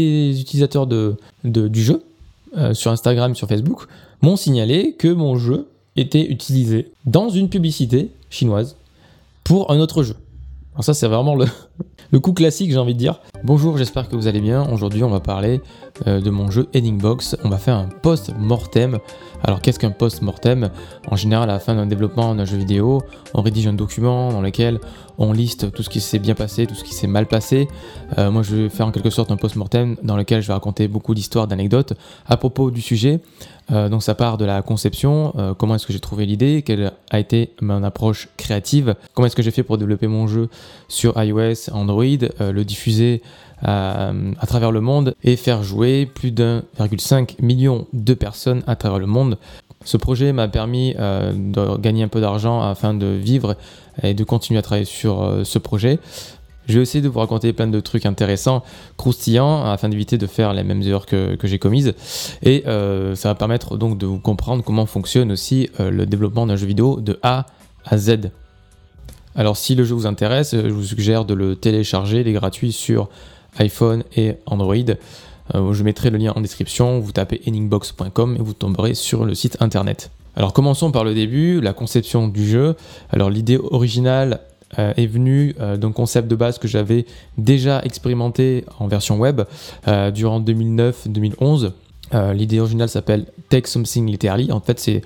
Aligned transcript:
des 0.00 0.40
utilisateurs 0.40 0.86
de, 0.86 1.16
du 1.44 1.82
jeu 1.82 2.02
sur 2.72 2.90
Instagram, 2.90 3.34
sur 3.34 3.48
Facebook, 3.48 3.86
m'ont 4.22 4.36
signalé 4.36 4.94
que 4.98 5.08
mon 5.08 5.36
jeu 5.36 5.68
était 5.96 6.24
utilisé 6.30 6.92
dans 7.04 7.28
une 7.28 7.48
publicité 7.48 8.10
chinoise 8.30 8.76
pour 9.44 9.70
un 9.70 9.80
autre 9.80 10.02
jeu. 10.02 10.16
Alors 10.74 10.84
ça 10.84 10.94
c'est 10.94 11.06
vraiment 11.06 11.34
le, 11.34 11.44
le 12.10 12.20
coup 12.20 12.32
classique 12.32 12.70
j'ai 12.70 12.78
envie 12.78 12.94
de 12.94 12.98
dire. 12.98 13.20
Bonjour, 13.44 13.76
j'espère 13.76 14.08
que 14.08 14.16
vous 14.16 14.26
allez 14.26 14.40
bien. 14.40 14.66
Aujourd'hui 14.72 15.04
on 15.04 15.10
va 15.10 15.20
parler 15.20 15.60
euh, 16.06 16.20
de 16.20 16.30
mon 16.30 16.50
jeu 16.50 16.68
Ending 16.74 16.96
Box. 16.96 17.36
On 17.44 17.50
va 17.50 17.58
faire 17.58 17.76
un 17.76 17.88
post-mortem. 17.88 18.98
Alors 19.42 19.60
qu'est-ce 19.60 19.78
qu'un 19.78 19.90
post-mortem? 19.90 20.70
En 21.08 21.16
général 21.16 21.50
à 21.50 21.54
la 21.54 21.58
fin 21.58 21.74
d'un 21.74 21.86
développement 21.86 22.34
d'un 22.34 22.46
jeu 22.46 22.56
vidéo, 22.56 23.02
on 23.34 23.42
rédige 23.42 23.66
un 23.66 23.74
document 23.74 24.32
dans 24.32 24.40
lequel 24.40 24.80
on 25.18 25.32
liste 25.32 25.72
tout 25.72 25.82
ce 25.82 25.90
qui 25.90 26.00
s'est 26.00 26.18
bien 26.18 26.34
passé, 26.34 26.66
tout 26.66 26.74
ce 26.74 26.84
qui 26.84 26.94
s'est 26.94 27.06
mal 27.06 27.26
passé. 27.26 27.68
Euh, 28.16 28.30
moi 28.30 28.42
je 28.42 28.56
vais 28.56 28.68
faire 28.70 28.86
en 28.86 28.92
quelque 28.92 29.10
sorte 29.10 29.30
un 29.30 29.36
post-mortem 29.36 29.96
dans 30.02 30.16
lequel 30.16 30.40
je 30.40 30.46
vais 30.46 30.54
raconter 30.54 30.88
beaucoup 30.88 31.14
d'histoires, 31.14 31.46
d'anecdotes 31.48 31.92
à 32.26 32.38
propos 32.38 32.70
du 32.70 32.80
sujet. 32.80 33.20
Euh, 33.70 33.88
donc 33.88 34.02
ça 34.02 34.14
part 34.14 34.38
de 34.38 34.44
la 34.44 34.62
conception, 34.62 35.34
comment 35.58 35.74
est-ce 35.74 35.86
que 35.86 35.92
j'ai 35.92 36.00
trouvé 36.00 36.24
l'idée, 36.24 36.62
quelle 36.62 36.92
a 37.10 37.18
été 37.18 37.52
mon 37.60 37.82
approche 37.82 38.28
créative, 38.36 38.94
comment 39.12 39.26
est-ce 39.26 39.36
que 39.36 39.42
j'ai 39.42 39.50
fait 39.50 39.62
pour 39.62 39.76
développer 39.76 40.06
mon 40.06 40.26
jeu? 40.26 40.48
Sur 40.88 41.20
iOS, 41.22 41.70
Android, 41.72 42.04
euh, 42.40 42.52
le 42.52 42.64
diffuser 42.64 43.22
à, 43.64 44.12
travers 44.48 44.72
le 44.72 44.80
monde 44.80 45.14
et 45.22 45.36
faire 45.36 45.62
jouer 45.62 46.04
plus 46.04 46.32
d'1,5 46.32 47.36
million 47.40 47.86
de 47.92 48.12
personnes 48.12 48.64
à 48.66 48.74
travers 48.74 48.98
le 48.98 49.06
monde. 49.06 49.38
Ce 49.84 49.96
projet 49.96 50.32
m'a 50.32 50.48
permis 50.48 50.94
de 50.94 51.76
gagner 51.76 52.02
un 52.02 52.08
peu 52.08 52.20
d'argent 52.20 52.60
afin 52.60 52.92
de 52.92 53.06
vivre 53.06 53.56
et 54.02 54.14
de 54.14 54.24
continuer 54.24 54.58
à 54.58 54.62
travailler 54.62 54.84
sur 54.84 55.42
ce 55.44 55.60
projet. 55.60 56.00
Je 56.68 56.74
vais 56.74 56.82
essayer 56.82 57.02
de 57.02 57.08
vous 57.08 57.18
raconter 57.18 57.52
plein 57.52 57.66
de 57.66 57.80
trucs 57.80 58.06
intéressants, 58.06 58.62
croustillants, 58.96 59.64
afin 59.64 59.88
d'éviter 59.88 60.18
de 60.18 60.26
faire 60.26 60.52
les 60.52 60.62
mêmes 60.62 60.82
erreurs 60.82 61.06
que, 61.06 61.36
j'ai 61.42 61.58
commises. 61.58 61.94
Et 62.42 62.64
euh, 62.66 63.14
ça 63.14 63.28
va 63.28 63.34
permettre 63.34 63.76
donc 63.76 63.98
de 63.98 64.06
vous 64.06 64.18
comprendre 64.18 64.62
comment 64.62 64.86
fonctionne 64.86 65.32
aussi 65.32 65.68
euh, 65.80 65.90
le 65.90 66.06
développement 66.06 66.46
d'un 66.46 66.56
jeu 66.56 66.66
vidéo 66.66 67.00
de 67.00 67.18
A 67.22 67.46
à 67.84 67.98
Z. 67.98 68.30
Alors 69.34 69.56
si 69.56 69.74
le 69.74 69.84
jeu 69.84 69.94
vous 69.94 70.06
intéresse, 70.06 70.54
je 70.54 70.68
vous 70.68 70.84
suggère 70.84 71.24
de 71.24 71.34
le 71.34 71.56
télécharger, 71.56 72.20
il 72.20 72.28
est 72.28 72.32
gratuit 72.32 72.72
sur 72.72 73.08
iPhone 73.58 74.04
et 74.16 74.34
Android. 74.46 74.76
Euh, 75.54 75.72
je 75.72 75.82
mettrai 75.82 76.10
le 76.10 76.18
lien 76.18 76.32
en 76.36 76.40
description, 76.40 77.00
vous 77.00 77.12
tapez 77.12 77.40
endingbox.com 77.46 78.36
et 78.38 78.42
vous 78.42 78.54
tomberez 78.54 78.94
sur 78.94 79.24
le 79.24 79.34
site 79.34 79.56
internet. 79.60 80.10
Alors 80.36 80.52
commençons 80.52 80.90
par 80.90 81.04
le 81.04 81.14
début, 81.14 81.60
la 81.60 81.72
conception 81.72 82.28
du 82.28 82.46
jeu. 82.46 82.76
Alors 83.10 83.30
l'idée 83.30 83.58
originale 83.58 84.40
euh, 84.78 84.92
est 84.96 85.06
venu 85.06 85.54
euh, 85.60 85.76
d'un 85.76 85.92
concept 85.92 86.28
de 86.28 86.36
base 86.36 86.58
que 86.58 86.68
j'avais 86.68 87.06
déjà 87.36 87.80
expérimenté 87.82 88.64
en 88.78 88.86
version 88.86 89.18
web 89.18 89.42
durant 90.14 90.40
2009-2011. 90.40 91.72
L'idée 92.34 92.60
originale 92.60 92.90
s'appelle 92.90 93.24
Take 93.48 93.66
Something 93.66 94.10
Literally. 94.10 94.52
En 94.52 94.60
fait, 94.60 94.78
c'est 94.78 95.00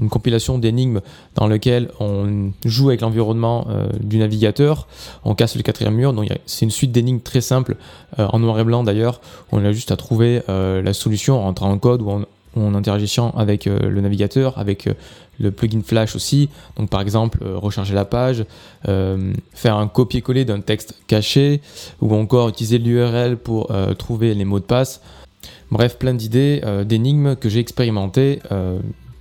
une 0.00 0.08
compilation 0.08 0.58
d'énigmes 0.58 1.00
dans 1.34 1.46
lequel 1.46 1.90
on 2.00 2.52
joue 2.64 2.88
avec 2.88 3.00
l'environnement 3.00 3.66
du 4.00 4.18
navigateur, 4.18 4.88
on 5.24 5.34
casse 5.34 5.56
le 5.56 5.62
quatrième 5.62 5.94
mur. 5.94 6.12
Donc 6.12 6.28
c'est 6.46 6.64
une 6.64 6.70
suite 6.70 6.92
d'énigmes 6.92 7.20
très 7.20 7.40
simple, 7.40 7.76
en 8.18 8.38
noir 8.38 8.58
et 8.58 8.64
blanc 8.64 8.82
d'ailleurs. 8.82 9.20
On 9.52 9.64
a 9.64 9.72
juste 9.72 9.92
à 9.92 9.96
trouver 9.96 10.42
la 10.48 10.92
solution 10.92 11.44
en 11.44 11.48
entrant 11.48 11.70
en 11.70 11.78
code 11.78 12.02
ou 12.02 12.10
en, 12.56 12.74
interagissant 12.74 13.30
avec 13.36 13.66
le 13.66 14.00
navigateur, 14.00 14.58
avec 14.58 14.88
le 15.40 15.50
plugin 15.50 15.80
Flash 15.82 16.14
aussi. 16.14 16.48
Donc 16.76 16.90
par 16.90 17.00
exemple, 17.00 17.38
euh, 17.42 17.56
recharger 17.56 17.94
la 17.94 18.04
page, 18.04 18.44
euh, 18.88 19.32
faire 19.52 19.76
un 19.76 19.88
copier-coller 19.88 20.44
d'un 20.44 20.60
texte 20.60 20.94
caché, 21.06 21.60
ou 22.00 22.14
encore 22.14 22.50
utiliser 22.50 22.78
l'URL 22.78 23.36
pour 23.36 23.70
euh, 23.70 23.94
trouver 23.94 24.34
les 24.34 24.44
mots 24.44 24.60
de 24.60 24.64
passe. 24.64 25.00
Bref, 25.70 25.98
plein 25.98 26.14
d'idées, 26.14 26.60
d'énigmes 26.84 27.36
que 27.36 27.48
j'ai 27.48 27.60
expérimentées 27.60 28.40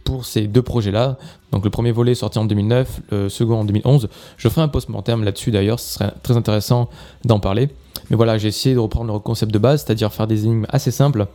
pour 0.10 0.26
ces 0.26 0.48
deux 0.48 0.64
projets-là. 0.64 1.18
Donc 1.52 1.64
le 1.64 1.70
premier 1.70 1.92
volet 1.92 2.16
sorti 2.16 2.40
en 2.40 2.46
2009, 2.46 3.02
le 3.12 3.30
second 3.30 3.60
en 3.60 3.64
2011. 3.64 4.10
Je 4.38 4.50
ferai 4.50 4.62
un 4.62 4.68
post-mortem 4.68 5.24
là-dessus 5.24 5.52
d'ailleurs, 5.52 5.80
ce 5.80 5.94
serait 5.94 6.12
très 6.24 6.36
intéressant 6.36 6.90
d'en 7.26 7.40
parler. 7.40 7.70
Mais 8.10 8.16
voilà, 8.16 8.40
j'ai 8.40 8.48
essayé 8.48 8.74
de 8.74 8.80
reprendre 8.80 9.14
le 9.14 9.20
concept 9.20 9.54
de 9.54 9.60
base, 9.60 9.84
c'est-à-dire 9.86 10.12
faire 10.12 10.26
des 10.26 10.46
énigmes 10.46 10.66
assez 10.70 10.90
simples 10.90 11.28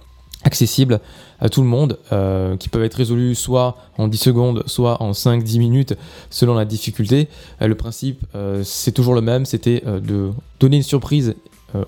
accessibles 0.42 1.00
à 1.40 1.48
tout 1.48 1.62
le 1.62 1.68
monde, 1.68 1.98
euh, 2.12 2.56
qui 2.56 2.68
peuvent 2.68 2.82
être 2.82 2.96
résolus 2.96 3.36
soit 3.36 3.76
en 3.96 4.08
10 4.08 4.18
secondes, 4.18 4.64
soit 4.66 5.00
en 5.00 5.12
5-10 5.12 5.58
minutes, 5.58 5.94
selon 6.28 6.54
la 6.54 6.64
difficulté. 6.64 7.28
Euh, 7.62 7.68
le 7.68 7.76
principe, 7.76 8.24
euh, 8.34 8.62
c'est 8.64 8.92
toujours 8.92 9.14
le 9.14 9.20
même, 9.20 9.46
c'était 9.46 9.82
de 9.86 10.32
donner 10.58 10.78
une 10.78 10.82
surprise 10.82 11.36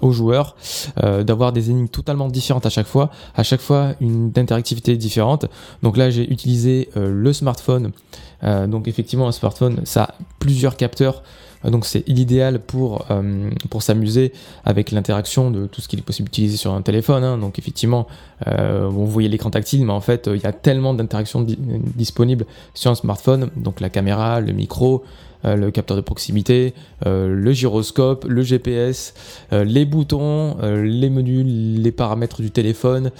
aux 0.00 0.12
joueurs, 0.12 0.56
d'avoir 0.96 1.52
des 1.52 1.70
énigmes 1.70 1.88
totalement 1.88 2.28
différentes 2.28 2.66
à 2.66 2.70
chaque 2.70 2.86
fois, 2.86 3.10
à 3.34 3.42
chaque 3.42 3.60
fois 3.60 3.92
une 4.00 4.32
interactivité 4.36 4.96
différente. 4.96 5.46
Donc 5.82 5.96
là, 5.96 6.10
j'ai 6.10 6.30
utilisé 6.30 6.88
le 6.94 7.32
smartphone. 7.32 7.92
donc 8.42 8.88
effectivement, 8.88 9.28
un 9.28 9.32
smartphone, 9.32 9.80
ça 9.84 10.04
a 10.04 10.14
plusieurs 10.38 10.76
capteurs 10.76 11.22
euh, 11.64 11.70
donc 11.70 11.84
c'est 11.86 12.06
l'idéal 12.08 12.60
pour, 12.60 13.06
euh, 13.10 13.50
pour 13.70 13.82
s'amuser 13.82 14.32
avec 14.64 14.90
l'interaction 14.90 15.50
de 15.50 15.66
tout 15.66 15.80
ce 15.80 15.88
qu'il 15.88 15.98
est 15.98 16.02
possible 16.02 16.28
d'utiliser 16.28 16.56
sur 16.56 16.72
un 16.72 16.82
téléphone. 16.82 17.24
Hein. 17.24 17.38
Donc 17.38 17.58
effectivement, 17.58 18.06
euh, 18.46 18.88
vous 18.88 19.06
voyez 19.06 19.28
l'écran 19.28 19.50
tactile, 19.50 19.84
mais 19.84 19.92
en 19.92 20.00
fait, 20.00 20.28
il 20.32 20.40
y 20.40 20.46
a 20.46 20.52
tellement 20.52 20.94
d'interactions 20.94 21.44
disponibles 21.44 22.46
sur 22.74 22.90
un 22.90 22.94
smartphone. 22.94 23.50
Donc 23.56 23.80
la 23.80 23.90
caméra, 23.90 24.40
le 24.40 24.52
micro, 24.52 25.04
le 25.46 25.70
capteur 25.70 25.96
de 25.96 26.02
proximité, 26.02 26.74
le 27.04 27.52
gyroscope, 27.52 28.24
le 28.28 28.42
GPS, 28.42 29.14
les 29.52 29.84
boutons, 29.84 30.56
les 30.62 31.10
menus, 31.10 31.44
les 31.46 31.92
paramètres 31.92 32.42
du 32.42 32.50
téléphone, 32.50 33.10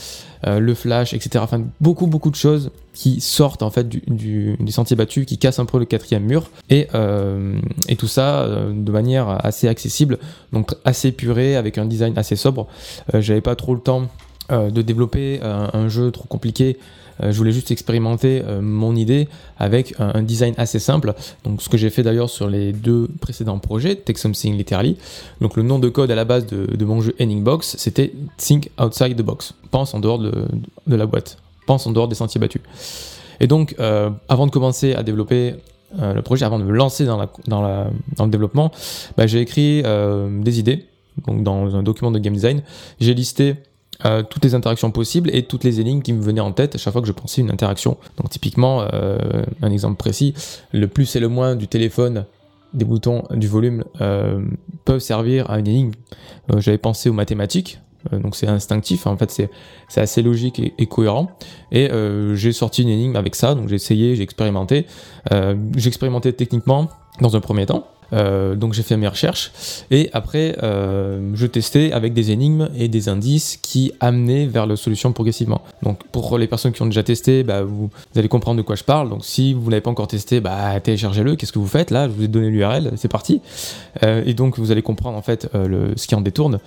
le 0.45 0.75
flash, 0.75 1.15
etc. 1.15 1.43
Enfin, 1.43 1.63
beaucoup, 1.81 2.07
beaucoup 2.07 2.31
de 2.31 2.37
choses 2.37 2.71
qui 2.97 3.21
sortent 3.21 3.63
en 3.63 3.71
fait 3.71 3.87
du, 3.89 4.03
du, 4.07 4.57
des 4.59 4.73
sentiers 4.73 4.97
battus, 4.97 5.27
qui 5.27 5.37
cassent 5.37 5.59
un 5.59 5.67
peu 5.67 5.79
le 5.79 5.85
quatrième 5.85 6.25
mur, 6.25 6.51
et, 6.71 6.89
euh, 6.95 7.61
et 7.89 7.97
tout 7.97 8.09
ça 8.09 8.41
euh, 8.41 8.73
de 8.73 8.91
manière 8.91 9.45
assez 9.45 9.69
accessible, 9.69 10.19
donc 10.53 10.75
assez 10.87 11.13
purée, 11.13 11.57
avec 11.57 11.77
un 11.77 11.85
design 11.85 12.17
assez 12.17 12.37
sobre. 12.37 12.67
Euh, 13.15 13.21
J'avais 13.21 13.43
pas 13.43 13.55
trop 13.55 13.75
le 13.75 13.81
temps 13.81 14.09
euh, 14.51 14.71
de 14.71 14.83
développer 14.83 15.41
un, 15.43 15.71
un, 15.73 15.89
jeu 15.89 16.11
trop 16.11 16.27
compliqué. 16.29 16.79
je 17.21 17.37
voulais 17.37 17.53
juste 17.53 17.71
expérimenter 17.71 18.43
mon 18.61 18.95
idée 18.95 19.27
avec 19.59 19.95
un, 19.99 20.23
design 20.23 20.55
assez 20.59 20.79
simple. 20.79 21.15
Donc 21.45 21.63
ce 21.63 21.69
que 21.69 21.79
j'ai 21.79 21.89
fait 21.89 22.03
d'ailleurs 22.03 22.29
sur 22.29 22.49
les 22.49 22.73
deux 22.73 23.09
précédents 23.21 23.59
projets, 23.59 23.97
Take 23.97 24.19
Something 24.19 24.55
Literally. 24.57 24.99
Donc 25.41 25.57
le 25.57 25.63
nom 25.63 25.79
de 25.79 25.89
code 25.89 26.11
à 26.11 26.15
la 26.15 26.27
base 26.27 26.45
de, 26.47 26.85
mon 26.85 27.01
jeu 27.01 27.15
Ending 27.19 27.43
Box, 27.43 27.77
c'était 27.79 28.13
Think 28.37 28.71
Outside 28.79 29.17
the 29.17 29.23
Box. 29.23 29.55
Pense 29.71 29.95
en 29.95 30.01
dehors 30.01 30.19
de, 30.19 30.47
la 30.87 31.07
boîte 31.07 31.39
pense 31.67 31.87
en 31.87 31.93
dehors 31.93 32.09
des 32.09 32.15
sentiers 32.15 32.41
battus. 32.41 32.63
Et 33.41 33.47
donc, 33.47 33.75
euh, 33.79 34.11
avant 34.29 34.47
de 34.47 34.51
commencer 34.51 34.95
à 34.95 35.03
développer 35.03 35.57
euh, 36.01 36.15
le 36.15 36.23
projet, 36.23 36.47
avant 36.47 36.59
de 36.59 36.65
me 36.65 36.73
lancer 36.73 37.05
dans, 37.05 37.21
le 37.21 38.27
développement, 38.29 38.71
bah, 39.17 39.27
j'ai 39.27 39.41
écrit 39.41 39.83
euh, 39.85 40.43
des 40.43 40.59
idées. 40.59 40.87
Donc, 41.27 41.43
dans 41.43 41.77
un 41.77 41.83
document 41.83 42.11
de 42.11 42.19
game 42.19 42.33
design, 42.33 42.63
j'ai 43.01 43.13
listé 43.13 43.57
euh, 44.05 44.23
toutes 44.23 44.45
les 44.45 44.55
interactions 44.55 44.91
possibles 44.91 45.31
et 45.33 45.45
toutes 45.45 45.65
les 45.65 45.81
énigmes 45.81 46.03
qui 46.03 46.13
me 46.13 46.23
venaient 46.23 46.41
en 46.41 46.53
tête 46.53 46.75
à 46.75 46.79
chaque 46.79 46.93
fois 46.93 47.03
que 47.03 47.09
je 47.09 47.13
pensais 47.13 47.41
une 47.41 47.51
interaction. 47.51 47.97
Donc, 48.17 48.31
typiquement, 48.31 48.87
euh, 48.93 49.19
un 49.63 49.71
exemple 49.71 49.97
précis, 49.97 50.35
le 50.73 50.89
plus 50.89 51.17
et 51.17 51.21
le 51.21 51.29
moins 51.29 51.57
du 51.57 51.69
téléphone 51.69 52.27
des 52.75 52.85
boutons 52.85 53.25
du 53.31 53.49
volume 53.49 53.85
euh, 54.01 54.45
peuvent 54.85 55.01
servir 55.01 55.51
à 55.51 55.59
une 55.59 55.69
énigme. 55.69 55.93
J'avais 56.59 56.79
pensé 56.79 57.09
aux 57.09 57.15
mathématiques, 57.15 57.81
donc 58.13 58.37
c'est 58.37 58.47
instinctif, 58.47 59.07
en 59.07 59.17
fait 59.17 59.31
c'est, 59.31 60.01
assez 60.01 60.23
logique 60.23 60.61
et, 60.61 60.87
cohérent. 60.87 61.31
Et 61.73 61.91
j'ai 62.35 62.53
sorti 62.53 62.83
une 62.83 62.89
énigme 62.89 63.17
avec 63.17 63.35
ça, 63.35 63.55
donc 63.55 63.69
j'ai 63.69 63.75
essayé, 63.75 64.15
j'ai 64.15 64.23
expérimenté. 64.23 64.87
J'ai 65.31 65.89
expérimenté 65.89 66.33
techniquement 66.35 66.89
dans 67.21 67.37
un 67.37 67.41
premier 67.41 67.67
temps. 67.67 67.87
Euh, 68.13 68.55
donc 68.55 68.73
j'ai 68.73 68.83
fait 68.83 68.97
mes 68.97 69.09
recherches 69.09 69.51
et 69.91 70.11
après 70.13 70.57
euh, 70.63 71.33
je 71.35 71.47
testais 71.47 71.91
avec 71.91 72.15
des 72.15 72.31
énigmes 72.31 72.69
et 72.77 72.87
des 72.87 73.09
indices 73.09 73.59
qui 73.61 73.93
amenaient 73.99 74.47
vers 74.47 74.67
la 74.67 74.77
solution 74.77 75.13
progressivement. 75.13 75.63
Donc 75.83 76.05
pour 76.13 76.39
les 76.39 76.47
personnes 76.47 76.73
qui 76.73 76.83
ont 76.83 76.87
déjà 76.87 77.03
testé, 77.03 77.43
bah, 77.43 77.63
vous, 77.63 77.91
allez 78.15 78.29
comprendre 78.29 78.59
de 78.59 78.63
quoi 78.63 78.77
je 78.77 78.85
parle. 78.85 79.09
Donc 79.09 79.25
si 79.25 79.55
vous 79.55 79.71
n'avez 79.71 79.81
pas 79.81 79.91
encore 79.91 80.07
testé, 80.07 80.41
bah, 80.41 80.79
téléchargez-le. 80.81 81.37
Qu'est-ce 81.37 81.53
que 81.53 81.59
vous 81.59 81.67
faites 81.67 81.91
là? 81.91 82.09
Je 82.09 82.13
vous 82.13 82.25
ai 82.25 82.29
donné 82.29 82.49
l'URL, 82.49 82.93
c'est 82.97 83.09
parti. 83.09 83.41
Euh, 84.03 84.23
et 84.25 84.35
donc 84.35 84.59
vous 84.59 84.71
allez 84.71 84.83
comprendre 84.83 85.19
en 85.19 85.23
fait 85.23 85.49
le, 85.55 85.93
ce 85.97 86.07
qui 86.07 86.15
en 86.15 86.21
détourne. 86.21 86.61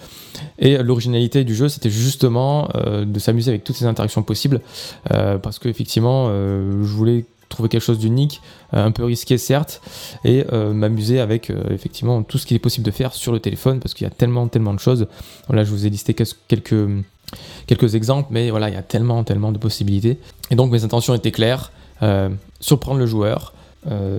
Et 0.58 0.78
l'originalité 0.78 1.44
du 1.44 1.56
jeu, 1.56 1.70
c'était 1.70 1.90
justement 1.90 2.70
de 2.86 3.20
s'amuser 3.20 3.52
avec 3.52 3.64
toutes 3.64 3.76
ces 3.76 3.86
interactions 3.86 4.24
possibles 4.24 4.62
parce 5.06 5.60
que 5.60 5.70
effectivement, 5.70 6.30
je 6.30 6.94
voulais 6.96 7.26
trouver 7.50 7.68
quelque 7.68 7.84
chose 7.84 8.00
d'unique, 8.00 8.42
euh, 8.74 8.86
un 8.86 8.92
peu 8.92 9.04
risqué 9.04 9.38
certes, 9.38 9.82
et 10.24 10.46
euh, 10.54 10.72
m'amuser 10.72 11.20
avec 11.20 11.50
euh, 11.50 11.64
effectivement 11.72 12.24
tout 12.24 12.38
ce 12.38 12.46
qu'il 12.46 12.56
est 12.56 12.60
possible 12.60 12.86
de 12.86 12.92
faire 12.92 13.14
sur 13.14 13.34
le 13.34 13.40
téléphone, 13.40 13.80
parce 13.80 13.94
qu'il 13.94 14.06
y 14.06 14.08
a 14.08 14.14
tellement, 14.14 14.48
tellement 14.48 14.74
de 14.74 14.80
choses. 14.80 15.08
Voilà, 15.48 15.64
je 15.64 15.72
vous 15.72 15.86
ai 15.86 15.90
listé 15.90 16.14
quelques, 16.14 16.88
quelques 17.68 17.96
exemples, 17.96 18.30
mais 18.32 18.52
voilà, 18.52 18.70
il 18.70 18.76
y 18.76 18.78
a 18.78 18.84
tellement, 18.84 19.24
tellement 19.24 19.52
de 19.52 19.58
possibilités. 19.58 20.20
Et 20.52 20.56
donc 20.56 20.72
mes 20.72 20.84
intentions 20.84 21.14
étaient 21.14 21.32
claires, 21.32 21.72
surprendre 22.62 23.00
le 23.00 23.06
joueur, 23.06 23.54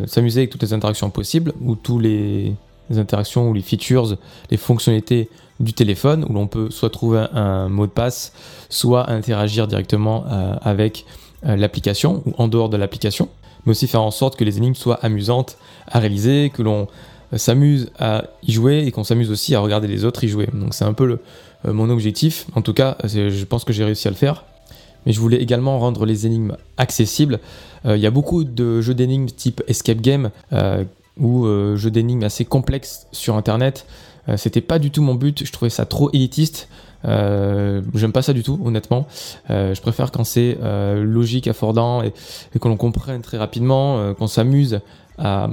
s'amuser 0.06 0.40
avec 0.40 0.50
toutes 0.50 0.62
les 0.62 0.74
interactions 0.74 1.08
possibles, 1.08 1.54
ou 1.62 1.76
tous 1.76 1.98
les 1.98 2.54
interactions 2.94 3.48
ou 3.48 3.54
les 3.54 3.62
features, 3.62 4.18
les 4.50 4.56
fonctionnalités 4.56 5.30
du 5.60 5.72
téléphone, 5.72 6.26
où 6.28 6.32
l'on 6.32 6.46
peut 6.46 6.70
soit 6.70 6.90
trouver 6.90 7.26
un, 7.32 7.68
mot 7.68 7.86
de 7.86 7.92
passe, 7.92 8.32
soit 8.68 9.10
interagir 9.10 9.66
directement 9.66 10.24
avec 10.62 11.06
l'application 11.42 12.22
ou 12.26 12.34
en 12.38 12.48
dehors 12.48 12.68
de 12.68 12.76
l'application, 12.76 13.28
mais 13.64 13.70
aussi 13.70 13.86
faire 13.86 14.02
en 14.02 14.10
sorte 14.10 14.36
que 14.36 14.44
les 14.44 14.58
énigmes 14.58 14.74
soient 14.74 14.98
amusantes 15.02 15.56
à 15.86 15.98
réaliser, 15.98 16.50
que 16.52 16.62
l'on 16.62 16.86
s'amuse 17.34 17.90
à 17.98 18.24
y 18.42 18.52
jouer 18.52 18.84
et 18.86 18.92
qu'on 18.92 19.04
s'amuse 19.04 19.30
aussi 19.30 19.54
à 19.54 19.60
regarder 19.60 19.88
les 19.88 20.04
autres 20.04 20.22
y 20.24 20.28
jouer. 20.28 20.48
Donc 20.52 20.74
c'est 20.74 20.84
un 20.84 20.92
peu 20.92 21.06
le, 21.06 21.20
mon 21.72 21.88
objectif. 21.88 22.46
En 22.54 22.62
tout 22.62 22.74
cas, 22.74 22.96
je 23.04 23.44
pense 23.44 23.64
que 23.64 23.72
j'ai 23.72 23.84
réussi 23.84 24.08
à 24.08 24.10
le 24.10 24.16
faire 24.16 24.44
mais 25.06 25.12
je 25.12 25.20
voulais 25.20 25.38
également 25.38 25.78
rendre 25.78 26.04
les 26.04 26.26
énigmes 26.26 26.56
accessibles. 26.76 27.40
Euh, 27.86 27.96
il 27.96 28.02
y 28.02 28.06
a 28.06 28.10
beaucoup 28.10 28.44
de 28.44 28.80
jeux 28.80 28.94
d'énigmes 28.94 29.26
type 29.26 29.62
escape 29.66 30.00
game 30.00 30.30
euh, 30.52 30.84
ou 31.18 31.46
euh, 31.46 31.76
jeux 31.76 31.90
d'énigmes 31.90 32.24
assez 32.24 32.44
complexes 32.44 33.06
sur 33.12 33.36
internet. 33.36 33.86
C'était 34.36 34.60
pas 34.60 34.78
du 34.78 34.92
tout 34.92 35.02
mon 35.02 35.16
but, 35.16 35.44
je 35.44 35.50
trouvais 35.50 35.70
ça 35.70 35.86
trop 35.86 36.08
élitiste. 36.12 36.68
J'aime 37.04 38.12
pas 38.12 38.22
ça 38.22 38.32
du 38.32 38.42
tout, 38.42 38.60
honnêtement. 38.64 39.06
je 39.48 39.80
préfère 39.80 40.10
quand 40.10 40.24
c'est 40.24 40.58
logique, 40.96 41.48
affordant 41.48 42.02
et, 42.02 42.12
que 42.60 42.68
l'on 42.68 42.76
comprenne 42.76 43.22
très 43.22 43.38
rapidement, 43.38 44.14
qu'on 44.14 44.26
s'amuse 44.26 44.80
à, 45.18 45.48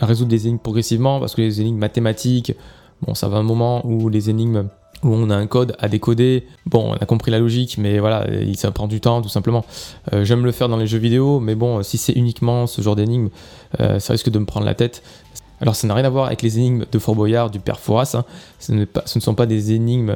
résoudre 0.00 0.30
des 0.30 0.46
énigmes 0.46 0.58
progressivement 0.58 1.20
parce 1.20 1.34
que 1.34 1.42
les 1.42 1.60
énigmes 1.60 1.78
mathématiques, 1.78 2.52
bon, 3.02 3.14
ça 3.14 3.28
va 3.28 3.38
un 3.38 3.42
moment 3.42 3.86
où 3.86 4.08
les 4.08 4.30
énigmes 4.30 4.68
où 5.04 5.14
on 5.14 5.30
a 5.30 5.36
un 5.36 5.46
code 5.46 5.76
à 5.78 5.88
décoder. 5.88 6.46
Bon, 6.66 6.92
on 6.92 6.94
a 6.94 7.06
compris 7.06 7.30
la 7.30 7.38
logique, 7.38 7.76
mais 7.78 7.98
voilà, 7.98 8.26
ça 8.54 8.70
prend 8.70 8.88
du 8.88 9.00
temps 9.00 9.22
tout 9.22 9.28
simplement. 9.28 9.64
Euh, 10.12 10.24
j'aime 10.24 10.44
le 10.44 10.52
faire 10.52 10.68
dans 10.68 10.76
les 10.76 10.86
jeux 10.86 10.98
vidéo, 10.98 11.40
mais 11.40 11.54
bon, 11.54 11.82
si 11.82 11.98
c'est 11.98 12.12
uniquement 12.12 12.66
ce 12.66 12.80
genre 12.82 12.96
d'énigme, 12.96 13.28
euh, 13.80 13.98
ça 14.00 14.14
risque 14.14 14.30
de 14.30 14.38
me 14.38 14.46
prendre 14.46 14.66
la 14.66 14.74
tête. 14.74 15.02
Alors 15.64 15.74
ça 15.74 15.88
n'a 15.88 15.94
rien 15.94 16.04
à 16.04 16.10
voir 16.10 16.26
avec 16.26 16.42
les 16.42 16.58
énigmes 16.58 16.84
de 16.90 16.98
Fort 17.00 17.16
Boyard, 17.16 17.50
du 17.50 17.58
Père 17.58 17.80
Fouras, 17.80 18.14
hein. 18.14 18.24
ce, 18.60 18.72
ne 18.72 18.86
sont 19.20 19.34
pas 19.34 19.46
des 19.46 19.72
énigmes, 19.72 20.14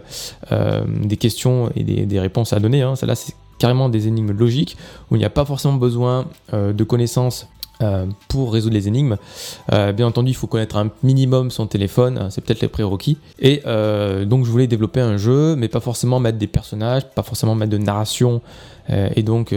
euh, 0.53 0.85
des 0.87 1.17
questions 1.17 1.73
et 1.75 1.83
des, 1.83 2.21
réponses 2.21 2.53
à 2.53 2.61
donner. 2.61 2.83
Hein. 2.83 2.95
Là, 3.03 3.17
c'est 3.17 3.35
carrément 3.59 3.89
des 3.89 4.06
énigmes 4.06 4.31
logiques 4.31 4.77
où 5.11 5.17
il 5.17 5.19
n'y 5.19 5.25
a 5.25 5.31
pas 5.31 5.45
forcément 5.45 5.75
besoin 5.75 6.27
de 6.53 6.85
connaissances 6.85 7.49
euh, 7.81 8.06
pour 8.27 8.53
résoudre 8.53 8.75
les 8.75 8.89
énigmes. 8.89 9.17
Euh, 9.73 9.93
bien 9.93 10.09
entendu, 10.09 10.33
il 10.33 10.35
faut 10.35 10.49
connaître 10.49 10.77
un 10.77 10.91
minimum 11.05 11.53
son 11.53 11.69
téléphone, 11.69 12.19
hein, 12.19 12.29
c'est 12.29 12.41
peut-être 12.41 12.61
les 12.61 12.67
prérequis. 12.67 13.19
Et 13.39 13.62
euh, 13.67 14.25
donc, 14.25 14.45
je 14.47 14.50
voulais 14.50 14.67
développer 14.67 15.00
un 15.00 15.17
jeu, 15.17 15.55
mais 15.55 15.69
pas 15.69 15.79
forcément 15.79 16.19
mettre 16.19 16.39
des 16.39 16.49
personnages, 16.49 17.09
pas 17.09 17.23
forcément 17.23 17.55
mettre 17.55 17.71
de 17.71 17.79
narration, 17.79 18.43
et 19.15 19.23
donc 19.23 19.55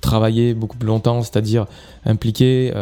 travailler 0.00 0.54
beaucoup 0.54 0.76
plus 0.76 0.86
longtemps, 0.86 1.22
c'est-à-dire 1.22 1.66
impliquer 2.04 2.72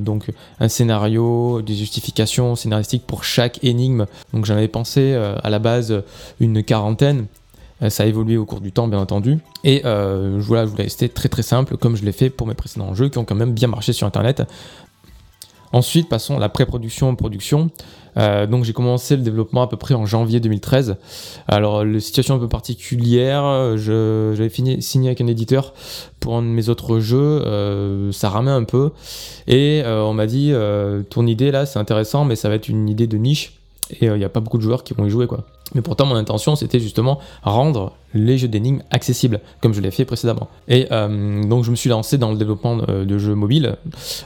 donc 0.00 0.30
un 0.60 0.68
scénario, 0.68 1.62
des 1.62 1.74
justifications 1.74 2.54
scénaristiques 2.56 3.06
pour 3.06 3.24
chaque 3.24 3.62
énigme. 3.64 4.06
Donc, 4.32 4.44
j'en 4.44 4.54
avais 4.54 4.68
pensé 4.68 5.14
à 5.14 5.50
la 5.50 5.58
base 5.58 6.02
une 6.40 6.62
quarantaine. 6.62 7.26
Euh, 7.82 7.90
ça 7.90 8.02
a 8.02 8.06
évolué 8.06 8.36
au 8.36 8.44
cours 8.44 8.60
du 8.60 8.72
temps, 8.72 8.88
bien 8.88 8.98
entendu. 8.98 9.38
Et 9.64 9.82
euh, 9.84 10.38
voilà, 10.40 10.64
je 10.64 10.70
voulais 10.70 10.84
rester 10.84 11.08
très 11.08 11.28
très 11.28 11.42
simple, 11.42 11.76
comme 11.76 11.96
je 11.96 12.04
l'ai 12.04 12.12
fait 12.12 12.30
pour 12.30 12.46
mes 12.46 12.54
précédents 12.54 12.94
jeux 12.94 13.08
qui 13.08 13.18
ont 13.18 13.24
quand 13.24 13.34
même 13.34 13.52
bien 13.52 13.68
marché 13.68 13.92
sur 13.92 14.06
Internet. 14.06 14.42
Ensuite, 15.72 16.08
passons 16.08 16.36
à 16.36 16.40
la 16.40 16.48
pré-production, 16.48 17.14
production. 17.14 17.70
Euh, 18.16 18.46
donc 18.46 18.64
j'ai 18.64 18.72
commencé 18.72 19.16
le 19.16 19.22
développement 19.22 19.62
à 19.62 19.68
peu 19.68 19.76
près 19.76 19.94
en 19.94 20.06
janvier 20.06 20.40
2013. 20.40 20.96
Alors 21.46 21.84
la 21.84 22.00
situation 22.00 22.34
un 22.34 22.38
peu 22.38 22.48
particulière, 22.48 23.76
j'avais 23.76 24.50
signé 24.80 25.08
avec 25.08 25.20
un 25.20 25.26
éditeur 25.26 25.74
pour 26.20 26.36
un 26.36 26.42
de 26.42 26.48
mes 26.48 26.68
autres 26.68 26.98
jeux, 26.98 27.42
euh, 27.46 28.10
ça 28.12 28.28
ramait 28.28 28.50
un 28.50 28.64
peu. 28.64 28.90
Et 29.46 29.82
euh, 29.84 30.02
on 30.02 30.14
m'a 30.14 30.26
dit, 30.26 30.52
ton 31.10 31.26
idée 31.26 31.50
là 31.50 31.66
c'est 31.66 31.78
intéressant, 31.78 32.24
mais 32.24 32.36
ça 32.36 32.48
va 32.48 32.56
être 32.56 32.68
une 32.68 32.88
idée 32.88 33.06
de 33.06 33.16
niche 33.16 33.57
et 33.90 34.06
il 34.06 34.14
n'y 34.14 34.24
a 34.24 34.28
pas 34.28 34.40
beaucoup 34.40 34.58
de 34.58 34.62
joueurs 34.62 34.84
qui 34.84 34.94
vont 34.94 35.06
y 35.06 35.10
jouer 35.10 35.26
quoi. 35.26 35.44
Mais 35.74 35.82
pourtant, 35.82 36.06
mon 36.06 36.14
intention, 36.14 36.56
c'était 36.56 36.80
justement 36.80 37.18
rendre 37.42 37.92
les 38.14 38.38
jeux 38.38 38.48
d'énigmes 38.48 38.82
accessibles, 38.90 39.40
comme 39.60 39.74
je 39.74 39.80
l'ai 39.80 39.90
fait 39.90 40.04
précédemment. 40.04 40.48
Et 40.66 40.86
euh, 40.92 41.42
donc, 41.44 41.64
je 41.64 41.70
me 41.70 41.76
suis 41.76 41.90
lancé 41.90 42.16
dans 42.16 42.30
le 42.30 42.38
développement 42.38 42.78
euh, 42.88 43.04
de 43.04 43.18
jeux 43.18 43.34
mobiles 43.34 43.76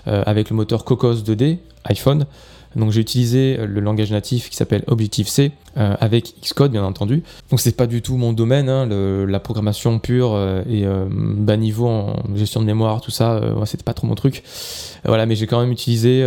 euh, 0.07 0.23
avec 0.25 0.51
le 0.51 0.57
moteur 0.57 0.85
Cocos 0.85 1.15
2D 1.15 1.59
iPhone. 1.85 2.27
Donc 2.75 2.91
j'ai 2.91 3.03
utilisé 3.03 3.59
le 3.67 3.81
langage 3.81 4.11
natif 4.11 4.49
qui 4.49 4.57
s'appelle 4.57 4.83
Objective-C 4.87 5.53
avec 5.77 6.33
Xcode 6.41 6.73
bien 6.73 6.83
entendu. 6.83 7.23
Donc 7.51 7.61
c'est 7.61 7.77
pas 7.77 7.87
du 7.87 8.01
tout 8.01 8.17
mon 8.17 8.33
domaine, 8.33 8.71
hein, 8.71 8.87
la 9.27 9.41
programmation 9.41 9.99
pure 9.99 10.39
et 10.67 10.87
bas 11.11 11.59
niveau 11.59 11.87
en 11.87 12.17
gestion 12.35 12.63
de 12.63 12.65
mémoire, 12.65 13.03
tout 13.03 13.11
ça, 13.11 13.43
c'était 13.67 13.85
pas 13.85 13.93
trop 13.93 14.07
mon 14.07 14.15
truc. 14.15 14.43
voilà, 15.05 15.27
mais 15.27 15.35
j'ai 15.35 15.47
quand 15.47 15.61
même 15.61 15.71
utilisé 15.71 16.27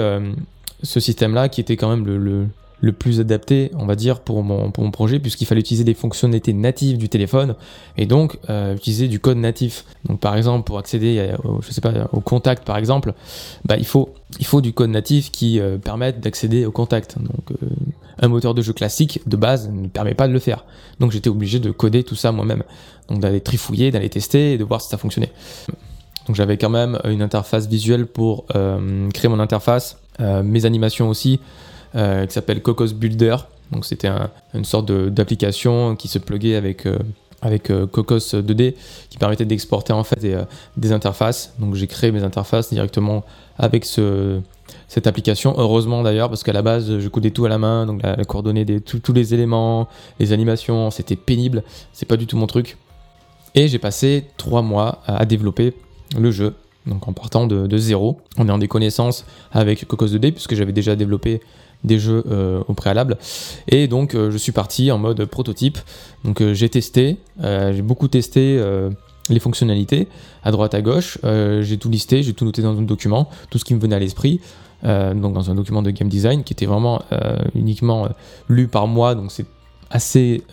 ce 0.84 1.00
système-là 1.00 1.50
qui 1.50 1.62
était 1.62 1.78
quand 1.78 1.90
même 1.90 2.06
le 2.06 2.46
plus 2.92 3.20
adapté, 3.20 3.72
on 3.78 3.86
va 3.86 3.96
dire, 3.96 4.20
pour 4.20 4.44
mon, 4.44 4.72
projet, 4.92 5.20
puisqu'il 5.20 5.46
fallait 5.46 5.62
utiliser 5.62 5.84
des 5.84 5.94
fonctionnalités 5.94 6.54
natives 6.54 6.98
du 6.98 7.10
téléphone 7.10 7.56
et 7.98 8.06
donc 8.06 8.38
euh, 8.50 8.76
utiliser 8.76 9.08
du 9.08 9.20
code 9.20 9.38
natif. 9.38 9.86
Donc, 10.06 10.20
par 10.20 10.36
exemple, 10.36 10.66
pour 10.66 10.78
accéder, 10.78 11.34
au, 11.44 11.62
sais 11.62 11.82
pas, 11.82 12.10
au 12.12 12.22
contact, 12.22 12.66
par 12.66 12.78
exemple, 12.78 13.14
bah, 13.64 13.76
il 13.78 13.86
faut 13.86 14.62
du 14.62 14.74
code 14.74 14.90
natif 14.90 15.32
qui 15.32 15.60
euh, 15.60 15.78
permette 15.78 16.20
d'accéder 16.20 16.66
au 16.66 16.72
contact. 16.72 17.18
Donc, 17.20 17.52
euh, 17.52 17.68
un 18.20 18.28
moteur 18.28 18.54
de 18.54 18.62
jeu 18.62 18.74
classique 18.74 19.22
de 19.26 19.36
base 19.36 19.70
ne 19.70 19.88
permet 19.88 20.14
pas 20.14 20.28
de 20.28 20.34
le 20.34 20.40
faire. 20.40 20.66
Donc, 21.00 21.12
j'étais 21.12 21.30
obligé 21.30 21.60
de 21.60 21.72
coder 21.72 22.04
tout 22.04 22.16
ça 22.16 22.32
moi-même. 22.32 22.64
Donc, 23.10 23.20
d'aller 23.20 23.42
trifouiller, 23.42 23.92
d'aller 23.92 24.10
tester 24.10 24.54
et 24.54 24.58
de 24.58 24.64
voir 24.64 24.82
si 24.82 24.90
ça 24.90 24.98
fonctionnait. 24.98 25.32
Donc, 26.28 26.36
j'avais 26.36 26.58
quand 26.58 26.70
même 26.70 27.00
une 27.06 27.22
interface 27.22 27.68
visuelle 27.68 28.08
pour 28.08 28.46
créer 28.48 29.30
mon 29.30 29.40
interface, 29.40 29.98
mes 30.20 30.66
animations 30.66 31.10
aussi. 31.10 31.40
Euh, 31.96 32.26
qui 32.26 32.34
s'appelle 32.34 32.62
Cocos 32.62 32.94
Builder. 32.94 33.38
Donc 33.72 33.86
c'était 33.86 34.10
une 34.54 34.66
sorte 34.66 34.92
d'application 34.92 35.96
qui 35.96 36.10
se 36.10 36.20
pluguait 36.20 36.56
avec 36.56 36.86
euh, 36.86 36.98
avec 37.42 37.70
euh, 37.70 37.88
Cocos 37.88 38.18
2D 38.18 38.74
qui 39.10 39.18
permettait 39.18 39.46
d'exporter 39.46 39.94
en 39.94 40.04
fait 40.04 40.20
des, 40.76 40.92
interfaces. 40.92 41.54
Donc 41.58 41.76
j'ai 41.76 41.88
créé 41.88 42.12
mes 42.12 42.24
interfaces 42.24 42.70
directement 42.70 43.24
avec 43.58 43.86
ce, 43.86 44.42
cette 44.90 45.08
application. 45.08 45.56
Heureusement 45.58 46.04
d'ailleurs 46.04 46.28
parce 46.28 46.44
qu'à 46.44 46.52
la 46.52 46.62
base 46.62 47.00
je 47.00 47.08
codais 47.08 47.32
tout 47.32 47.46
à 47.46 47.50
la 47.50 47.60
main, 47.60 47.86
donc 47.86 48.04
la, 48.04 48.18
coordonnée 48.26 48.66
des 48.66 48.82
tous 48.82 49.14
les 49.14 49.34
éléments, 49.34 49.88
les 50.20 50.34
animations, 50.34 50.92
c'était 50.92 51.16
pénible. 51.16 51.64
C'est 51.94 52.08
pas 52.08 52.18
du 52.18 52.28
tout 52.28 52.36
mon 52.36 52.48
truc. 52.48 52.78
Et 53.54 53.70
j'ai 53.70 53.80
passé 53.80 54.26
trois 54.36 54.62
mois 54.62 55.02
à, 55.06 55.26
développer 55.26 55.76
le 56.20 56.30
jeu. 56.30 56.56
Donc 56.88 57.08
en 57.08 57.14
partant 57.14 57.48
de, 57.48 57.68
de 57.68 57.78
zéro, 57.78 58.20
en 58.38 58.46
ayant 58.48 58.58
des 58.58 58.68
connaissances 58.68 59.26
avec 59.54 59.88
Cocos 59.88 60.08
2D 60.08 60.34
puisque 60.34 60.56
j'avais 60.56 60.74
déjà 60.74 60.98
développé 60.98 61.40
des 61.86 62.00
jeux 62.00 62.24
euh, 62.30 62.64
au 62.68 62.74
préalable. 62.74 63.18
Et 63.68 63.88
donc 63.88 64.16
euh, 64.16 64.32
je 64.32 64.38
suis 64.38 64.52
parti 64.52 64.92
en 64.92 64.98
mode 64.98 65.24
prototype. 65.26 65.78
Donc 66.24 66.42
euh, 66.42 66.54
j'ai 66.54 66.70
testé, 66.70 67.18
j'ai 67.42 67.82
beaucoup 67.82 68.08
testé 68.08 68.62
les 69.30 69.40
fonctionnalités 69.40 70.08
à 70.44 70.52
droite 70.52 70.74
à 70.74 70.82
gauche. 70.82 71.18
j'ai 71.24 71.78
tout 71.78 71.90
listé, 71.90 72.24
j'ai 72.24 72.34
tout 72.34 72.46
noté 72.46 72.62
dans 72.62 72.78
un 72.78 72.82
document, 72.82 73.30
tout 73.50 73.60
ce 73.60 73.66
qui 73.66 73.74
me 73.74 73.80
venait 73.80 73.96
à 73.96 74.00
l'esprit. 74.00 74.40
donc 74.84 75.34
dans 75.34 75.50
un 75.50 75.56
document 75.56 75.82
de 75.82 75.92
game 75.92 76.10
design 76.10 76.44
qui 76.44 76.54
était 76.54 76.66
vraiment 76.66 77.02
uniquement 77.54 78.10
lu 78.50 78.68
par 78.68 78.88
moi, 78.88 79.16
donc 79.16 79.32
c'est 79.32 79.46
assez 79.92 80.44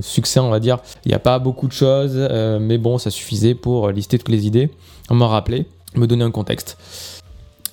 succès 0.00 0.40
on 0.40 0.50
va 0.50 0.60
dire. 0.60 0.78
Il 1.04 1.08
n'y 1.08 1.14
a 1.14 1.20
pas 1.20 1.38
beaucoup 1.38 1.68
de 1.68 1.72
choses, 1.72 2.16
mais 2.60 2.78
bon 2.78 2.98
ça 2.98 3.10
suffisait 3.10 3.54
pour 3.54 3.90
lister 3.90 4.18
toutes 4.18 4.28
les 4.28 4.46
idées, 4.46 4.70
m'en 5.10 5.28
rappeler, 5.28 5.66
me 5.94 6.06
donner 6.06 6.24
un 6.24 6.30
contexte. 6.30 6.76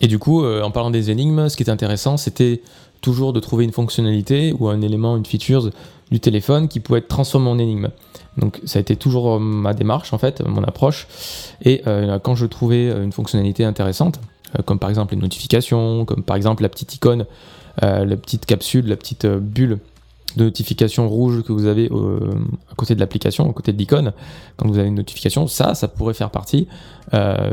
Et 0.01 0.07
du 0.07 0.19
coup, 0.19 0.45
en 0.45 0.71
parlant 0.71 0.91
des 0.91 1.11
énigmes, 1.11 1.49
ce 1.49 1.57
qui 1.57 1.63
est 1.63 1.69
intéressant, 1.69 2.15
c'était 2.15 2.61
toujours 3.01 3.33
de 3.33 3.39
trouver 3.39 3.65
une 3.65 3.71
fonctionnalité 3.71 4.53
ou 4.57 4.67
un 4.67 4.81
élément, 4.81 5.17
une 5.17 5.25
feature 5.25 5.69
du 6.11 6.19
téléphone 6.19 6.67
qui 6.67 6.79
pouvait 6.79 6.99
être 6.99 7.07
transformé 7.07 7.49
en 7.49 7.59
énigme. 7.59 7.89
Donc 8.37 8.59
ça 8.65 8.79
a 8.79 8.81
été 8.81 8.95
toujours 8.95 9.35
euh, 9.35 9.39
ma 9.39 9.73
démarche 9.73 10.13
en 10.13 10.17
fait, 10.17 10.41
mon 10.45 10.63
approche. 10.63 11.07
Et 11.63 11.81
euh, 11.87 12.19
quand 12.19 12.35
je 12.35 12.45
trouvais 12.45 12.89
euh, 12.89 13.03
une 13.03 13.11
fonctionnalité 13.11 13.63
intéressante, 13.63 14.19
comme 14.65 14.79
par 14.79 14.89
exemple 14.89 15.13
les 15.13 15.21
notifications, 15.21 16.05
comme 16.05 16.23
par 16.23 16.35
exemple 16.35 16.63
la 16.63 16.69
petite 16.69 16.95
icône, 16.95 17.27
la 17.81 18.17
petite 18.17 18.47
capsule, 18.47 18.87
la 18.87 18.95
petite 18.95 19.27
bulle 19.27 19.77
de 20.37 20.43
notification 20.43 21.07
rouge 21.09 21.43
que 21.43 21.51
vous 21.51 21.65
avez 21.65 21.89
à 22.71 22.75
côté 22.75 22.95
de 22.95 22.99
l'application, 22.99 23.49
à 23.49 23.53
côté 23.53 23.73
de 23.73 23.77
l'icône, 23.77 24.13
quand 24.57 24.67
vous 24.67 24.77
avez 24.77 24.87
une 24.87 24.95
notification, 24.95 25.47
ça, 25.47 25.75
ça 25.75 25.87
pourrait 25.87 26.13
faire 26.13 26.29
partie 26.29 26.67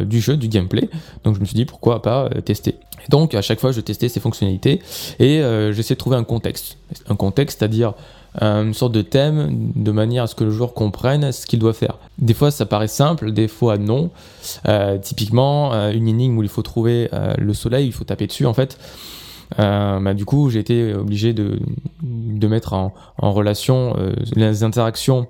du 0.04 0.20
jeu, 0.20 0.36
du 0.36 0.48
gameplay. 0.48 0.88
Donc 1.24 1.34
je 1.34 1.40
me 1.40 1.44
suis 1.44 1.54
dit 1.54 1.64
pourquoi 1.64 2.02
pas 2.02 2.28
tester 2.44 2.76
donc 3.08 3.34
à 3.34 3.42
chaque 3.42 3.60
fois, 3.60 3.72
je 3.72 3.80
testais 3.80 4.08
ces 4.08 4.20
fonctionnalités 4.20 4.80
et 5.18 5.40
euh, 5.40 5.72
j'essayais 5.72 5.94
de 5.94 6.00
trouver 6.00 6.16
un 6.16 6.24
contexte. 6.24 6.78
Un 7.08 7.16
contexte, 7.16 7.58
c'est-à-dire 7.58 7.94
euh, 8.42 8.64
une 8.64 8.74
sorte 8.74 8.92
de 8.92 9.02
thème 9.02 9.72
de 9.74 9.90
manière 9.92 10.24
à 10.24 10.26
ce 10.26 10.34
que 10.34 10.44
le 10.44 10.50
joueur 10.50 10.74
comprenne 10.74 11.32
ce 11.32 11.46
qu'il 11.46 11.58
doit 11.58 11.72
faire. 11.72 11.98
Des 12.18 12.34
fois, 12.34 12.50
ça 12.50 12.66
paraît 12.66 12.88
simple, 12.88 13.32
des 13.32 13.48
fois 13.48 13.78
non. 13.78 14.10
Euh, 14.68 14.98
typiquement, 14.98 15.72
une 15.90 16.08
énigme 16.08 16.38
où 16.38 16.42
il 16.42 16.48
faut 16.48 16.62
trouver 16.62 17.08
le 17.38 17.54
soleil, 17.54 17.86
il 17.86 17.92
faut 17.92 18.04
taper 18.04 18.26
dessus 18.26 18.46
en 18.46 18.54
fait. 18.54 18.78
Bah, 19.58 20.14
du 20.14 20.24
coup, 20.24 20.50
j'ai 20.50 20.60
été 20.60 20.94
obligé 20.94 21.32
de, 21.32 21.58
mettre 22.46 22.72
en, 22.72 22.92
relation 23.18 23.94
les 24.34 24.64
interactions 24.64 25.26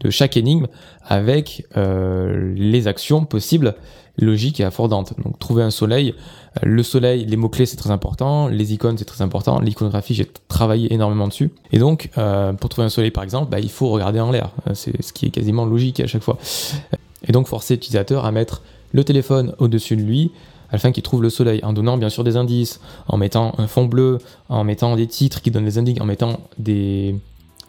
de 0.00 0.10
chaque 0.10 0.36
énigme 0.36 0.66
avec 1.04 1.66
euh, 1.76 2.54
les 2.56 2.86
actions 2.86 3.24
possibles, 3.24 3.74
logiques 4.18 4.60
et 4.60 4.64
affordantes. 4.64 5.14
Donc 5.22 5.38
trouver 5.38 5.62
un 5.62 5.70
soleil, 5.70 6.14
euh, 6.56 6.60
le 6.64 6.82
soleil, 6.82 7.24
les 7.24 7.36
mots-clés 7.36 7.66
c'est 7.66 7.76
très 7.76 7.90
important, 7.90 8.48
les 8.48 8.72
icônes 8.74 8.98
c'est 8.98 9.04
très 9.04 9.22
important, 9.22 9.60
l'iconographie 9.60 10.14
j'ai 10.14 10.26
travaillé 10.48 10.92
énormément 10.92 11.28
dessus. 11.28 11.50
Et 11.72 11.78
donc 11.78 12.10
euh, 12.18 12.52
pour 12.52 12.68
trouver 12.68 12.86
un 12.86 12.90
soleil 12.90 13.10
par 13.10 13.24
exemple, 13.24 13.50
bah, 13.50 13.60
il 13.60 13.70
faut 13.70 13.88
regarder 13.88 14.20
en 14.20 14.30
l'air, 14.30 14.50
c'est 14.74 15.02
ce 15.02 15.12
qui 15.12 15.26
est 15.26 15.30
quasiment 15.30 15.64
logique 15.64 16.00
à 16.00 16.06
chaque 16.06 16.22
fois. 16.22 16.38
Et 17.26 17.32
donc 17.32 17.48
forcer 17.48 17.74
l'utilisateur 17.74 18.24
à 18.24 18.32
mettre 18.32 18.62
le 18.92 19.04
téléphone 19.04 19.54
au-dessus 19.58 19.96
de 19.96 20.02
lui, 20.02 20.32
afin 20.70 20.92
qu'il 20.92 21.02
trouve 21.02 21.22
le 21.22 21.30
soleil, 21.30 21.60
en 21.62 21.72
donnant 21.72 21.96
bien 21.96 22.08
sûr 22.08 22.24
des 22.24 22.36
indices, 22.36 22.80
en 23.08 23.16
mettant 23.16 23.54
un 23.58 23.66
fond 23.66 23.84
bleu, 23.86 24.18
en 24.48 24.64
mettant 24.64 24.96
des 24.96 25.06
titres 25.06 25.40
qui 25.40 25.50
donnent 25.50 25.64
des 25.64 25.78
indices, 25.78 26.00
en 26.00 26.04
mettant 26.04 26.40
des, 26.58 27.14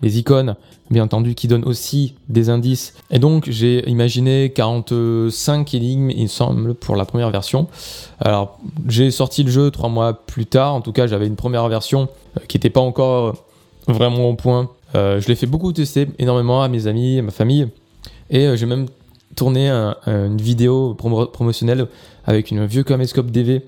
des 0.01 0.19
icônes, 0.19 0.55
bien 0.89 1.03
entendu, 1.03 1.35
qui 1.35 1.47
donnent 1.47 1.65
aussi 1.65 2.15
des 2.29 2.49
indices. 2.49 2.93
Et 3.11 3.19
donc, 3.19 3.49
j'ai 3.49 3.87
imaginé 3.89 4.51
45 4.51 5.73
énigmes, 5.73 6.09
il 6.09 6.29
semble, 6.29 6.73
pour 6.73 6.95
la 6.95 7.05
première 7.05 7.29
version. 7.31 7.67
Alors, 8.19 8.59
j'ai 8.87 9.11
sorti 9.11 9.43
le 9.43 9.51
jeu 9.51 9.71
trois 9.71 9.89
mois 9.89 10.13
plus 10.13 10.45
tard. 10.45 10.73
En 10.73 10.81
tout 10.81 10.91
cas, 10.91 11.07
j'avais 11.07 11.27
une 11.27 11.35
première 11.35 11.67
version 11.67 12.09
euh, 12.37 12.41
qui 12.47 12.57
n'était 12.57 12.69
pas 12.69 12.81
encore 12.81 13.35
vraiment 13.87 14.29
au 14.29 14.35
point. 14.35 14.69
Euh, 14.95 15.19
je 15.21 15.27
l'ai 15.27 15.35
fait 15.35 15.47
beaucoup 15.47 15.71
tester, 15.73 16.07
énormément 16.17 16.61
à 16.63 16.67
mes 16.67 16.87
amis, 16.87 17.19
à 17.19 17.21
ma 17.21 17.31
famille. 17.31 17.67
Et 18.29 18.47
euh, 18.47 18.55
j'ai 18.55 18.65
même 18.65 18.87
tourné 19.35 19.69
une 19.69 20.41
vidéo 20.41 20.95
promotionnelle 20.95 21.87
avec 22.29 22.51
une 22.51 22.63
vieux 22.65 22.83
caméscope 22.83 23.31
DV 23.31 23.63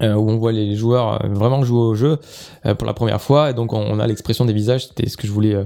euh, 0.00 0.14
où 0.14 0.30
on 0.30 0.36
voit 0.36 0.52
les 0.52 0.76
joueurs 0.76 1.24
euh, 1.24 1.28
vraiment 1.28 1.64
jouer 1.64 1.80
au 1.80 1.94
jeu 1.94 2.18
euh, 2.64 2.74
pour 2.76 2.86
la 2.86 2.94
première 2.94 3.20
fois. 3.20 3.50
Et 3.50 3.54
donc 3.54 3.72
on, 3.72 3.98
a 3.98 4.06
l'expression 4.06 4.44
des 4.44 4.52
visages. 4.52 4.86
C'était 4.86 5.08
ce 5.08 5.16
que 5.16 5.26
je 5.26 5.32
voulais 5.32 5.56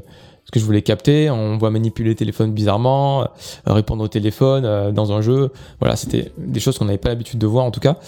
ce 0.46 0.50
que 0.50 0.58
je 0.58 0.64
voulais 0.64 0.80
capter. 0.80 1.28
On 1.28 1.58
voit 1.58 1.70
manipuler 1.70 2.08
le 2.08 2.14
téléphone 2.14 2.52
bizarrement 2.52 3.28
répondre 3.66 4.02
au 4.02 4.08
téléphone 4.08 4.92
dans 4.92 5.12
un 5.12 5.20
jeu. 5.20 5.50
Voilà 5.78 5.94
c'était 5.94 6.32
des 6.38 6.58
choses 6.58 6.78
qu'on 6.78 6.86
n'avait 6.86 6.96
pas 6.98 7.10
l'habitude 7.10 7.38
de 7.38 7.46
voir 7.46 7.66
en 7.66 7.70
tout 7.70 7.80
cas. 7.80 7.98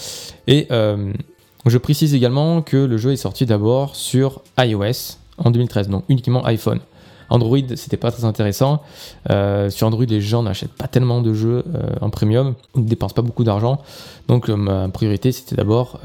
Et 0.47 0.69
je 0.71 1.79
précise 1.79 2.15
également 2.15 2.63
que 2.63 2.79
le 2.79 2.97
jeu 2.97 3.13
est 3.13 3.17
sorti 3.17 3.45
d'abord 3.45 3.95
sur 3.95 4.41
iOS 4.59 5.19
en 5.37 5.51
2013 5.51 5.89
donc 5.89 6.05
uniquement 6.09 6.45
iPhone 6.47 6.81
Android, 7.33 7.59
c'était 7.77 7.97
pas 7.97 8.11
très 8.11 8.27
intéressant. 8.27 8.83
Euh, 9.31 9.71
sur 9.71 9.87
Android, 9.87 10.05
les 10.05 10.21
gens 10.21 10.43
n'achètent 10.43 10.75
pas 10.75 10.87
tellement 10.87 11.23
de 11.23 11.33
jeux 11.33 11.65
euh, 11.75 11.95
en 12.03 12.11
premium, 12.11 12.55
ne 12.77 12.83
dépensent 12.85 13.15
pas 13.15 13.23
beaucoup 13.23 13.43
d'argent. 13.43 13.81
Donc 14.29 14.51
euh, 14.51 14.57
ma 14.57 14.89
priorité, 14.91 15.33
c'était 15.33 15.57
d'abord 15.57 15.99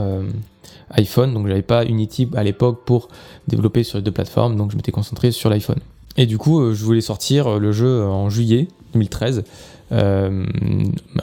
iPhone. 0.91 1.33
Donc 1.33 1.47
j'avais 1.47 1.61
pas 1.61 1.83
Unity 1.83 2.29
à 2.35 2.43
l'époque 2.43 2.85
pour 2.85 3.09
développer 3.47 3.83
sur 3.83 3.97
les 3.97 4.03
deux 4.03 4.11
plateformes, 4.11 4.55
donc 4.55 4.71
je 4.71 4.77
m'étais 4.77 4.93
concentré 4.93 5.31
sur 5.31 5.49
l'iPhone. 5.49 5.79
Et 6.15 6.25
du 6.25 6.37
coup, 6.37 6.73
je 6.73 6.83
voulais 6.83 7.01
sortir 7.01 7.59
le 7.59 7.71
jeu 7.73 8.03
en 8.05 8.29
juillet 8.29 8.69
2013. 8.93 9.43
Euh, 9.91 10.43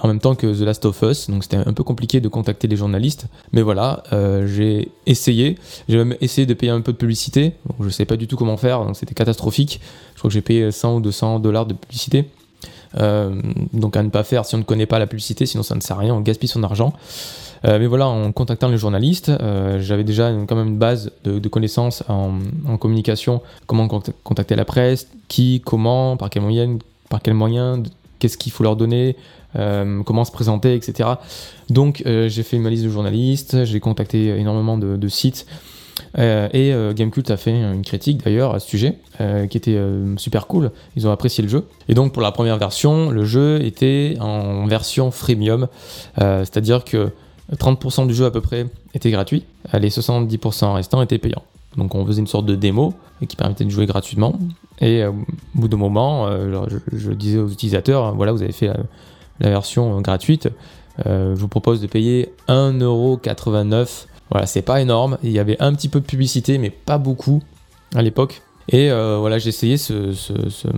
en 0.00 0.09
même 0.09 0.21
temps 0.21 0.35
que 0.35 0.47
The 0.47 0.64
Last 0.64 0.85
of 0.87 1.02
Us, 1.02 1.28
donc 1.28 1.44
c'était 1.44 1.56
un 1.56 1.73
peu 1.73 1.83
compliqué 1.83 2.21
de 2.21 2.28
contacter 2.28 2.66
les 2.68 2.76
journalistes. 2.76 3.26
Mais 3.52 3.62
voilà, 3.62 4.02
euh, 4.12 4.47
j'ai 4.47 4.88
essayé, 5.06 5.59
j'ai 5.88 5.99
même 5.99 6.16
essayé 6.21 6.47
de 6.47 6.54
payer 6.54 6.73
un 6.73 6.80
peu 6.80 6.92
de 6.92 6.97
publicité, 6.97 7.52
je 7.78 7.85
ne 7.85 7.90
sais 7.90 8.04
pas 8.04 8.16
du 8.16 8.26
tout 8.26 8.37
comment 8.37 8.56
faire, 8.56 8.85
donc 8.85 8.97
c'était 8.97 9.14
catastrophique. 9.14 9.80
Je 10.14 10.18
crois 10.18 10.28
que 10.28 10.35
j'ai 10.35 10.42
payé 10.42 10.71
100 10.71 10.97
ou 10.97 11.00
200 11.00 11.40
dollars 11.40 11.66
de 11.66 11.75
publicité. 11.75 12.28
Euh, 12.97 13.40
donc 13.73 13.97
à 13.97 14.02
ne 14.04 14.09
pas 14.09 14.23
faire 14.23 14.47
si 14.47 14.54
on 14.54 14.59
ne 14.59 14.62
connaît 14.62 14.87
pas 14.87 15.00
la 15.00 15.09
publicité, 15.09 15.47
sinon 15.47 15.64
ça 15.64 15.75
ne 15.75 15.80
sert 15.80 15.97
à 15.97 16.00
rien, 16.00 16.14
on 16.14 16.21
gaspille 16.21 16.49
son 16.49 16.62
argent. 16.62 16.92
mais 17.64 17.87
voilà, 17.87 18.06
en 18.06 18.30
contactant 18.33 18.68
les 18.68 18.76
journalistes, 18.76 19.33
j'avais 19.78 20.04
déjà 20.04 20.30
quand 20.47 20.54
même 20.54 20.68
une 20.68 20.78
base 20.78 21.11
de, 21.25 21.49
connaissances 21.49 22.04
en, 22.09 22.38
en, 22.68 22.76
communication, 22.76 23.40
comment 23.66 23.88
contacter 23.88 24.54
la 24.54 24.64
presse, 24.64 25.09
qui, 25.28 25.62
comment, 25.64 26.16
par 26.16 26.30
quel 26.30 26.42
moyen, 26.42 26.78
par 27.09 27.23
quel 27.23 27.35
moyen, 27.35 27.83
qu'est-ce 28.25 28.38
qu'il 28.38 28.52
faut 28.52 28.64
leur 28.64 28.75
donner, 28.75 29.16
euh, 29.54 30.02
comment 30.02 30.25
se 30.25 30.33
présenter, 30.33 30.75
etc. 30.75 31.11
Donc 31.69 32.02
euh, 32.07 32.26
j'ai 32.31 32.43
fait 32.43 32.57
une 32.57 32.66
liste 32.66 32.85
de 32.85 32.88
journalistes, 32.88 33.66
j'ai 33.66 33.81
contacté 33.81 34.28
énormément 34.28 34.78
de, 34.78 35.09
sites. 35.09 35.45
Euh, 36.19 36.49
et 36.54 36.73
Gamecult 36.95 37.31
a 37.31 37.37
fait 37.37 37.50
une 37.50 37.83
critique 37.83 38.25
d'ailleurs 38.25 38.54
à 38.54 38.61
ce 38.61 38.69
sujet 38.69 38.97
qui 39.50 39.59
était 39.59 39.78
super 40.16 40.47
cool. 40.47 40.71
Ils 40.97 41.07
ont 41.07 41.12
apprécié 41.12 41.43
le 41.43 41.50
jeu. 41.50 41.64
Et 41.90 41.95
donc 41.95 42.14
pour 42.14 42.23
la 42.23 42.33
première 42.33 42.57
version, 42.57 43.11
le 43.11 43.26
jeu 43.26 43.62
était 43.62 44.16
en 44.21 44.66
version 44.66 45.11
freemium, 45.11 45.69
c'est-à-dire 46.16 46.83
que 46.83 47.11
30% 47.54 48.07
du 48.07 48.14
jeu 48.14 48.25
à 48.25 48.31
peu 48.31 48.40
près 48.40 48.64
était 48.95 49.11
gratuit, 49.11 49.45
les 49.75 49.90
70% 49.90 50.73
restants 50.73 51.02
étaient 51.02 51.19
payants. 51.19 51.43
Donc 51.76 51.95
on 51.95 52.07
faisait 52.07 52.21
une 52.21 52.26
sorte 52.26 52.47
de 52.47 52.54
démo 52.54 52.95
qui 53.26 53.37
permettait 53.37 53.64
de 53.64 53.71
jouer 53.71 53.87
gratuitement. 53.87 54.38
Et 54.81 55.02
euh, 55.02 55.11
au 55.11 55.14
bout 55.54 55.69
d'un 55.69 55.76
moment, 55.76 56.26
euh, 56.26 56.66
je, 56.93 57.11
disais 57.12 57.38
aux 57.38 57.49
utilisateurs, 57.49 58.14
voilà, 58.14 58.33
vous 58.33 58.43
avez 58.43 58.52
fait 58.52 58.71
la, 59.40 59.50
version 59.50 60.00
gratuite, 60.00 60.49
euh, 61.07 61.35
je 61.35 61.40
vous 61.40 61.49
propose 61.49 61.81
de 61.81 61.87
payer 61.87 62.33
1,89€. 62.49 64.07
Voilà, 64.31 64.47
c'est 64.47 64.62
pas 64.62 64.81
énorme. 64.81 65.19
Il 65.23 65.33
y 65.33 65.38
avait 65.38 65.61
un 65.61 65.73
petit 65.75 65.88
peu 65.88 66.00
de 66.00 66.07
publicité, 66.07 66.59
mais 66.59 66.71
pas 66.71 66.99
beaucoup 66.99 67.43
à 67.95 68.02
l'époque. 68.02 68.43
Et 68.69 68.88
voilà, 68.88 69.38
j'ai 69.38 69.50
essayé 69.50 69.76
ce, 69.76 70.12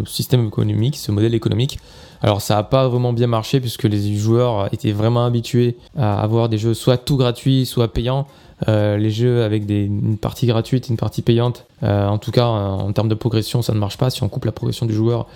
système 0.04 0.48
économique, 0.48 0.96
ce 0.96 1.12
modèle 1.12 1.34
économique. 1.34 1.78
Alors 2.20 2.40
ça 2.40 2.56
n'a 2.56 2.62
pas 2.64 2.88
vraiment 2.88 3.12
bien 3.12 3.28
marché 3.28 3.60
puisque 3.60 3.84
les 3.84 4.16
joueurs 4.16 4.72
étaient 4.72 4.90
vraiment 4.90 5.24
habitués 5.26 5.76
à 5.96 6.20
avoir 6.20 6.48
des 6.48 6.58
jeux 6.58 6.74
soit 6.74 6.96
tout 6.96 7.16
gratuits, 7.16 7.66
soit 7.66 7.92
payants. 7.92 8.26
Euh, 8.68 8.96
les 8.96 9.10
jeux 9.10 9.42
avec 9.42 9.66
des, 9.66 9.84
une 9.84 10.16
partie 10.16 10.46
gratuite, 10.46 10.88
une 10.88 10.96
partie 10.96 11.22
payante, 11.22 11.66
euh, 11.82 12.06
en 12.06 12.18
tout 12.18 12.30
cas 12.30 12.46
en 12.46 12.90
termes 12.92 13.08
de 13.08 13.14
progression, 13.14 13.62
ça 13.62 13.74
ne 13.74 13.78
marche 13.78 13.98
pas. 13.98 14.10
Si 14.10 14.22
on 14.22 14.28
coupe 14.28 14.46
la 14.46 14.52
progression 14.52 14.86
du 14.86 14.94
joueur 14.94 15.26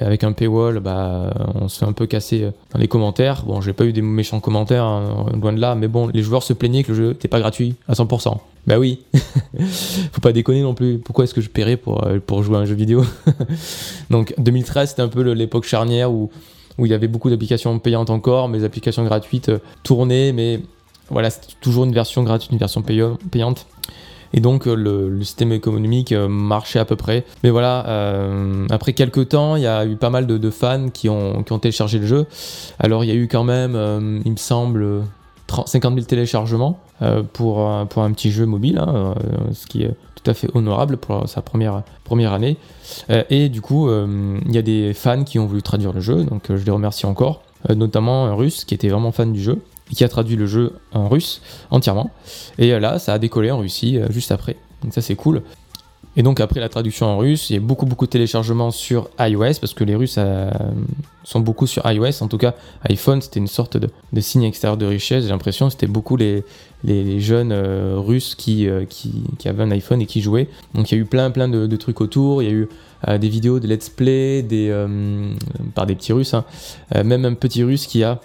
avec 0.00 0.24
un 0.24 0.32
paywall, 0.32 0.80
bah, 0.80 1.32
on 1.54 1.68
se 1.68 1.78
fait 1.78 1.84
un 1.84 1.92
peu 1.92 2.06
casser 2.06 2.50
dans 2.72 2.78
les 2.80 2.88
commentaires. 2.88 3.44
Bon, 3.46 3.60
j'ai 3.60 3.72
pas 3.72 3.84
eu 3.84 3.92
des 3.92 4.02
méchants 4.02 4.40
commentaires, 4.40 4.84
hein, 4.84 5.26
loin 5.40 5.52
de 5.52 5.60
là, 5.60 5.76
mais 5.76 5.86
bon, 5.86 6.08
les 6.08 6.22
joueurs 6.22 6.42
se 6.42 6.52
plaignaient 6.52 6.82
que 6.82 6.90
le 6.90 6.98
jeu 6.98 7.08
n'était 7.10 7.28
pas 7.28 7.38
gratuit 7.38 7.76
à 7.86 7.92
100%. 7.92 8.36
Bah 8.66 8.80
oui, 8.80 8.98
faut 10.12 10.20
pas 10.20 10.32
déconner 10.32 10.62
non 10.62 10.74
plus. 10.74 10.98
Pourquoi 10.98 11.24
est-ce 11.24 11.34
que 11.34 11.40
je 11.40 11.48
paierais 11.48 11.76
pour, 11.76 12.04
euh, 12.04 12.18
pour 12.18 12.42
jouer 12.42 12.56
à 12.56 12.60
un 12.60 12.64
jeu 12.64 12.74
vidéo? 12.74 13.04
Donc 14.10 14.34
2013, 14.38 14.90
c'était 14.90 15.02
un 15.02 15.08
peu 15.08 15.22
l'époque 15.32 15.64
charnière 15.64 16.10
où, 16.10 16.30
où 16.78 16.84
il 16.84 16.90
y 16.90 16.94
avait 16.94 17.06
beaucoup 17.06 17.30
d'applications 17.30 17.78
payantes 17.78 18.10
encore, 18.10 18.48
mais 18.48 18.58
les 18.58 18.64
applications 18.64 19.04
gratuites 19.04 19.52
tournaient, 19.84 20.32
mais 20.32 20.60
voilà, 21.10 21.30
c'est 21.30 21.60
toujours 21.60 21.84
une 21.84 21.92
version 21.92 22.22
gratuite, 22.22 22.52
une 22.52 22.58
version 22.58 22.82
payante. 22.82 23.66
Et 24.32 24.40
donc 24.40 24.66
euh, 24.66 24.74
le, 24.74 25.22
système 25.22 25.52
économique 25.52 26.12
euh, 26.12 26.28
marchait 26.28 26.78
à 26.78 26.84
peu 26.84 26.96
près. 26.96 27.24
Mais 27.42 27.50
voilà, 27.50 27.86
euh, 27.88 28.66
après 28.70 28.92
quelques 28.92 29.30
temps, 29.30 29.56
il 29.56 29.62
y 29.62 29.66
a 29.66 29.84
eu 29.86 29.96
pas 29.96 30.10
mal 30.10 30.26
de, 30.26 30.50
fans 30.50 30.88
qui 30.88 31.08
ont, 31.08 31.42
téléchargé 31.42 31.98
le 31.98 32.06
jeu. 32.06 32.26
Alors 32.78 33.04
il 33.04 33.08
y 33.08 33.10
a 33.10 33.14
eu 33.14 33.28
quand 33.28 33.44
même, 33.44 34.20
il 34.24 34.32
me 34.32 34.36
semble, 34.36 35.02
50 35.48 35.94
000 35.94 36.06
téléchargements 36.06 36.80
pour, 37.32 37.68
pour 37.88 38.02
un 38.02 38.12
petit 38.12 38.30
jeu 38.30 38.46
mobile, 38.46 38.78
hein, 38.78 39.14
ce 39.52 39.66
qui 39.66 39.82
est 39.82 39.94
tout 40.14 40.30
à 40.30 40.34
fait 40.34 40.48
honorable 40.54 40.96
pour 40.96 41.28
sa 41.28 41.42
première, 41.42 41.82
première 42.04 42.32
année. 42.32 42.56
et 43.08 43.48
du 43.48 43.60
coup, 43.60 43.88
il 43.90 44.54
y 44.54 44.58
a 44.58 44.62
des 44.62 44.94
fans 44.94 45.24
qui 45.24 45.38
ont 45.38 45.46
voulu 45.46 45.62
traduire 45.62 45.92
le 45.92 46.00
jeu, 46.00 46.24
donc 46.24 46.44
je 46.48 46.64
les 46.64 46.70
remercie 46.70 47.06
encore, 47.06 47.42
notamment 47.74 48.26
un 48.26 48.34
russe 48.34 48.64
qui 48.64 48.74
était 48.74 48.88
vraiment 48.88 49.12
fan 49.12 49.32
du 49.32 49.40
jeu 49.40 49.60
qui 49.94 50.04
a 50.04 50.08
traduit 50.08 50.36
le 50.36 50.46
jeu 50.46 50.74
en 50.92 51.08
russe 51.08 51.40
entièrement. 51.70 52.10
Et 52.58 52.72
euh, 52.72 52.80
là, 52.80 52.98
ça 52.98 53.12
a 53.12 53.18
décollé 53.18 53.50
en 53.50 53.58
Russie 53.58 53.98
euh, 53.98 54.06
juste 54.10 54.32
après. 54.32 54.56
Donc 54.82 54.94
ça, 54.94 55.00
c'est 55.00 55.16
cool. 55.16 55.42
Et 56.18 56.22
donc 56.22 56.40
après 56.40 56.60
la 56.60 56.70
traduction 56.70 57.06
en 57.06 57.18
russe, 57.18 57.50
il 57.50 57.54
y 57.54 57.56
a 57.58 57.60
beaucoup 57.60 57.84
beaucoup 57.84 58.06
de 58.06 58.10
téléchargements 58.10 58.70
sur 58.70 59.10
iOS 59.18 59.58
parce 59.60 59.74
que 59.74 59.84
les 59.84 59.94
Russes 59.94 60.14
euh, 60.16 60.50
sont 61.24 61.40
beaucoup 61.40 61.66
sur 61.66 61.84
iOS. 61.90 62.22
En 62.22 62.28
tout 62.28 62.38
cas, 62.38 62.54
iPhone 62.88 63.20
c'était 63.20 63.38
une 63.38 63.46
sorte 63.46 63.76
de, 63.76 64.20
signe 64.22 64.44
extérieur 64.44 64.78
de 64.78 64.86
richesse. 64.86 65.24
J'ai 65.24 65.28
l'impression 65.28 65.68
c'était 65.68 65.86
beaucoup 65.86 66.16
les, 66.16 66.42
les, 66.84 67.20
jeunes 67.20 67.52
Russes 67.52 68.34
qui, 68.34 68.66
qui, 68.88 69.24
qui, 69.38 69.46
avaient 69.46 69.64
un 69.64 69.70
iPhone 69.72 70.00
et 70.00 70.06
qui 70.06 70.22
jouaient. 70.22 70.48
Donc 70.72 70.90
il 70.90 70.94
y 70.94 70.98
a 70.98 71.02
eu 71.02 71.04
plein 71.04 71.30
plein 71.30 71.48
de, 71.48 71.76
trucs 71.76 72.00
autour. 72.00 72.42
Il 72.42 72.48
y 72.48 72.50
a 72.50 72.54
eu 72.54 72.68
des 73.18 73.28
vidéos, 73.28 73.60
des 73.60 73.68
let's 73.68 73.90
play, 73.90 74.42
des, 74.42 74.74
par 75.74 75.84
des 75.84 75.96
petits 75.96 76.14
Russes. 76.14 76.32
Hein. 76.32 76.46
même 77.04 77.26
un 77.26 77.34
petit 77.34 77.62
Russe 77.62 77.86
qui 77.86 78.04
a 78.04 78.22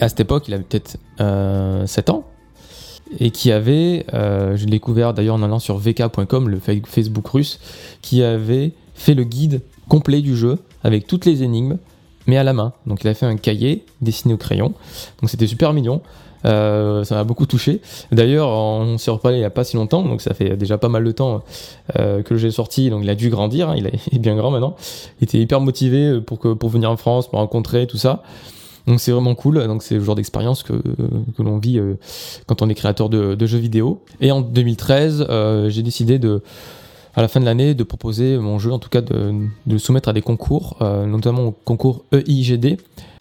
à 0.00 0.08
cette 0.08 0.20
époque, 0.20 0.48
il 0.48 0.54
avait 0.54 0.64
peut-être 0.64 0.90
7 0.90 0.98
euh, 1.20 1.86
ans, 2.08 2.24
et 3.18 3.30
qui 3.30 3.50
avait, 3.50 4.06
euh, 4.14 4.56
je 4.56 4.64
l'ai 4.64 4.72
découvert 4.72 5.14
d'ailleurs 5.14 5.34
en 5.34 5.42
allant 5.42 5.58
sur 5.58 5.78
vk.com, 5.78 6.48
le 6.48 6.60
Facebook 6.60 7.28
russe, 7.28 7.58
qui 8.02 8.22
avait 8.22 8.72
fait 8.94 9.14
le 9.14 9.24
guide 9.24 9.62
complet 9.88 10.20
du 10.20 10.36
jeu 10.36 10.58
avec 10.84 11.06
toutes 11.06 11.26
les 11.26 11.42
énigmes, 11.42 11.78
mais 12.26 12.36
à 12.36 12.44
la 12.44 12.52
main. 12.52 12.72
Donc 12.86 13.02
il 13.02 13.08
a 13.08 13.14
fait 13.14 13.26
un 13.26 13.36
cahier 13.36 13.84
dessiné 14.00 14.34
au 14.34 14.36
crayon. 14.36 14.72
Donc 15.20 15.30
c'était 15.30 15.46
super 15.46 15.72
mignon. 15.72 16.02
Euh, 16.46 17.04
ça 17.04 17.16
m'a 17.16 17.24
beaucoup 17.24 17.44
touché. 17.44 17.82
D'ailleurs, 18.12 18.48
on 18.48 18.96
s'est 18.96 19.10
reparlé 19.10 19.38
il 19.38 19.40
n'y 19.40 19.46
a 19.46 19.50
pas 19.50 19.64
si 19.64 19.76
longtemps, 19.76 20.02
donc 20.02 20.22
ça 20.22 20.32
fait 20.32 20.56
déjà 20.56 20.78
pas 20.78 20.88
mal 20.88 21.04
de 21.04 21.12
temps 21.12 21.42
que 21.94 22.36
j'ai 22.36 22.50
sorti. 22.50 22.88
Donc 22.88 23.02
il 23.02 23.10
a 23.10 23.14
dû 23.14 23.28
grandir, 23.28 23.70
hein, 23.70 23.74
il 23.76 23.86
est 23.86 24.18
bien 24.18 24.36
grand 24.36 24.50
maintenant. 24.50 24.76
Il 25.20 25.24
était 25.24 25.38
hyper 25.38 25.60
motivé 25.60 26.20
pour, 26.20 26.38
que, 26.38 26.52
pour 26.54 26.70
venir 26.70 26.90
en 26.90 26.96
France, 26.96 27.28
pour 27.28 27.40
rencontrer 27.40 27.86
tout 27.86 27.98
ça. 27.98 28.22
Donc 28.86 29.00
c'est 29.00 29.12
vraiment 29.12 29.34
cool. 29.34 29.66
Donc 29.66 29.82
c'est 29.82 29.96
le 29.96 30.04
genre 30.04 30.14
d'expérience 30.14 30.62
que, 30.62 30.72
que 30.72 31.42
l'on 31.42 31.58
vit 31.58 31.78
euh, 31.78 31.94
quand 32.46 32.62
on 32.62 32.68
est 32.68 32.74
créateur 32.74 33.08
de, 33.08 33.46
jeux 33.46 33.58
vidéo. 33.58 34.02
Et 34.20 34.32
en 34.32 34.40
2013, 34.40 35.26
euh, 35.28 35.70
j'ai 35.70 35.82
décidé 35.82 36.18
de 36.18 36.42
à 37.16 37.22
la 37.22 37.28
fin 37.28 37.40
de 37.40 37.44
l'année 37.44 37.74
de 37.74 37.82
proposer 37.82 38.38
mon 38.38 38.60
jeu, 38.60 38.72
en 38.72 38.78
tout 38.78 38.88
cas 38.88 39.00
de, 39.00 39.34
le 39.66 39.78
soumettre 39.78 40.08
à 40.08 40.12
des 40.12 40.22
concours, 40.22 40.76
euh, 40.80 41.06
notamment 41.06 41.46
au 41.46 41.50
concours 41.50 42.04
EIGD, 42.12 42.78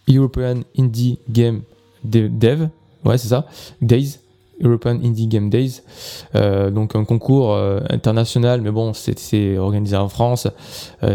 European 0.07 0.59
Indie 0.77 1.17
Game 1.27 1.61
Dev, 2.03 2.67
ouais 3.03 3.17
c'est 3.17 3.29
ça, 3.29 3.47
Days, 3.81 4.19
European 4.61 4.99
Indie 5.03 5.25
Game 5.27 5.49
Days, 5.49 5.81
donc 6.35 6.95
un 6.95 7.03
concours 7.03 7.57
international, 7.89 8.61
mais 8.61 8.71
bon 8.71 8.93
c'est 8.93 9.57
organisé 9.57 9.95
en 9.97 10.09
France, 10.09 10.47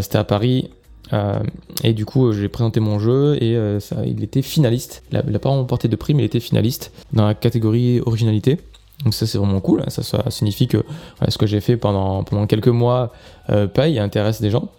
c'était 0.01 0.17
à 0.17 0.23
Paris. 0.25 0.69
Euh, 1.13 1.39
et 1.83 1.93
du 1.93 2.05
coup, 2.05 2.31
j'ai 2.31 2.49
présenté 2.49 2.79
mon 2.79 2.99
jeu 2.99 3.41
et 3.41 3.79
ça, 3.79 3.97
il 4.05 4.23
était 4.23 4.41
finaliste. 4.41 5.03
Il 5.11 5.21
n'a 5.31 5.39
pas 5.39 5.49
remporté 5.49 5.87
de 5.87 5.95
prix, 5.95 6.13
mais 6.13 6.23
il 6.23 6.25
était 6.25 6.39
finaliste 6.39 6.91
dans 7.13 7.27
la 7.27 7.33
catégorie 7.33 8.01
originalité. 8.05 8.59
Donc 9.03 9.13
ça 9.13 9.27
c'est 9.27 9.37
vraiment 9.37 9.59
cool, 9.59 9.83
ça, 9.89 10.23
signifie 10.29 10.67
que 10.67 10.83
ce 11.27 11.37
que 11.37 11.45
j'ai 11.45 11.59
fait 11.59 11.75
pendant, 11.75 12.23
quelques 12.47 12.69
mois 12.69 13.11
euh, 13.49 13.67
paye 13.67 13.97
et 13.97 13.99
intéresse 13.99 14.41
des 14.41 14.49
gens. 14.49 14.69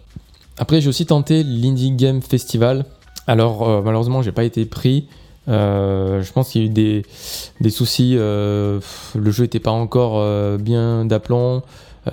Après 0.57 0.81
j'ai 0.81 0.89
aussi 0.89 1.05
tenté 1.05 1.43
l'Indie 1.43 1.91
Game 1.91 2.21
Festival. 2.21 2.85
Alors 3.27 3.69
euh, 3.69 3.81
malheureusement 3.83 4.23
j'ai 4.23 4.31
pas 4.31 4.43
été 4.43 4.65
pris. 4.65 5.07
Euh, 5.47 6.21
je 6.23 6.33
pense 6.33 6.49
qu'il 6.49 6.61
y 6.61 6.65
a 6.65 6.67
eu 6.67 7.03
des, 7.61 7.69
soucis. 7.69 8.15
Euh, 8.17 8.79
le 9.15 9.31
jeu 9.31 9.45
était 9.45 9.59
pas 9.59 9.71
encore 9.71 10.15
euh, 10.17 10.57
bien 10.57 11.05
d'aplomb. 11.05 11.61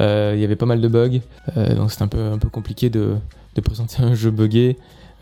Euh, 0.00 0.32
il 0.36 0.40
y 0.40 0.44
avait 0.44 0.56
pas 0.56 0.66
mal 0.66 0.80
de 0.80 0.88
bugs. 0.88 1.20
donc 1.76 1.90
c'était 1.90 2.02
un 2.02 2.38
peu 2.38 2.48
compliqué 2.50 2.90
de, 2.90 3.14
de 3.54 3.60
présenter 3.60 4.02
un 4.02 4.14
jeu 4.14 4.30
buggé. 4.30 4.76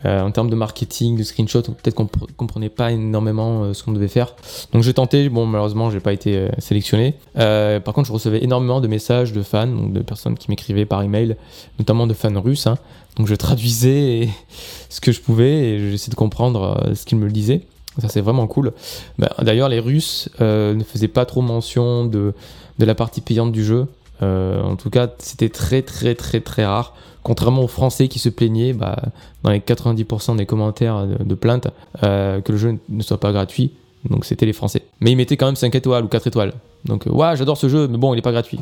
Euh, 0.05 0.21
en 0.21 0.31
termes 0.31 0.49
de 0.49 0.55
marketing, 0.55 1.17
de 1.17 1.23
screenshot, 1.23 1.61
peut-être 1.61 1.95
qu'on 1.95 2.09
comprenait 2.35 2.69
pas 2.69 2.91
énormément 2.91 3.63
euh, 3.63 3.73
ce 3.73 3.83
qu'on 3.83 3.93
devait 3.93 4.09
faire. 4.09 4.35
Donc 4.73 4.83
j'ai 4.83 4.93
tenté, 4.93 5.29
bon 5.29 5.45
malheureusement 5.45 5.91
j'ai 5.91 6.01
pas 6.01 6.11
été 6.11 6.37
euh, 6.37 6.49
sélectionné. 6.57 7.15
par 7.35 7.93
contre 7.93 8.07
je 8.07 8.13
recevais 8.13 8.43
énormément 8.43 8.81
de 8.81 8.87
messages 8.87 9.31
de 9.31 9.41
fans, 9.41 9.67
de 9.67 10.01
personnes 10.01 10.37
qui 10.37 10.49
m'écrivaient 10.49 10.85
par 10.85 11.03
email, 11.03 11.37
notamment 11.79 12.05
de 12.05 12.13
fans 12.13 12.41
russes. 12.41 12.67
Hein. 12.67 12.77
Donc 13.15 13.27
je 13.27 13.35
traduisais 13.35 14.27
ce 14.89 14.99
que 14.99 15.11
je 15.11 15.21
pouvais 15.21 15.69
et 15.69 15.91
j'essayais 15.91 16.11
de 16.11 16.15
comprendre 16.15 16.91
ce 16.93 17.05
qu'ils 17.05 17.17
me 17.17 17.29
disaient. 17.29 17.61
Ça 17.99 18.09
c'est 18.09 18.21
vraiment 18.21 18.47
cool. 18.47 18.73
Bah, 19.19 19.31
d'ailleurs 19.41 19.69
les 19.69 19.79
Russes 19.79 20.27
ne 20.39 20.83
faisaient 20.83 21.07
pas 21.07 21.25
trop 21.25 21.41
mention 21.41 22.05
de 22.05 22.33
la 22.79 22.95
partie 22.95 23.21
payante 23.21 23.51
du 23.51 23.63
jeu. 23.63 23.85
en 24.21 24.75
tout 24.75 24.89
cas 24.89 25.07
c'était 25.19 25.49
très 25.49 25.81
très 25.83 26.15
très 26.15 26.41
très 26.41 26.65
rare. 26.65 26.93
Contrairement 27.23 27.63
aux 27.63 27.67
Français 27.67 28.09
qui 28.09 28.19
se 28.19 28.29
plaignaient, 28.29 28.73
bah, 28.73 28.97
dans 29.43 29.51
les 29.51 29.59
90% 29.59 30.35
des 30.35 30.45
commentaires 30.45 31.05
de, 31.07 31.35
plaintes, 31.35 31.67
euh, 32.03 32.41
que 32.41 32.51
le 32.51 32.57
jeu 32.57 32.79
ne 32.89 33.01
soit 33.01 33.19
pas 33.19 33.31
gratuit. 33.31 33.71
Donc 34.09 34.25
c'était 34.25 34.45
les 34.45 34.53
Français. 34.53 34.83
Mais 34.99 35.11
ils 35.11 35.15
mettaient 35.15 35.37
quand 35.37 35.45
même 35.45 35.55
5 35.55 35.73
étoiles 35.75 36.03
ou 36.03 36.07
4 36.09 36.27
étoiles. 36.27 36.53
Donc 36.83 37.07
euh, 37.07 37.11
ouais, 37.11 37.35
j'adore 37.37 37.57
ce 37.57 37.69
jeu, 37.69 37.87
mais 37.87 37.97
bon, 37.97 38.13
il 38.13 38.17
n'est 38.17 38.21
pas 38.21 38.33
gratuit. 38.33 38.59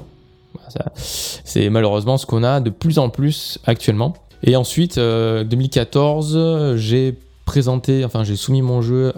C'est 0.95 1.69
malheureusement 1.69 2.17
ce 2.17 2.25
qu'on 2.25 2.43
a 2.43 2.59
de 2.59 2.69
plus 2.69 2.99
en 2.99 3.09
plus 3.09 3.57
actuellement. 3.65 4.13
Et 4.43 4.55
ensuite, 4.55 4.97
2014, 4.97 6.33
euh, 6.35 6.77
j'ai 6.77 7.17
présenté, 7.45 8.05
enfin 8.05 8.23
j'ai 8.23 8.35
soumis 8.35 8.61
mon 8.61 8.81
jeu 8.81 9.13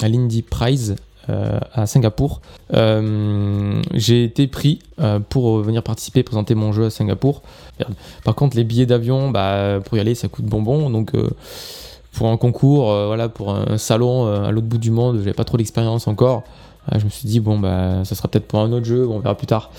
à 0.00 0.08
l'Indie 0.08 0.42
Prize 0.42 0.96
euh, 1.30 1.60
à 1.72 1.86
Singapour. 1.86 2.40
Euh, 2.74 3.80
j'ai 3.94 4.24
été 4.24 4.48
pris 4.48 4.80
euh, 4.98 5.20
pour 5.20 5.60
venir 5.60 5.84
participer, 5.84 6.24
présenter 6.24 6.56
mon 6.56 6.72
jeu 6.72 6.86
à 6.86 6.90
Singapour. 6.90 7.42
Par 8.24 8.34
contre, 8.34 8.56
les 8.56 8.64
billets 8.64 8.86
d'avion, 8.86 9.30
bah, 9.30 9.80
pour 9.84 9.96
y 9.96 10.00
aller, 10.00 10.14
ça 10.14 10.28
coûte 10.28 10.44
bonbon. 10.44 10.90
Donc, 10.90 11.12
pour 12.12 12.28
un 12.28 12.36
concours, 12.36 12.86
voilà, 13.06 13.28
pour 13.28 13.54
un 13.54 13.78
salon 13.78 14.26
à 14.26 14.50
l'autre 14.50 14.66
bout 14.66 14.78
du 14.78 14.90
monde, 14.90 15.18
j'avais 15.18 15.32
pas 15.32 15.44
trop 15.44 15.56
d'expérience 15.56 16.06
encore. 16.08 16.42
je 16.96 17.04
me 17.04 17.10
suis 17.10 17.28
dit, 17.28 17.40
bon, 17.40 17.58
bah, 17.58 18.04
ça 18.04 18.14
sera 18.14 18.28
peut-être 18.28 18.46
pour 18.46 18.60
un 18.60 18.72
autre 18.72 18.86
jeu, 18.86 19.06
on 19.08 19.18
verra 19.18 19.34
plus 19.34 19.46
tard. 19.46 19.70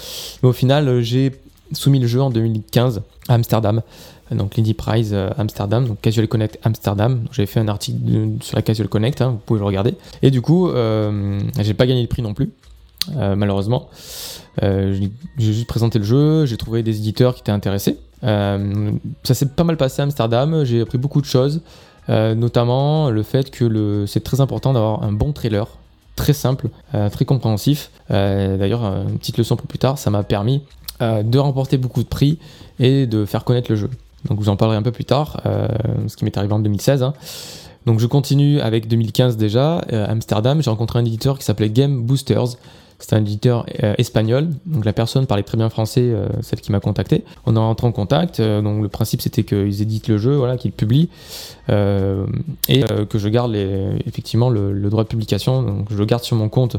Mais 0.42 0.50
au 0.50 0.54
final, 0.54 1.02
j'ai 1.02 1.32
soumis 1.72 2.00
le 2.00 2.08
jeu 2.08 2.22
en 2.22 2.30
2015 2.30 3.02
à 3.30 3.34
Amsterdam 3.34 3.82
donc 4.36 4.56
l'Indie 4.56 4.74
Prize 4.74 5.12
euh, 5.14 5.30
Amsterdam, 5.38 5.88
donc 5.88 6.02
Casual 6.02 6.28
Connect 6.28 6.60
Amsterdam. 6.64 7.26
J'avais 7.32 7.46
fait 7.46 7.60
un 7.60 7.68
article 7.68 7.98
sur 8.42 8.56
la 8.56 8.62
Casual 8.62 8.88
Connect, 8.88 9.22
hein, 9.22 9.32
vous 9.32 9.38
pouvez 9.38 9.60
le 9.60 9.66
regarder. 9.66 9.96
Et 10.22 10.32
du 10.32 10.42
coup, 10.42 10.70
euh, 10.70 11.40
j'ai 11.60 11.74
pas 11.74 11.86
gagné 11.86 12.02
le 12.02 12.08
prix 12.08 12.22
non 12.22 12.34
plus, 12.34 12.50
euh, 13.18 13.36
malheureusement. 13.36 13.90
J'ai 14.62 15.12
juste 15.38 15.68
présenté 15.68 16.00
le 16.00 16.06
jeu, 16.06 16.46
j'ai 16.46 16.58
trouvé 16.58 16.84
des 16.84 16.98
éditeurs 16.98 17.36
qui 17.36 17.42
étaient 17.42 17.52
intéressés. 17.52 17.98
ça 18.22 19.34
s'est 19.34 19.50
pas 19.50 19.64
mal 19.64 19.78
passé 19.78 20.02
à 20.02 20.04
Amsterdam, 20.04 20.64
j'ai 20.64 20.82
appris 20.82 20.98
beaucoup 20.98 21.22
de 21.22 21.26
choses, 21.26 21.62
notamment 22.08 23.10
le 23.10 23.24
fait 23.24 23.50
que 23.50 24.06
c'est 24.08 24.24
très 24.24 24.42
important 24.42 24.74
d'avoir 24.74 25.04
un 25.04 25.12
bon 25.12 25.32
trailer 25.34 25.68
très 26.16 26.34
simple, 26.34 26.70
très 27.12 27.26
compréhensif. 27.26 27.90
D'ailleurs, 28.10 28.84
une 28.84 29.18
petite 29.18 29.38
leçon 29.38 29.56
pour 29.56 29.68
plus 29.68 29.80
tard, 29.80 29.98
ça 29.98 30.10
m'a 30.12 30.24
permis 30.24 30.62
de 31.02 31.38
remporter 31.40 31.78
beaucoup 31.78 32.04
de 32.04 32.08
prix 32.08 32.38
et 32.80 33.08
de 33.08 33.26
faire 33.26 33.44
connaître 33.44 33.72
le 33.72 33.76
jeu. 33.76 33.90
Donc 34.26 34.40
vous 34.40 34.50
en 34.50 34.56
parlerai 34.56 34.78
un 34.78 34.82
peu 34.82 34.92
plus 34.92 35.06
tard, 35.06 35.42
euh, 35.46 35.68
ce 36.08 36.16
qui 36.16 36.26
m'est 36.26 36.38
arrivé 36.38 36.54
en 36.54 36.60
2016. 36.60 37.04
Hein. 37.04 37.14
Donc 37.86 38.00
je 38.00 38.08
continue 38.08 38.62
avec 38.62 38.88
2015 38.88 39.38
déjà, 39.38 39.82
euh, 39.92 40.06
Amsterdam, 40.08 40.62
j'ai 40.62 40.70
rencontré 40.70 41.00
un 41.00 41.06
éditeur 41.06 41.38
qui 41.38 41.44
s'appelait 41.44 41.70
Game 41.70 42.04
Boosters. 42.04 42.56
C'est 43.06 43.16
un 43.16 43.20
éditeur 43.20 43.66
euh, 43.84 43.96
espagnol, 43.98 44.48
donc 44.66 44.86
la 44.86 44.94
personne 44.94 45.28
parlait 45.28 45.44
très 45.44 45.58
bien 45.58 45.70
français, 45.70 46.14
celle 46.42 46.62
qui 46.62 46.72
m'a 46.72 46.80
contacté. 46.80 47.26
On 47.46 47.56
est 47.56 47.60
rentré 47.60 47.86
en 47.86 47.92
contact, 47.92 48.42
donc 48.42 48.82
le 48.82 48.88
principe 48.88 49.22
c'était 49.22 49.44
qu'ils 49.44 49.82
éditent 49.82 50.08
le 50.08 50.18
jeu, 50.18 50.36
voilà, 50.36 50.56
qu'ils 50.56 50.72
publient, 50.72 51.10
et 51.70 52.84
que 53.10 53.18
je 53.18 53.28
garde 53.28 53.54
effectivement 54.08 54.50
le, 54.50 54.90
droit 54.90 55.04
de 55.04 55.10
publication, 55.10 55.62
donc 55.64 55.88
je 55.92 55.98
le 55.98 56.06
garde 56.06 56.24
sur 56.24 56.38
mon 56.38 56.48
compte 56.48 56.78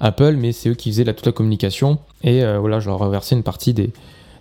Apple, 0.00 0.36
mais 0.38 0.52
c'est 0.52 0.68
eux 0.68 0.74
qui 0.74 0.90
faisaient 0.90 1.04
toute 1.04 1.24
la 1.24 1.32
communication, 1.32 1.98
et 2.22 2.44
voilà, 2.58 2.78
je 2.80 2.90
leur 2.90 2.98
reversais 2.98 3.34
une 3.34 3.42
partie 3.42 3.72
des, 3.72 3.90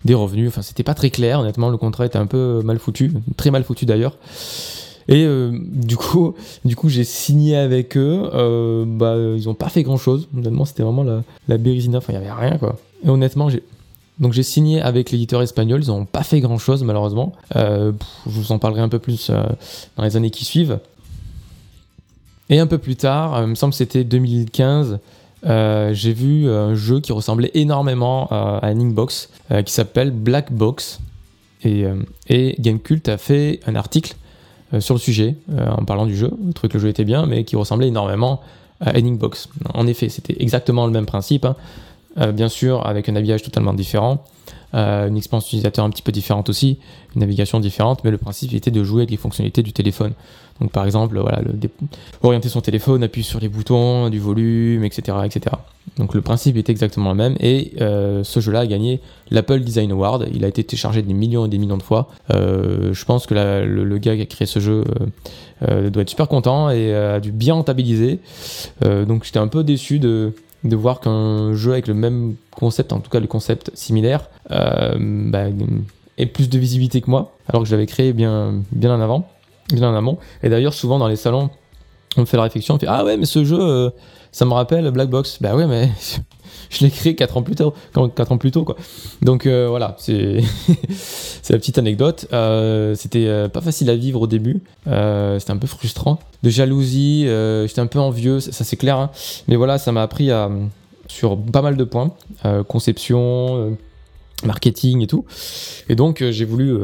des 0.06 0.14
revenus. 0.14 0.50
Enfin, 0.50 0.62
c'était 0.62 0.84
pas 0.84 0.94
très 0.94 1.10
clair, 1.10 1.40
honnêtement, 1.40 1.70
le 1.70 1.78
contrat 1.78 2.06
était 2.06 2.18
un 2.18 2.26
peu 2.28 2.62
mal 2.64 2.80
foutu, 2.80 3.14
très 3.38 3.52
mal 3.52 3.64
foutu 3.64 3.86
d'ailleurs. 3.86 4.18
Et 5.08 5.24
euh, 5.26 5.52
du 5.54 5.98
coup, 5.98 6.34
du 6.66 6.76
coup, 6.76 6.90
j'ai 6.90 7.04
signé 7.04 7.56
avec 7.56 7.98
eux. 7.98 8.30
Euh, 8.34 8.86
bah, 8.88 9.16
ils 9.18 9.50
ont 9.50 9.54
pas 9.54 9.70
fait 9.70 9.84
grand 9.84 9.98
chose. 9.98 10.28
Honnêtement, 10.36 10.66
c'était 10.66 10.84
vraiment 10.84 11.04
la, 11.04 11.24
la. 11.48 11.56
Enfin, 11.98 12.14
il 12.14 12.16
y 12.16 12.18
avait 12.18 12.32
rien, 12.32 12.58
quoi. 12.58 12.78
Et 13.06 13.10
honnêtement, 13.10 13.50
j'ai 13.50 13.64
donc 14.20 14.34
j'ai 14.34 14.44
signé 14.44 14.80
avec 14.82 15.12
l'éditeur 15.12 15.42
espagnol. 15.42 15.82
Ils 15.82 15.92
ont 15.92 16.06
pas 16.06 16.24
fait 16.24 16.40
grand 16.40 16.60
chose, 16.60 16.84
malheureusement. 16.84 17.34
Euh, 17.56 17.92
je 18.26 18.32
vous 18.32 18.52
en 18.52 18.60
parlerai 18.60 18.82
un 18.82 18.90
peu 18.90 19.00
plus 19.00 19.32
dans 19.98 20.04
les 20.04 20.16
années 20.16 20.30
qui 20.30 20.46
suivent. 20.46 20.80
Et 22.50 22.60
un 22.60 22.68
peu 22.68 22.78
plus 22.78 22.96
tard, 22.96 23.42
il 23.42 23.48
me 23.48 23.56
semble 23.56 23.72
que 23.72 23.78
c'était 23.78 24.04
2015. 24.04 25.00
Euh, 25.46 25.94
j'ai 25.94 26.14
vu 26.14 26.50
un 26.50 26.76
jeu 26.76 27.00
qui 27.00 27.12
ressemblait 27.12 27.52
énormément 27.54 28.28
à, 28.30 28.60
à 28.62 28.74
Box 28.74 29.30
euh, 29.52 29.62
qui 29.62 29.74
s'appelle 29.74 30.12
Black 30.12 30.54
Box. 30.54 31.00
Et, 31.66 31.86
et 32.28 32.56
Gamecult 32.60 33.08
a 33.08 33.18
fait 33.18 33.62
un 33.66 33.76
article 33.76 34.16
sur 34.80 34.96
le 34.96 35.00
sujet 35.00 35.36
en 35.56 35.86
parlant 35.86 36.06
du 36.06 36.16
jeu. 36.16 36.32
Le 36.46 36.54
truc 36.54 36.72
que 36.72 36.78
le 36.78 36.84
jeu 36.84 36.90
était 36.90 37.04
bien, 37.04 37.26
mais 37.26 37.44
qui 37.44 37.56
ressemblait 37.56 37.88
énormément 37.88 38.42
à 38.82 38.94
Box. 39.00 39.50
En 39.74 39.88
effet, 39.88 40.10
c'était 40.10 40.36
exactement 40.42 40.86
le 40.86 40.92
même 40.92 41.06
principe. 41.06 41.46
Hein. 41.46 42.32
bien 42.32 42.50
sûr, 42.50 42.86
avec 42.86 43.08
un 43.08 43.16
habillage 43.16 43.44
totalement 43.44 43.74
différent. 43.74 44.24
Euh, 44.76 45.08
une 45.08 45.18
expérience 45.18 45.46
utilisateur 45.48 45.86
un 45.86 45.92
petit 45.92 46.02
peu 46.02 46.12
différente 46.12 46.50
aussi, 46.50 46.80
une 47.16 47.22
navigation 47.22 47.60
différente, 47.60 48.04
mais 48.04 48.10
le 48.10 48.18
principe 48.18 48.54
était 48.54 48.72
de 48.72 48.84
jouer 48.84 49.02
avec 49.02 49.12
les 49.12 49.18
fonctionnalités 49.18 49.62
du 49.62 49.72
téléphone. 49.72 50.14
Donc 50.62 50.72
par 50.72 50.86
exemple, 50.86 51.18
voilà, 51.20 51.42
le 51.42 51.54
orienter 52.22 52.50
son 52.50 52.62
téléphone, 52.62 53.04
appuyer 53.04 53.26
sur 53.26 53.40
les 53.40 53.50
boutons, 53.50 54.10
du 54.10 54.20
volume, 54.20 54.84
etc., 54.84 55.18
etc. 55.26 55.56
Donc 55.98 56.14
le 56.14 56.22
principe 56.22 56.58
était 56.58 56.72
exactement 56.72 57.10
le 57.10 57.16
même 57.16 57.36
et 57.40 57.74
euh, 57.82 58.24
ce 58.24 58.40
jeu-là 58.40 58.62
a 58.62 58.68
gagné 58.68 59.02
l'Apple 59.32 59.60
Design 59.60 59.92
Award. 59.92 60.30
Il 60.34 60.46
a 60.46 60.48
été 60.48 60.64
téléchargé 60.64 61.02
des 61.02 61.14
millions 61.14 61.46
et 61.46 61.50
des 61.50 61.58
millions 61.58 61.78
de 61.78 61.84
fois. 61.84 62.10
Euh, 62.34 62.94
je 62.94 63.06
pense 63.06 63.26
que 63.26 63.34
le, 63.34 63.98
gars 63.98 64.16
qui 64.16 64.22
a 64.22 64.26
créé 64.26 64.46
ce 64.48 64.60
jeu 64.60 64.84
doit 65.62 66.02
être 66.02 66.10
super 66.10 66.28
content 66.28 66.70
et 66.70 66.94
a 66.94 67.20
dû 67.20 67.32
bien 67.32 67.54
rentabiliser. 67.54 68.20
donc 68.82 69.24
j'étais 69.24 69.40
un 69.40 69.48
peu 69.48 69.64
déçu 69.64 70.00
de 70.00 70.34
voir 70.64 71.00
qu'un 71.00 71.54
jeu 71.54 71.74
avec 71.74 71.88
le 71.88 71.94
même 71.94 72.36
concept, 72.52 72.94
en 72.94 73.00
tout 73.00 73.10
cas 73.10 73.20
le 73.20 73.28
concept 73.28 73.72
similaire, 73.74 74.30
euh, 74.52 74.96
bah, 74.98 75.46
ait 76.18 76.26
plus 76.26 76.50
de 76.50 76.58
visibilité 76.58 77.02
que 77.02 77.10
moi, 77.10 77.36
alors 77.48 77.64
que 77.64 77.68
je 77.68 77.74
l'avais 77.76 77.88
créé 77.88 78.14
bien, 78.14 78.62
bien 78.72 78.96
en 78.96 79.02
avant, 79.02 79.28
bien 79.72 79.90
en 79.90 79.96
amont. 79.96 80.18
Et 80.42 80.50
d'ailleurs, 80.50 80.74
souvent 80.74 81.00
dans 81.00 81.08
les 81.08 81.16
salons, 81.16 81.50
on 82.18 82.26
fait 82.26 82.38
la 82.38 82.44
réflexion, 82.44 82.76
on 82.76 82.80
fait 82.80 82.88
Ah 82.88 83.04
ouais, 83.04 83.18
mais 83.18 83.26
ce 83.26 83.44
jeu, 83.44 83.60
euh, 83.60 83.90
ça 84.32 84.46
me 84.46 84.54
rappelle 84.54 84.90
Black 84.92 85.10
Box. 85.10 85.40
Bah 85.42 85.56
ouais, 85.56 85.68
mais 85.68 85.92
je 86.70 86.84
l'ai 86.84 86.92
créé 86.92 87.16
4 87.16 87.38
ans 87.38 87.42
plus 87.42 87.56
tôt, 87.56 87.74
4 87.94 88.32
ans 88.32 88.38
plus 88.38 88.52
tôt 88.52 88.64
quoi. 88.64 88.76
Donc 89.22 89.46
euh, 89.46 89.68
voilà, 89.68 89.96
c'est 89.98 90.42
la 91.50 91.58
petite 91.58 91.78
anecdote. 91.78 92.28
Euh, 92.34 92.96
c'était 92.96 93.50
pas 93.50 93.62
facile 93.62 93.90
à 93.90 93.96
vivre 93.96 94.22
au 94.22 94.28
début, 94.28 94.62
c'était 94.86 95.52
un 95.52 95.58
peu 95.58 95.68
frustrant, 95.68 96.20
de 96.44 96.50
jalousie, 96.50 97.26
j'étais 97.68 97.82
un 97.82 97.88
peu 97.88 98.00
envieux, 98.00 98.40
ça, 98.40 98.64
c'est 98.64 98.78
clair. 98.78 98.98
Hein. 98.98 99.10
Mais 99.48 99.56
voilà, 99.56 99.78
ça 99.78 99.92
m'a 99.92 100.04
appris 100.04 100.30
sur 101.08 101.38
pas 101.38 101.62
mal 101.62 101.78
de 101.78 101.84
points, 101.84 102.12
conception, 102.68 103.76
marketing 104.44 105.02
et 105.02 105.08
tout. 105.08 105.26
Et 105.90 105.96
donc 105.96 106.24
j'ai 106.30 106.46
voulu, 106.46 106.76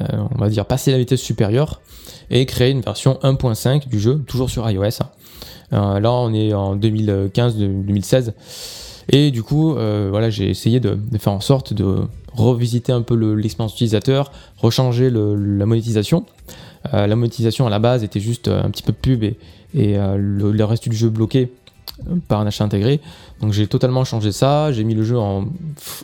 on 0.00 0.38
va 0.38 0.48
dire, 0.48 0.66
passer 0.66 0.90
la 0.90 0.98
vitesse 0.98 1.20
supérieure 1.20 1.80
et 2.30 2.46
créer 2.46 2.70
une 2.70 2.80
version 2.80 3.18
1.5 3.22 3.88
du 3.88 4.00
jeu, 4.00 4.22
toujours 4.26 4.50
sur 4.50 4.68
iOS. 4.68 5.02
Hein. 5.70 6.00
là, 6.00 6.12
on 6.12 6.32
est 6.32 6.52
en 6.54 6.76
2015-2016. 6.76 8.32
Et 9.10 9.30
du 9.30 9.42
coup, 9.42 9.74
euh, 9.74 10.08
voilà, 10.10 10.30
j'ai 10.30 10.48
essayé 10.48 10.80
de, 10.80 10.98
faire 11.18 11.32
en 11.32 11.40
sorte 11.40 11.72
de 11.72 12.00
revisiter 12.32 12.92
un 12.92 13.02
peu 13.02 13.14
l'expérience 13.34 13.74
utilisateur, 13.74 14.32
rechanger 14.56 15.10
la 15.10 15.66
monétisation. 15.66 16.24
la 16.92 17.14
monétisation 17.14 17.66
à 17.66 17.70
la 17.70 17.78
base 17.78 18.04
était 18.04 18.20
juste 18.20 18.48
un 18.48 18.70
petit 18.70 18.82
peu 18.82 18.92
de 18.92 18.96
pub 18.96 19.24
et, 19.24 19.36
le, 19.74 20.64
reste 20.64 20.88
du 20.88 20.96
jeu 20.96 21.10
bloqué 21.10 21.52
par 22.28 22.40
un 22.40 22.46
achat 22.46 22.64
intégré. 22.64 23.00
Donc 23.40 23.52
j'ai 23.52 23.66
totalement 23.66 24.04
changé 24.04 24.32
ça, 24.32 24.72
j'ai 24.72 24.84
mis 24.84 24.94
le 24.94 25.02
jeu 25.02 25.18
en, 25.18 25.46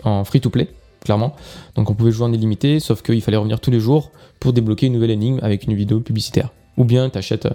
en 0.04 0.24
free-to-play, 0.24 0.68
clairement. 1.04 1.34
Donc 1.74 1.90
on 1.90 1.94
pouvait 1.94 2.10
jouer 2.10 2.26
en 2.26 2.32
illimité, 2.32 2.80
sauf 2.80 3.02
qu'il 3.02 3.20
fallait 3.22 3.36
revenir 3.36 3.60
tous 3.60 3.70
les 3.70 3.80
jours 3.80 4.10
pour 4.40 4.52
débloquer 4.52 4.86
une 4.86 4.94
nouvelle 4.94 5.10
énigme 5.10 5.38
avec 5.42 5.64
une 5.64 5.74
vidéo 5.74 6.00
publicitaire. 6.00 6.52
Ou 6.76 6.84
bien 6.84 7.10
tu 7.10 7.18
achètes 7.18 7.48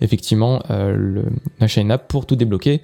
effectivement 0.00 0.62
euh, 0.70 0.94
le, 0.96 1.24
l'achat 1.60 1.80
in-app 1.80 2.08
pour 2.08 2.26
tout 2.26 2.36
débloquer. 2.36 2.80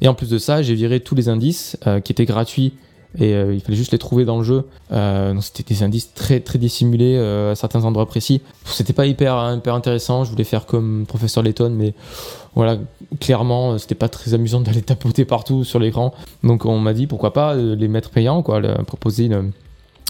Et 0.00 0.08
en 0.08 0.14
plus 0.14 0.30
de 0.30 0.38
ça, 0.38 0.62
j'ai 0.62 0.74
viré 0.74 1.00
tous 1.00 1.14
les 1.14 1.28
indices 1.28 1.76
euh, 1.86 2.00
qui 2.00 2.12
étaient 2.12 2.24
gratuits 2.24 2.74
et 3.18 3.34
euh, 3.34 3.54
il 3.54 3.60
fallait 3.60 3.76
juste 3.76 3.92
les 3.92 3.98
trouver 3.98 4.24
dans 4.24 4.38
le 4.38 4.44
jeu. 4.44 4.64
donc 4.90 5.42
c'était 5.42 5.74
des 5.74 5.82
indices 5.82 6.12
très 6.14 6.40
très 6.40 6.58
dissimulés 6.58 7.18
à 7.18 7.54
certains 7.54 7.84
endroits 7.84 8.06
précis. 8.06 8.40
C'était 8.64 8.92
pas 8.92 9.06
hyper 9.06 9.54
hyper 9.56 9.74
intéressant. 9.74 10.24
Je 10.24 10.30
voulais 10.30 10.44
faire 10.44 10.66
comme 10.66 11.06
professeur 11.06 11.42
Letton, 11.42 11.70
mais 11.70 11.94
voilà, 12.54 12.78
clairement 13.20 13.78
c'était 13.78 13.94
pas 13.94 14.08
très 14.08 14.34
amusant 14.34 14.60
d'aller 14.60 14.82
tapoter 14.82 15.24
partout 15.24 15.64
sur 15.64 15.78
l'écran. 15.78 16.12
Donc 16.44 16.64
on 16.64 16.78
m'a 16.78 16.92
dit 16.92 17.06
pourquoi 17.06 17.32
pas 17.32 17.54
les 17.54 17.88
mettre 17.88 18.10
payants, 18.10 18.42
quoi, 18.42 18.60
proposer 18.84 19.30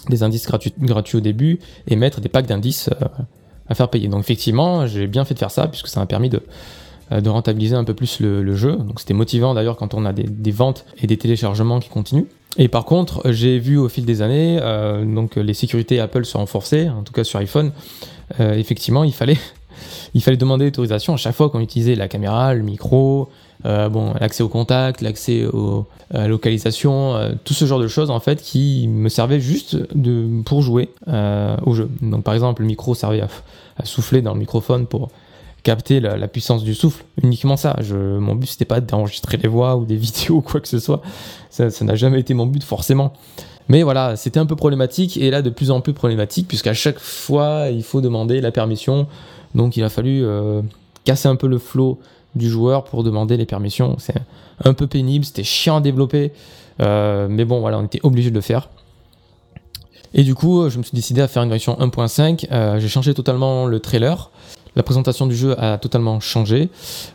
des 0.09 0.23
indices 0.23 0.47
gratuits, 0.47 0.75
gratuits 0.79 1.19
au 1.19 1.21
début 1.21 1.59
et 1.89 1.97
mettre 1.97 2.21
des 2.21 2.29
packs 2.29 2.47
d'indices 2.47 2.91
à 3.71 3.75
faire 3.75 3.89
payer. 3.89 4.09
Donc 4.09 4.21
effectivement, 4.21 4.87
j'ai 4.87 5.07
bien 5.07 5.25
fait 5.25 5.35
de 5.35 5.39
faire 5.39 5.51
ça 5.51 5.69
puisque 5.69 5.87
ça 5.87 6.01
m'a 6.01 6.07
permis 6.07 6.29
de, 6.29 6.37
euh, 6.39 6.41
de 7.11 7.29
rentabiliser 7.29 7.75
un 7.75 7.85
peu 7.85 7.95
plus 7.95 8.21
le, 8.21 8.55
jeu. 8.55 8.77
Donc 8.77 9.01
c'était 9.01 9.15
motivant 9.15 9.55
d'ailleurs 9.55 9.77
quand 9.77 9.95
on 9.95 10.05
a 10.05 10.13
des, 10.13 10.51
ventes 10.51 10.85
et 11.03 11.07
des 11.07 11.17
téléchargements 11.17 11.81
qui 11.81 11.89
continuent. 11.89 12.27
Et 12.57 12.69
par 12.69 12.85
contre, 12.85 13.33
j'ai 13.33 13.59
vu 13.59 13.79
au 13.79 13.89
fil 13.89 14.05
des 14.05 14.23
années, 14.23 14.59
euh, 14.61 15.05
donc 15.05 15.37
les 15.37 15.55
sécurités 15.55 16.01
Apple 16.01 16.25
se 16.25 16.37
renforcer, 16.37 16.89
en 16.89 17.03
tout 17.03 17.13
cas 17.13 17.25
sur 17.25 17.39
iPhone. 17.39 17.73
Euh, 18.41 18.55
effectivement, 18.55 19.05
il 19.05 19.13
fallait, 19.13 19.39
il 20.15 20.23
fallait 20.23 20.37
demander 20.37 20.67
l'autorisation 20.67 21.15
à 21.15 21.17
chaque 21.17 21.35
fois 21.35 21.49
qu'on 21.51 21.61
utilisait 21.61 21.95
la 21.95 22.09
caméra, 22.09 22.55
le 22.55 22.63
micro, 22.63 23.29
bon, 23.65 24.15
l'accès 24.21 24.43
au 24.43 24.49
contact, 24.49 25.01
l'accès 25.01 25.47
à 26.13 26.27
localisation, 26.27 27.17
tout 27.45 27.55
ce 27.55 27.67
genre 27.67 27.79
de 27.79 27.89
choses 27.89 28.11
en 28.11 28.19
fait 28.19 28.43
qui 28.43 28.89
me 28.89 29.09
servaient 29.09 29.41
juste 29.41 29.77
de, 29.95 30.43
pour 30.43 30.63
jouer 30.63 30.91
au 31.07 31.75
jeu. 31.75 31.89
Donc 32.03 32.25
par 32.25 32.35
exemple, 32.35 32.63
le 32.63 32.69
micro 32.69 32.95
servait 32.95 33.21
à 33.21 33.85
souffler 33.85 34.23
dans 34.23 34.33
le 34.33 34.41
microphone 34.41 34.87
pour 34.87 35.11
capter 35.63 36.01
la, 36.01 36.29
puissance 36.29 36.65
du 36.65 36.75
souffle, 36.75 37.05
uniquement 37.23 37.57
ça. 37.57 37.77
Je, 37.81 37.97
mon 37.97 38.35
but 38.35 38.47
c'était 38.47 38.65
pas 38.65 38.81
d'enregistrer 38.81 39.37
les 39.37 39.49
voix 39.49 39.77
ou 39.77 39.85
des 39.85 39.97
vidéos 39.97 40.37
ou 40.37 40.41
quoi 40.41 40.61
que 40.61 40.69
ce 40.69 40.79
soit. 40.79 41.03
Ça 41.51 41.69
n'a 41.83 41.95
jamais 41.95 42.21
été 42.21 42.35
mon 42.35 42.47
but 42.47 42.63
forcément. 42.63 43.13
Mais 43.69 43.83
voilà, 43.83 44.17
c'était 44.17 44.41
un 44.41 44.47
peu 44.47 44.57
problématique 44.57 45.17
et 45.17 45.31
là 45.31 45.43
de 45.43 45.51
plus 45.51 45.71
en 45.71 45.81
plus 45.81 45.93
problématique 45.93 46.49
puisqu'à 46.49 46.75
chaque 46.75 46.99
fois 46.99 47.69
il 47.71 47.83
faut 47.83 48.01
demander 48.01 48.41
la 48.41 48.51
permission. 48.51 49.07
Donc 49.55 49.77
il 49.77 49.85
a 49.85 49.89
fallu 49.89 50.25
euh, 50.25 50.63
casser 51.05 51.29
un 51.29 51.37
peu 51.37 51.47
le 51.47 51.59
flow 51.59 51.99
du 52.35 52.49
joueur 52.49 52.85
pour 52.85 53.05
demander 53.05 53.37
les 53.37 53.47
permissions. 53.47 53.97
C'est 53.99 54.15
un 54.65 54.75
peu 54.75 54.87
pénible, 54.87 55.25
c'était 55.25 55.45
chiant 55.45 55.77
à 55.77 55.81
développer. 55.81 56.33
Euh, 56.81 57.29
mais 57.29 57.45
bon 57.45 57.61
voilà, 57.61 57.79
on 57.79 57.85
était 57.85 58.01
obligé 58.03 58.31
de 58.31 58.35
le 58.35 58.41
faire. 58.41 58.71
Et 60.13 60.25
du 60.25 60.35
coup, 60.35 60.69
je 60.69 60.79
me 60.79 60.83
suis 60.83 60.95
décidé 60.95 61.21
à 61.21 61.29
faire 61.29 61.43
une 61.43 61.51
version 61.51 61.75
1.5. 61.75 62.49
Euh, 62.51 62.81
j'ai 62.81 62.89
changé 62.89 63.15
totalement 63.15 63.67
le 63.67 63.79
trailer. 63.79 64.31
La 64.77 64.83
présentation 64.83 65.27
du 65.27 65.35
jeu 65.35 65.55
a 65.61 65.79
totalement 65.79 66.21
changé. 66.21 66.69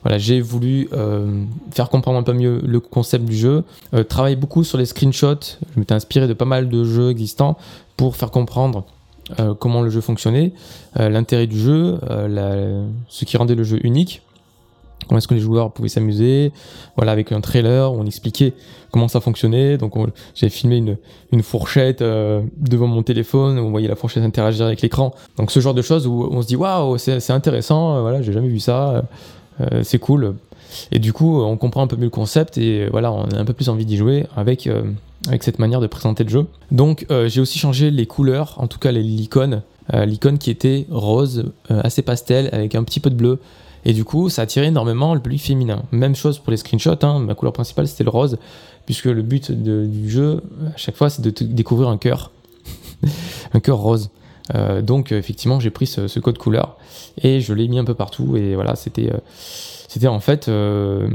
Voilà, 0.03 0.17
j'ai 0.17 0.41
voulu 0.41 0.89
euh, 0.93 1.43
faire 1.71 1.89
comprendre 1.89 2.19
un 2.19 2.23
peu 2.23 2.33
mieux 2.33 2.61
le 2.65 2.79
concept 2.79 3.25
du 3.25 3.35
jeu, 3.35 3.63
euh, 3.93 4.03
travailler 4.03 4.35
beaucoup 4.35 4.63
sur 4.63 4.77
les 4.77 4.85
screenshots. 4.85 5.57
Je 5.73 5.79
m'étais 5.79 5.93
inspiré 5.93 6.27
de 6.27 6.33
pas 6.33 6.45
mal 6.45 6.69
de 6.69 6.83
jeux 6.83 7.09
existants 7.09 7.57
pour 7.97 8.15
faire 8.15 8.31
comprendre 8.31 8.85
comment 9.57 9.81
le 9.81 9.89
jeu 9.89 10.01
fonctionnait, 10.01 10.51
l'intérêt 10.95 11.47
du 11.47 11.59
jeu, 11.59 11.97
ce 13.09 13.25
qui 13.25 13.37
rendait 13.37 13.55
le 13.55 13.63
jeu 13.63 13.79
unique 13.83 14.21
comment 15.07 15.17
est-ce 15.17 15.27
que 15.27 15.33
les 15.33 15.39
joueurs 15.39 15.71
pouvaient 15.71 15.89
s'amuser, 15.89 16.51
voilà, 16.95 17.11
avec 17.11 17.31
un 17.31 17.41
trailer 17.41 17.91
où 17.93 17.97
on 17.97 18.05
expliquait 18.05 18.53
comment 18.95 19.09
ça 19.09 19.19
fonctionnait. 19.19 19.77
Donc 19.77 19.93
j'avais 20.35 20.49
filmé 20.49 20.77
une, 21.31 21.43
fourchette 21.43 22.01
euh, 22.01 22.41
devant 22.55 22.87
mon 22.87 23.03
téléphone, 23.03 23.59
où 23.59 23.63
on 23.63 23.71
voyait 23.71 23.89
la 23.89 23.97
fourchette 23.97 24.23
interagir 24.23 24.65
avec 24.65 24.81
l'écran. 24.81 25.13
Donc 25.35 25.51
ce 25.51 25.59
genre 25.59 25.73
de 25.73 25.81
choses 25.81 26.07
où 26.07 26.29
on 26.31 26.41
se 26.41 26.47
dit 26.47 26.55
waouh, 26.55 26.97
c'est 26.97 27.31
intéressant, 27.31 27.97
euh, 27.97 28.01
voilà, 28.01 28.21
j'ai 28.21 28.31
jamais 28.31 28.47
vu 28.47 28.61
ça, 28.61 29.03
euh, 29.59 29.83
c'est 29.83 29.99
cool. 29.99 30.35
Et 30.93 30.99
du 30.99 31.11
coup, 31.11 31.41
on 31.41 31.57
comprend 31.57 31.81
un 31.83 31.87
peu 31.87 31.97
mieux 31.97 32.05
le 32.05 32.09
concept 32.09 32.57
et 32.57 32.87
voilà, 32.89 33.11
on 33.11 33.25
a 33.25 33.37
un 33.37 33.43
peu 33.43 33.51
plus 33.51 33.67
envie 33.67 33.85
d'y 33.85 33.97
jouer 33.97 34.27
avec, 34.37 34.69
avec 35.27 35.43
cette 35.43 35.59
manière 35.59 35.81
de 35.81 35.87
présenter 35.87 36.23
le 36.23 36.29
jeu. 36.29 36.47
Donc 36.71 37.05
j'ai 37.27 37.39
aussi 37.39 37.59
changé 37.59 37.91
les 37.91 38.05
couleurs, 38.05 38.55
en 38.57 38.67
tout 38.67 38.79
cas 38.79 38.91
l'icône, 38.91 39.61
l'icône 39.93 40.37
qui 40.37 40.51
était 40.51 40.85
rose, 40.89 41.51
assez 41.69 42.01
pastel, 42.01 42.49
avec 42.51 42.75
un 42.75 42.83
petit 42.83 42.99
peu 42.99 43.09
de 43.09 43.15
bleu. 43.15 43.39
Et 43.86 43.93
du 43.93 44.04
coup, 44.04 44.30
ça 44.30 44.41
attirait 44.41 44.67
énormément 44.67 45.13
le 45.13 45.19
public 45.19 45.41
féminin. 45.41 45.84
Même 45.91 46.15
chose 46.15 46.39
pour 46.39 46.52
les 46.52 46.58
screenshots, 46.58 47.04
hein. 47.04 47.19
ma 47.19 47.36
couleur 47.36 47.54
principale 47.54 47.88
c'était 47.88 48.04
le 48.04 48.10
rose, 48.10 48.38
puisque 48.86 49.06
le 49.06 49.21
but 49.21 49.52
du 49.52 50.10
jeu, 50.10 50.41
à 50.74 50.78
chaque 50.78 50.95
fois, 50.95 51.10
c'est 51.10 51.21
de 51.21 51.30
découvrir 51.30 51.89
un 51.89 51.98
cœur. 51.98 52.32
un 53.54 53.60
cœur 53.60 53.78
rose. 53.78 54.10
Euh, 54.54 54.82
donc 54.82 55.12
effectivement, 55.12 55.60
j'ai 55.60 55.71
pris 55.71 55.88
ce, 55.88 56.19
code 56.19 56.38
couleur 56.38 56.78
et 57.21 57.41
je 57.41 57.54
l'ai 57.54 57.67
mis 57.67 57.80
un 57.80 57.86
peu 57.86 57.93
partout. 57.93 58.38
Et 58.38 58.56
voilà, 58.56 58.76
c'était 58.76 59.12
euh, 59.12 60.08
en 60.08 60.19
fait 60.19 60.48
euh, 60.48 61.08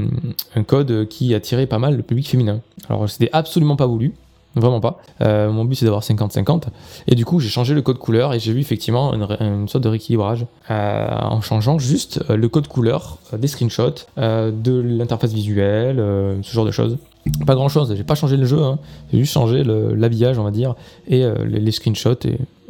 un 0.55 0.63
code 0.63 1.07
qui 1.07 1.33
attirait 1.33 1.67
pas 1.67 1.79
mal 1.79 1.95
le 1.95 2.03
public 2.03 2.29
féminin. 2.29 2.61
Alors 2.89 3.09
c'était 3.09 3.29
absolument 3.31 3.75
pas 3.75 3.87
voulu. 3.87 4.13
Vraiment 4.55 4.81
pas. 4.81 4.99
Euh, 5.21 5.49
mon 5.49 5.63
but 5.63 5.75
c'est 5.75 5.85
d'avoir 5.85 6.03
50-50. 6.03 6.63
Et 7.07 7.15
du 7.15 7.23
coup, 7.23 7.39
j'ai 7.39 7.47
changé 7.47 7.73
le 7.73 7.81
code 7.81 7.97
couleur 7.97 8.33
et 8.33 8.39
j'ai 8.39 8.51
vu 8.51 8.59
effectivement 8.59 9.13
une, 9.13 9.67
sorte 9.69 9.83
de 9.83 9.89
rééquilibrage 9.89 10.45
euh, 10.69 11.07
en 11.09 11.39
changeant 11.41 11.79
juste 11.79 12.21
euh, 12.29 12.35
le 12.35 12.49
code 12.49 12.67
couleur 12.67 13.17
des 13.37 13.47
screenshots, 13.47 14.07
de 14.17 14.81
l'interface 14.81 15.31
visuelle, 15.31 15.97
ce 16.41 16.51
genre 16.53 16.65
de 16.65 16.71
choses. 16.71 16.97
Pas 17.45 17.53
grand 17.53 17.69
chose, 17.69 17.93
j'ai 17.95 18.03
pas 18.03 18.15
changé 18.15 18.35
le 18.35 18.45
jeu, 18.45 18.61
hein. 18.61 18.79
j'ai 19.13 19.19
juste 19.19 19.33
changé 19.33 19.63
l'habillage, 19.63 20.39
on 20.39 20.43
va 20.43 20.49
dire, 20.49 20.75
et 21.07 21.23
les, 21.45 21.71
screenshots, 21.71 22.15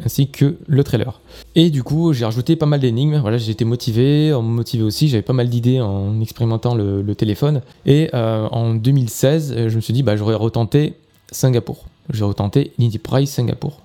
ainsi 0.05 0.27
que 0.27 0.57
le 0.67 0.83
trailer. 0.83 1.19
Et 1.55 1.69
du 1.69 1.83
coup, 1.83 2.11
j'ai 2.11 2.25
rajouté 2.25 2.57
pas 2.57 2.65
mal 2.65 2.81
d'énigmes. 2.81 3.17
Voilà, 3.19 3.37
j'ai 3.37 3.51
été 3.51 3.63
motivé, 3.63 4.33
on 4.33 4.43
me 4.43 4.49
motivé 4.49 4.83
aussi, 4.83 5.07
j'avais 5.07 5.23
pas 5.23 5.33
mal 5.33 5.49
d'idées 5.49 5.79
en 5.79 6.19
expérimentant 6.19 6.75
le, 6.75 7.01
le 7.01 7.15
téléphone. 7.15 7.61
Et 7.85 8.09
en 8.13 8.75
2016, 8.75 9.67
je 9.69 9.75
me 9.75 9.81
suis 9.81 9.93
dit, 9.93 10.03
bah, 10.03 10.17
j'aurais 10.17 10.35
retenté 10.35 10.95
Singapour. 11.31 11.85
J'ai 12.11 12.23
retenté 12.23 12.73
Unity 12.77 12.99
Price 12.99 13.31
Singapour. 13.31 13.79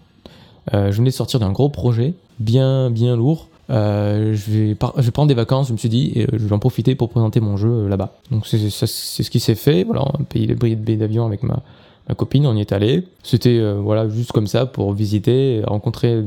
Euh, 0.74 0.90
je 0.90 0.96
venais 0.96 1.10
de 1.10 1.14
sortir 1.14 1.40
d'un 1.40 1.52
gros 1.52 1.68
projet, 1.68 2.14
bien, 2.40 2.90
bien 2.90 3.16
lourd. 3.16 3.48
Euh, 3.68 4.34
je, 4.34 4.50
vais 4.50 4.74
prendre 4.74 5.26
des 5.26 5.34
vacances, 5.34 5.68
je 5.68 5.72
me 5.72 5.78
suis 5.78 5.88
dit, 5.88 6.12
et 6.14 6.26
je 6.32 6.44
vais 6.46 6.52
en 6.52 6.58
profiter 6.58 6.94
pour 6.94 7.08
présenter 7.08 7.40
mon 7.40 7.56
jeu 7.56 7.68
euh, 7.68 7.88
là-bas. 7.88 8.14
Donc 8.30 8.46
c'est 8.46 8.58
ce 8.68 9.30
qui 9.30 9.40
s'est 9.40 9.54
fait. 9.54 9.84
Voilà, 9.84 10.02
on 10.02 10.22
a 10.22 10.24
payé 10.28 10.46
le 10.46 10.54
billet 10.54 10.96
d'avion 10.96 11.26
avec 11.26 11.42
ma, 11.42 11.62
ma 12.08 12.14
copine, 12.14 12.46
on 12.46 12.56
y 12.56 12.60
est 12.60 12.72
allé. 12.72 13.04
C'était 13.22 13.60
voilà 13.74 14.08
juste 14.08 14.32
comme 14.32 14.46
ça 14.46 14.66
pour 14.66 14.92
visiter, 14.92 15.62
rencontrer 15.64 16.22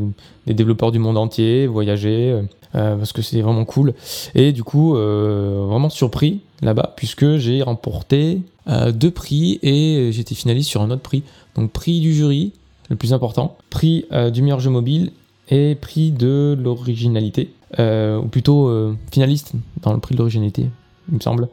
des 0.48 0.54
développeurs 0.54 0.92
du 0.92 1.00
monde 1.00 1.18
entier, 1.18 1.68
voyager, 1.68 2.42
parce 2.74 3.14
que 3.14 3.22
c'était 3.22 3.42
vraiment 3.42 3.66
cool. 3.66 3.94
Et 4.36 4.52
du 4.52 4.64
coup, 4.64 4.94
vraiment 4.94 5.90
surpris 5.90 6.42
là-bas, 6.62 6.94
puisque 6.98 7.38
j'ai 7.38 7.62
remporté 7.62 8.42
euh, 8.70 8.92
deux 8.92 9.12
prix 9.12 9.60
et 9.64 10.12
j'étais 10.12 10.36
finaliste 10.36 10.70
sur 10.70 10.82
un 10.82 10.92
autre 10.92 11.02
prix. 11.02 11.24
Donc 11.56 11.72
prix 11.72 12.00
du 12.00 12.14
jury, 12.14 12.54
le 12.90 12.96
plus 12.96 13.14
important, 13.14 13.58
prix 13.70 14.06
euh, 14.12 14.30
du 14.30 14.42
meilleur 14.42 14.60
jeu 14.60 14.70
mobile 14.70 15.12
et 15.50 15.76
prix 15.76 16.12
de 16.12 16.58
l'originalité, 16.62 17.52
euh, 17.80 18.20
ou 18.20 18.28
plutôt 18.28 18.72
finaliste 19.12 19.54
dans 19.82 19.94
le 19.94 20.00
prix 20.00 20.14
de 20.14 20.20
l'originalité, 20.20 20.68
il 21.10 21.16
me 21.16 21.20
semble. 21.20 21.48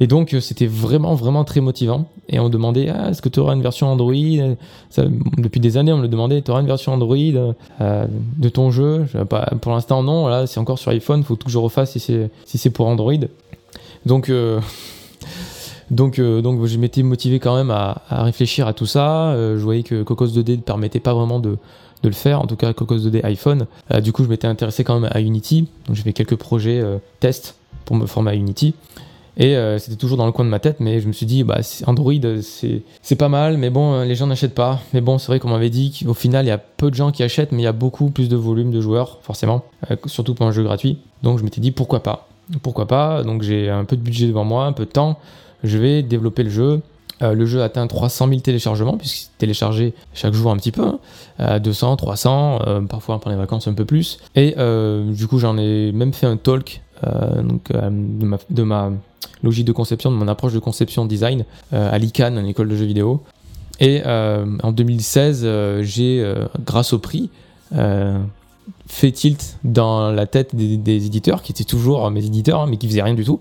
Et 0.00 0.06
donc 0.06 0.34
c'était 0.40 0.66
vraiment 0.66 1.14
vraiment 1.14 1.44
très 1.44 1.60
motivant. 1.60 2.08
Et 2.28 2.40
on 2.40 2.48
demandait 2.48 2.88
ah, 2.88 3.10
est-ce 3.10 3.20
que 3.20 3.28
tu 3.28 3.38
auras 3.38 3.54
une 3.54 3.62
version 3.62 3.88
Android? 3.88 4.14
Depuis 5.36 5.60
des 5.60 5.76
années 5.76 5.92
on 5.92 5.98
me 5.98 6.02
le 6.02 6.08
demandait, 6.08 6.40
tu 6.40 6.50
auras 6.50 6.60
une 6.60 6.66
version 6.66 6.94
Android 6.94 7.16
de 7.78 8.48
ton 8.48 8.70
jeu? 8.70 9.04
Pas, 9.28 9.50
Pour 9.60 9.72
l'instant 9.72 10.02
non, 10.02 10.28
là 10.28 10.46
c'est 10.46 10.60
encore 10.60 10.78
sur 10.78 10.90
iPhone, 10.92 11.20
il 11.20 11.24
faut 11.24 11.36
que 11.36 11.50
je 11.50 11.58
refasse 11.58 11.98
si 11.98 12.58
c'est 12.58 12.70
pour 12.70 12.86
Android. 12.86 13.12
Donc 14.06 14.30
donc, 15.90 16.18
euh, 16.18 16.42
donc 16.42 16.64
je 16.64 16.78
m'étais 16.78 17.02
motivé 17.02 17.38
quand 17.38 17.56
même 17.56 17.70
à, 17.70 18.02
réfléchir 18.10 18.66
à 18.66 18.72
tout 18.72 18.86
ça. 18.86 19.30
Euh, 19.30 19.56
je 19.56 19.62
voyais 19.62 19.82
que 19.82 20.02
Cocos 20.02 20.26
2D 20.26 20.56
ne 20.56 20.62
permettait 20.62 21.00
pas 21.00 21.14
vraiment 21.14 21.40
de, 21.40 21.58
le 22.04 22.12
faire, 22.12 22.40
en 22.40 22.46
tout 22.46 22.54
cas 22.54 22.72
Cocos 22.72 22.98
2D 22.98 23.24
iPhone. 23.24 23.66
Euh, 23.92 24.00
du 24.00 24.12
coup, 24.12 24.22
je 24.22 24.28
m'étais 24.28 24.46
intéressé 24.46 24.84
quand 24.84 25.00
même 25.00 25.10
à 25.12 25.20
Unity. 25.20 25.68
Donc, 25.86 25.96
j'ai 25.96 26.02
fait 26.02 26.12
quelques 26.12 26.36
projets 26.36 26.82
tests 27.20 27.56
pour 27.84 27.96
me 27.96 28.06
former 28.06 28.32
à 28.32 28.34
Unity. 28.34 28.74
Et 29.38 29.54
c'était 29.78 29.96
toujours 29.96 30.16
dans 30.16 30.24
le 30.24 30.32
coin 30.32 30.46
de 30.46 30.50
ma 30.50 30.60
tête, 30.60 30.80
mais 30.80 30.98
je 30.98 31.06
me 31.06 31.12
suis 31.12 31.26
dit, 31.26 31.44
bah, 31.44 31.58
Android, 31.86 32.14
c'est 32.40 33.16
pas 33.18 33.28
mal, 33.28 33.58
mais 33.58 33.68
bon, 33.68 34.00
les 34.02 34.14
gens 34.14 34.26
n'achètent 34.26 34.54
pas. 34.54 34.80
Mais 34.94 35.02
bon, 35.02 35.18
c'est 35.18 35.26
vrai 35.26 35.40
qu'on 35.40 35.50
m'avait 35.50 35.68
dit 35.68 36.04
qu'au 36.04 36.14
final, 36.14 36.46
il 36.46 36.48
y 36.48 36.52
a 36.52 36.58
peu 36.58 36.90
de 36.90 36.94
gens 36.94 37.10
qui 37.10 37.22
achètent, 37.22 37.52
mais 37.52 37.60
il 37.60 37.64
y 37.66 37.68
a 37.68 37.72
beaucoup 37.72 38.08
plus 38.08 38.30
de 38.30 38.36
volume 38.36 38.70
de 38.70 38.80
joueurs, 38.80 39.18
forcément, 39.20 39.64
surtout 40.06 40.34
pour 40.34 40.46
un 40.46 40.52
jeu 40.52 40.62
gratuit. 40.62 40.98
Donc 41.22 41.38
je 41.38 41.44
m'étais 41.44 41.60
dit, 41.60 41.70
pourquoi 41.70 42.02
pas? 42.02 42.28
Pourquoi 42.62 42.86
pas? 42.86 43.24
Donc 43.24 43.42
j'ai 43.42 43.68
un 43.68 43.84
peu 43.84 43.96
de 43.96 44.00
budget 44.00 44.28
devant 44.28 44.44
moi, 44.44 44.64
un 44.64 44.72
peu 44.72 44.86
de 44.86 44.90
temps 44.90 45.18
je 45.64 45.78
vais 45.78 46.02
développer 46.02 46.42
le 46.42 46.50
jeu 46.50 46.82
Euh, 47.22 47.32
le 47.32 47.46
jeu 47.46 47.62
atteint 47.62 47.86
300 47.86 48.28
000 48.28 48.40
téléchargements, 48.40 48.98
puisqu'il 48.98 49.24
est 49.24 49.38
téléchargé 49.38 49.94
chaque 50.12 50.34
jour 50.34 50.50
un 50.50 50.56
petit 50.56 50.72
peu, 50.72 50.82
hein, 51.38 51.58
200, 51.58 51.96
300, 51.96 52.60
euh, 52.66 52.80
parfois 52.82 53.18
pendant 53.18 53.34
les 53.34 53.40
vacances 53.40 53.66
un 53.68 53.72
peu 53.72 53.86
plus. 53.86 54.18
Et 54.34 54.54
euh, 54.58 55.10
du 55.12 55.26
coup, 55.26 55.38
j'en 55.38 55.56
ai 55.56 55.92
même 55.92 56.12
fait 56.12 56.26
un 56.26 56.36
talk 56.36 56.82
donc, 57.42 57.72
de, 57.72 58.24
ma, 58.24 58.38
de, 58.50 58.96
logique 59.42 59.66
de 59.66 59.72
conception, 59.72 60.10
de 60.10 60.16
mon 60.16 60.28
approche 60.28 60.54
de 60.54 60.58
conception 60.58 61.04
design 61.04 61.44
à 61.72 61.98
l'ICANN, 61.98 62.38
une 62.38 62.46
école 62.46 62.68
de 62.68 62.76
jeux 62.76 62.86
vidéo. 62.86 63.22
Et 63.80 64.02
en 64.04 64.72
2016, 64.72 65.46
j'ai, 65.82 66.34
grâce 66.64 66.94
au 66.94 66.98
prix, 66.98 67.28
fait 68.86 69.10
tilt 69.10 69.58
dans 69.64 70.12
la 70.12 70.26
tête 70.26 70.54
des, 70.54 71.06
éditeurs, 71.06 71.42
qui 71.42 71.52
étaient 71.52 71.64
toujours 71.64 72.08
mes 72.10 72.24
éditeurs, 72.24 72.62
hein, 72.62 72.66
mais 72.68 72.76
qui 72.76 72.86
faisaient 72.86 73.02
rien 73.02 73.14
du 73.14 73.24
tout. 73.24 73.40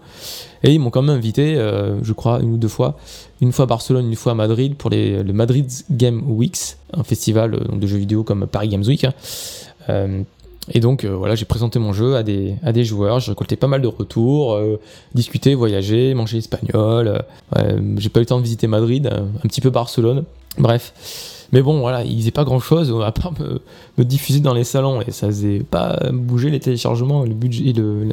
Et 0.63 0.73
ils 0.73 0.79
m'ont 0.79 0.89
quand 0.89 1.03
même 1.03 1.15
invité, 1.15 1.55
euh, 1.55 2.03
je 2.03 2.13
crois, 2.13 2.39
une 2.41 2.53
ou 2.53 2.58
deux 2.58 2.67
fois, 2.67 2.97
une 3.41 3.51
fois 3.51 3.63
à 3.63 3.67
Barcelone, 3.67 4.08
une 4.08 4.15
fois 4.15 4.31
à 4.31 4.36
Madrid, 4.36 4.75
pour 4.75 4.89
le 4.89 5.31
Madrid 5.31 5.71
Game 5.91 6.23
Weeks, 6.27 6.77
un 6.93 7.03
festival 7.03 7.53
euh, 7.53 7.77
de 7.77 7.88
jeux 7.88 7.97
vidéo 7.97 8.23
comme 8.23 8.47
Paris 8.47 8.69
Games 8.69 8.84
Week. 8.84 9.03
Hein. 9.03 9.13
Euh, 9.89 10.23
et 10.73 10.79
donc 10.79 11.05
voilà, 11.05 11.36
j'ai 11.36 11.45
présenté 11.45 11.77
mon 11.77 11.93
jeu 11.93 12.15
à 12.15 12.23
des, 12.23 12.55
à 12.63 12.71
des 12.71 12.84
joueurs, 12.84 13.19
j'ai 13.19 13.29
récolté 13.31 13.55
pas 13.55 13.67
mal 13.67 13.84
de 13.84 13.88
retours, 13.88 14.60
discuté, 15.13 15.53
voyagé, 15.53 16.15
mangé 16.15 16.39
espagnol. 16.39 17.21
j'ai 17.97 18.10
pas 18.10 18.19
eu 18.19 18.23
le 18.23 18.25
temps 18.25 18.39
de 18.39 18.43
visiter 18.43 18.65
Madrid, 18.65 19.08
un 19.13 19.47
petit 19.47 19.62
peu 19.62 19.69
Barcelone. 19.69 20.23
Bref. 20.58 21.35
Mais 21.55 21.61
bon, 21.61 21.79
voilà, 21.79 22.03
ils 22.03 22.19
faisaient 22.19 22.31
pas 22.31 22.43
grand 22.43 22.59
chose 22.59 22.93
à 23.03 23.13
part 23.13 23.31
me, 23.39 24.03
diffuser 24.03 24.41
dans 24.41 24.53
les 24.53 24.65
salons 24.65 25.01
et 25.01 25.11
ça 25.11 25.27
faisait 25.27 25.59
pas 25.59 25.97
bouger 26.11 26.49
les 26.49 26.59
téléchargements, 26.59 27.23
le 27.23 27.33
budget, 27.33 27.73
euh, 27.79 28.11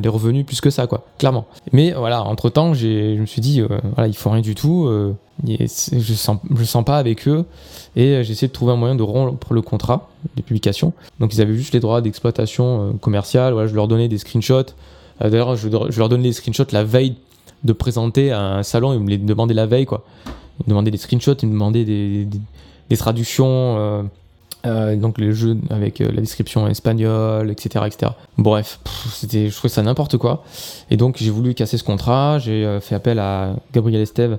les, 0.00 0.08
revenus 0.08 0.44
plus 0.44 0.60
que 0.60 0.68
ça, 0.68 0.88
quoi, 0.88 1.06
clairement. 1.16 1.46
Mais 1.72 1.92
voilà, 1.92 2.24
entre 2.24 2.50
temps, 2.50 2.74
je 2.74 3.20
me 3.20 3.26
suis 3.26 3.40
dit, 3.40 3.60
euh, 3.60 3.68
voilà, 3.94 4.08
ils 4.08 4.16
font 4.16 4.32
rien 4.32 4.42
du 4.42 4.56
tout, 4.56 4.86
euh, 4.88 5.14
je 5.46 6.14
sens, 6.14 6.38
je 6.52 6.64
sens 6.64 6.84
pas 6.84 6.98
avec 6.98 7.28
eux 7.28 7.44
et 7.94 8.24
j'ai 8.24 8.32
essayé 8.32 8.48
de 8.48 8.52
trouver 8.52 8.72
un 8.72 8.76
moyen 8.76 8.96
de 8.96 9.04
rompre 9.04 9.54
le 9.54 9.62
contrat 9.62 10.10
de 10.36 10.42
publication. 10.42 10.92
Donc 11.20 11.34
ils 11.34 11.40
avaient 11.40 11.54
juste 11.54 11.72
les 11.72 11.80
droits 11.80 12.00
d'exploitation 12.00 12.98
commerciale, 13.00 13.52
voilà, 13.52 13.68
je 13.68 13.76
leur 13.76 13.86
donnais 13.86 14.08
des 14.08 14.18
screenshots. 14.18 14.74
D'ailleurs, 15.20 15.54
je, 15.54 15.68
je, 15.68 15.98
leur 16.00 16.08
donnais 16.08 16.24
des 16.24 16.32
screenshots 16.32 16.64
la 16.72 16.82
veille 16.82 17.14
de 17.64 17.72
présenter 17.72 18.30
à 18.30 18.40
un 18.40 18.62
salon, 18.62 18.92
ils 18.92 19.00
me 19.00 19.08
les 19.08 19.18
demandaient 19.18 19.54
la 19.54 19.66
veille, 19.66 19.86
quoi. 19.86 20.04
Ils 20.60 20.64
me 20.64 20.68
demandaient 20.70 20.90
des 20.90 20.98
screenshots, 20.98 21.34
ils 21.42 21.48
me 21.48 21.52
demandaient 21.52 21.84
des, 21.84 22.96
traductions. 22.96 23.76
Euh, 23.78 24.02
euh, 24.66 24.96
donc 24.96 25.18
les 25.18 25.32
jeux 25.32 25.58
avec 25.68 26.00
euh, 26.00 26.10
la 26.10 26.20
description 26.20 26.66
espagnole, 26.68 27.50
etc. 27.50 27.84
etc. 27.86 28.12
Bref, 28.38 28.80
c'était, 29.10 29.48
je 29.48 29.54
trouvais 29.54 29.68
ça 29.68 29.82
n'importe 29.82 30.16
quoi. 30.16 30.44
Et 30.90 30.96
donc 30.96 31.16
j'ai 31.18 31.30
voulu 31.30 31.54
casser 31.54 31.76
ce 31.76 31.84
contrat, 31.84 32.38
j'ai 32.38 32.78
fait 32.80 32.94
appel 32.94 33.18
à 33.18 33.56
Gabriel 33.72 34.00
Esteve. 34.00 34.38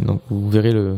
donc 0.00 0.20
vous 0.30 0.48
verrez 0.48 0.72
le, 0.72 0.96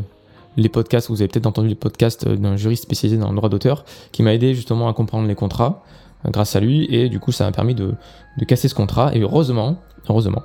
les 0.57 0.69
podcasts, 0.69 1.09
vous 1.09 1.21
avez 1.21 1.27
peut-être 1.27 1.47
entendu 1.47 1.69
les 1.69 1.75
podcasts 1.75 2.27
d'un 2.27 2.55
juriste 2.55 2.83
spécialisé 2.83 3.19
dans 3.19 3.29
le 3.29 3.35
droit 3.35 3.49
d'auteur, 3.49 3.83
qui 4.11 4.21
m'a 4.21 4.33
aidé 4.33 4.53
justement 4.53 4.89
à 4.89 4.93
comprendre 4.93 5.27
les 5.27 5.35
contrats 5.35 5.83
grâce 6.27 6.55
à 6.55 6.59
lui. 6.59 6.87
Et 6.93 7.09
du 7.09 7.19
coup 7.19 7.31
ça 7.31 7.45
m'a 7.45 7.51
permis 7.51 7.73
de, 7.73 7.95
de 8.37 8.45
casser 8.45 8.67
ce 8.67 8.75
contrat. 8.75 9.15
Et 9.15 9.21
heureusement, 9.21 9.77
heureusement, 10.07 10.43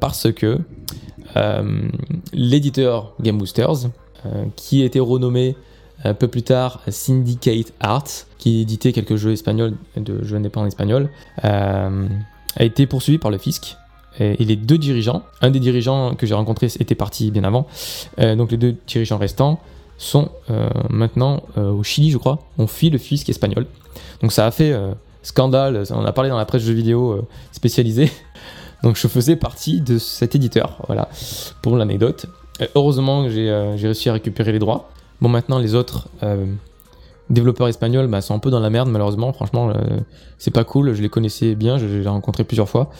parce 0.00 0.32
que 0.32 0.58
euh, 1.36 1.88
l'éditeur 2.32 3.12
Game 3.20 3.38
Boosters, 3.38 3.86
euh, 4.26 4.44
qui 4.56 4.82
était 4.82 5.00
renommé 5.00 5.56
un 6.04 6.14
peu 6.14 6.28
plus 6.28 6.42
tard 6.42 6.80
Syndicate 6.88 7.72
Arts, 7.80 8.26
qui 8.38 8.60
éditait 8.60 8.92
quelques 8.92 9.16
jeux 9.16 9.32
espagnols, 9.32 9.74
de 9.96 10.22
jeux 10.24 10.36
indépendants 10.36 10.66
espagnols, 10.66 11.08
euh, 11.44 12.08
a 12.56 12.64
été 12.64 12.86
poursuivi 12.86 13.18
par 13.18 13.30
le 13.30 13.38
fisc. 13.38 13.76
Et, 14.18 14.44
les 14.44 14.56
deux 14.56 14.78
dirigeants, 14.78 15.22
un 15.40 15.50
des 15.50 15.60
dirigeants 15.60 16.14
que 16.14 16.26
j'ai 16.26 16.34
rencontré 16.34 16.66
était 16.66 16.94
parti 16.94 17.30
bien 17.30 17.44
avant, 17.44 17.66
donc 18.18 18.50
les 18.50 18.58
deux 18.58 18.76
dirigeants 18.86 19.16
restants 19.16 19.58
sont 19.96 20.28
maintenant 20.90 21.42
au 21.56 21.82
Chili, 21.82 22.10
je 22.10 22.18
crois, 22.18 22.40
on 22.58 22.66
fuit 22.66 22.90
le 22.90 22.98
fisc 22.98 23.30
espagnol. 23.30 23.64
Donc 24.20 24.30
ça 24.32 24.44
a 24.44 24.50
fait 24.50 24.76
scandale, 25.22 25.84
on 25.88 26.04
a 26.04 26.12
parlé 26.12 26.28
dans 26.28 26.36
la 26.36 26.44
presse 26.44 26.62
jeux 26.62 26.74
vidéo 26.74 27.26
spécialisée, 27.52 28.12
donc 28.82 28.96
je 28.96 29.06
faisais 29.06 29.36
partie 29.36 29.80
de 29.80 29.98
cet 29.98 30.34
éditeur, 30.34 30.82
voilà, 30.86 31.08
pour 31.62 31.76
l'anecdote. 31.76 32.26
Heureusement, 32.74 33.24
euh, 33.28 33.76
j'ai 33.76 33.86
réussi 33.86 34.08
à 34.08 34.12
récupérer 34.12 34.52
les 34.52 34.58
droits. 34.58 34.90
Bon, 35.20 35.28
maintenant, 35.28 35.58
les 35.58 35.74
autres 35.74 36.08
euh, 36.22 36.46
développeurs 37.30 37.68
espagnols 37.68 38.08
bah, 38.08 38.20
sont 38.20 38.34
un 38.34 38.38
peu 38.38 38.50
dans 38.50 38.60
la 38.60 38.70
merde, 38.70 38.88
malheureusement. 38.88 39.32
Franchement, 39.32 39.70
euh, 39.70 40.00
c'est 40.38 40.50
pas 40.50 40.64
cool. 40.64 40.94
Je 40.94 41.02
les 41.02 41.08
connaissais 41.08 41.54
bien, 41.54 41.78
je, 41.78 41.86
les 41.86 42.04
ai 42.04 42.08
rencontrés 42.08 42.44
plusieurs 42.44 42.68
fois. 42.68 42.90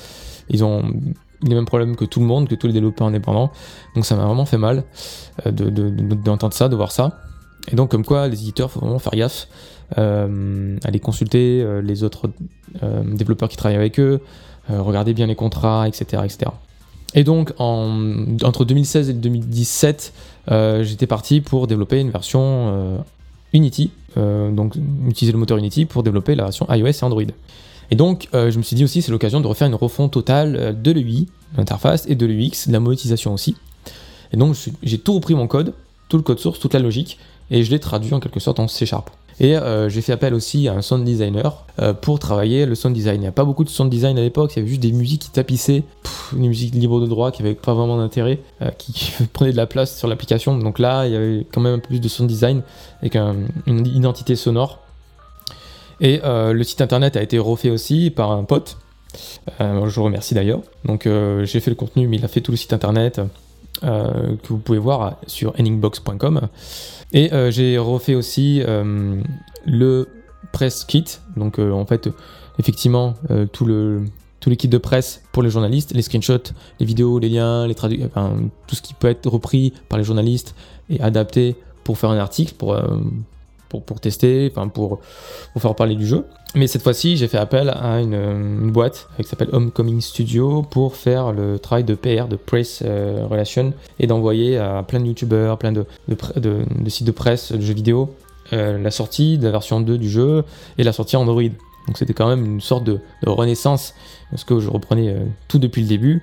Ils 0.49 0.65
ont 0.65 0.83
les 1.43 1.55
mêmes 1.55 1.67
problèmes 1.67 1.97
que 1.97 2.05
tout 2.05 2.21
le 2.21 2.27
monde, 2.27 2.49
que 2.49 2.55
tous 2.55 2.69
les 2.69 2.73
développeurs 2.73 3.09
indépendants. 3.09 3.51
Donc 3.95 4.07
ça 4.07 4.15
m'a 4.15 4.25
vraiment 4.25 4.47
fait 4.47 4.59
mal 4.59 4.85
d'entendre 5.45 6.51
de, 6.51 6.55
ça, 6.55 6.69
de 6.69 6.77
voir 6.77 6.93
ça. 6.93 7.19
Et 7.71 7.77
donc, 7.77 7.91
comme 7.91 8.05
quoi, 8.05 8.29
les 8.29 8.41
éditeurs, 8.41 8.71
faut 8.71 8.81
vraiment 8.81 8.99
faire 9.01 9.15
gaffe. 9.15 9.49
aller 9.97 11.01
consulter 11.01 11.65
les 11.83 12.05
autres 12.05 12.31
développeurs 13.05 13.49
qui 13.49 13.57
travaillent 13.57 13.77
avec 13.77 13.99
eux, 13.99 14.21
euh, 14.62 14.62
regardez 14.69 15.15
bien 15.15 15.27
les 15.27 15.35
contrats, 15.35 15.89
etc. 15.89 16.23
etc. 16.25 16.51
Et 17.15 17.25
donc, 17.25 17.53
en, 17.59 18.37
entre 18.43 18.65
2016 18.65 19.11
et 19.11 19.13
2017, 19.13 20.13
euh, 20.51 20.83
j'étais 20.83 21.07
parti 21.07 21.41
pour 21.41 21.67
développer 21.67 22.01
une 22.01 22.11
version 22.11 22.41
euh, 22.41 22.99
Unity, 23.53 23.91
donc 24.17 24.77
utiliser 25.09 25.33
le 25.33 25.39
moteur 25.39 25.59
Unity 25.59 25.85
pour 25.85 26.03
développer 26.03 26.35
la 26.35 26.45
version 26.45 26.67
iOS 26.71 26.87
et 26.87 27.05
Android. 27.05 27.23
Et 27.91 27.97
donc, 27.97 28.29
je 28.33 28.57
me 28.57 28.63
suis 28.63 28.77
dit 28.77 28.85
aussi, 28.85 29.03
c'est 29.03 29.13
l'occasion 29.13 29.41
de 29.41 29.47
refaire 29.47 29.69
une 29.69 29.75
refonte 29.75 30.13
totale 30.13 30.81
de 30.81 30.91
l'UI, 30.91 31.29
de 31.53 31.59
l'interface, 31.59 32.07
et 32.09 32.15
de 32.15 32.25
l'UX, 32.25 32.69
de 32.69 32.73
la 32.73 32.81
monétisation 32.81 33.35
aussi. 33.35 33.57
Et 34.33 34.37
donc, 34.37 34.57
j'ai 34.83 34.99
tout 34.99 35.15
repris 35.15 35.35
mon 35.35 35.47
code, 35.47 35.75
tout 36.09 36.17
le 36.17 36.23
code 36.23 36.39
source, 36.39 36.59
toute 36.59 36.75
la 36.75 36.81
logique, 36.81 37.19
et 37.53 37.63
je 37.63 37.71
l'ai 37.71 37.79
traduit 37.79 38.13
en 38.15 38.19
quelque 38.19 38.41
sorte 38.41 38.59
en 38.59 38.67
C 38.67 38.87
Sharp. 38.87 39.11
Et 39.41 39.57
euh, 39.57 39.89
j'ai 39.89 40.03
fait 40.03 40.13
appel 40.13 40.35
aussi 40.35 40.69
à 40.69 40.75
un 40.75 40.83
sound 40.83 41.05
designer 41.05 41.65
euh, 41.81 41.93
pour 41.93 42.19
travailler 42.19 42.67
le 42.67 42.75
sound 42.75 42.95
design. 42.95 43.17
Il 43.17 43.21
n'y 43.21 43.27
a 43.27 43.33
pas 43.33 43.45
beaucoup 43.45 43.65
de 43.65 43.69
sound 43.69 43.91
design 43.91 44.19
à 44.19 44.23
l'époque, 44.23 44.53
il 44.55 44.59
y 44.59 44.63
avait 44.63 44.69
juste 44.69 44.81
des 44.81 44.93
musiques 44.93 45.23
qui 45.23 45.31
tapissaient, 45.31 45.85
une 46.37 46.49
musique 46.49 46.75
libre 46.75 47.01
de 47.01 47.07
droit 47.07 47.31
qui 47.31 47.43
avait 47.43 47.55
pas 47.55 47.75
vraiment 47.75 47.99
d'intérêt, 47.99 48.41
euh, 48.63 48.71
qui, 48.79 49.13
prenait 49.33 49.53
de 49.53 49.57
la 49.57 49.67
place 49.67 49.97
sur 49.97 50.09
l'application. 50.09 50.57
Donc 50.57 50.79
là, 50.79 51.07
il 51.07 51.13
y 51.13 51.17
avait 51.17 51.47
quand 51.53 51.61
même 51.61 51.75
un 51.75 51.79
peu 51.79 51.89
plus 51.89 52.01
de 52.01 52.09
sound 52.09 52.29
design 52.29 52.63
avec 53.01 53.17
une 53.17 53.87
identité 53.87 54.35
sonore. 54.37 54.79
Et 56.01 56.21
le 56.25 56.63
site 56.65 56.81
internet 56.81 57.17
a 57.17 57.23
été 57.23 57.39
refait 57.39 57.71
aussi 57.71 58.11
par 58.11 58.33
un 58.33 58.43
pote. 58.43 58.77
je 59.61 59.95
vous 59.95 60.03
remercie 60.03 60.35
d'ailleurs. 60.35 60.61
Donc 60.85 61.09
j'ai 61.45 61.61
fait 61.61 61.71
le 61.71 61.77
contenu, 61.77 62.09
mais 62.09 62.17
il 62.17 62.25
a 62.25 62.29
fait 62.29 62.41
tout 62.41 62.51
le 62.51 62.57
site 62.57 62.73
internet 62.73 63.21
que 63.81 64.49
vous 64.49 64.59
pouvez 64.59 64.79
voir 64.79 65.15
sur 65.29 65.55
endingbox.com. 65.61 66.49
Et 67.13 67.33
euh, 67.33 67.51
j'ai 67.51 67.79
refait 67.79 68.15
aussi 68.15 68.63
euh, 68.67 69.21
le 69.67 70.09
press 70.53 70.85
kit. 70.85 71.05
Donc 71.37 71.59
euh, 71.59 71.73
en 71.73 71.87
fait, 71.87 72.09
effectivement, 72.59 73.15
tout 73.53 73.65
le 73.65 74.03
tous 74.41 74.51
les 74.51 74.57
kits 74.57 74.67
de 74.67 74.79
presse 74.79 75.23
pour 75.31 75.45
les 75.45 75.51
journalistes, 75.51 75.95
les 75.95 76.03
screenshots, 76.03 76.53
les 76.81 76.87
vidéos, 76.87 77.21
les 77.21 77.29
liens, 77.29 77.69
les 77.69 77.77
traductions, 77.77 78.09
enfin, 78.09 78.35
tout 78.67 78.75
ce 78.75 78.83
qui 78.83 78.93
peut 78.93 79.07
être 79.07 79.29
repris 79.29 79.73
par 79.89 79.99
les 79.99 80.05
journalistes 80.05 80.57
et 80.91 81.01
adapté 81.01 81.55
pour 81.85 81.97
faire 81.97 82.11
un 82.11 82.19
article, 82.19 82.55
pour, 82.59 82.77
pour, 83.81 84.01
tester, 84.01 84.53
pour, 84.75 85.01
faire 85.59 85.75
parler 85.75 85.95
du 85.95 86.07
jeu. 86.07 86.25
Mais 86.55 86.67
cette 86.67 86.83
fois-ci, 86.83 87.17
j'ai 87.17 87.29
fait 87.29 87.39
appel 87.39 87.71
à 87.71 88.01
une, 88.01 88.71
boîte 88.71 89.09
qui 89.17 89.25
s'appelle 89.25 89.49
Homecoming 89.53 90.01
Studio 90.01 90.63
pour 90.63 90.97
faire 90.97 91.33
le 91.33 91.59
travail 91.59 91.85
de 91.85 91.95
PR, 91.95 92.29
de 92.29 92.37
press 92.37 92.83
euh, 92.85 93.27
relation, 93.29 93.73
et 93.99 94.07
d'envoyer 94.07 94.59
à 94.59 94.83
plein 94.83 95.01
de 95.01 95.07
youtubeurs, 95.07 95.59
plein 95.59 95.73
de, 95.73 95.87
de, 96.09 96.89
sites 96.89 97.07
de 97.07 97.13
presse, 97.13 97.53
de 97.53 97.61
jeux 97.61 97.75
vidéo, 97.75 98.15
euh, 98.53 98.79
la 98.79 98.91
sortie 98.91 99.39
de 99.39 99.45
la 99.45 99.51
version 99.51 99.81
2 99.81 99.97
du 99.97 100.11
jeu 100.11 100.45
et 100.77 100.83
la 100.83 100.93
sortie 100.93 101.17
Android. 101.17 101.43
Donc 101.43 101.97
c'était 101.97 102.15
quand 102.15 102.29
même 102.29 102.45
une 102.45 102.61
sorte 102.61 102.85
de, 102.85 103.01
renaissance, 103.27 103.95
parce 104.31 104.45
que 104.45 104.61
je 104.61 104.69
reprenais 104.69 105.09
euh, 105.09 105.25
tout 105.49 105.59
depuis 105.59 105.83
le 105.83 105.89
début. 105.89 106.23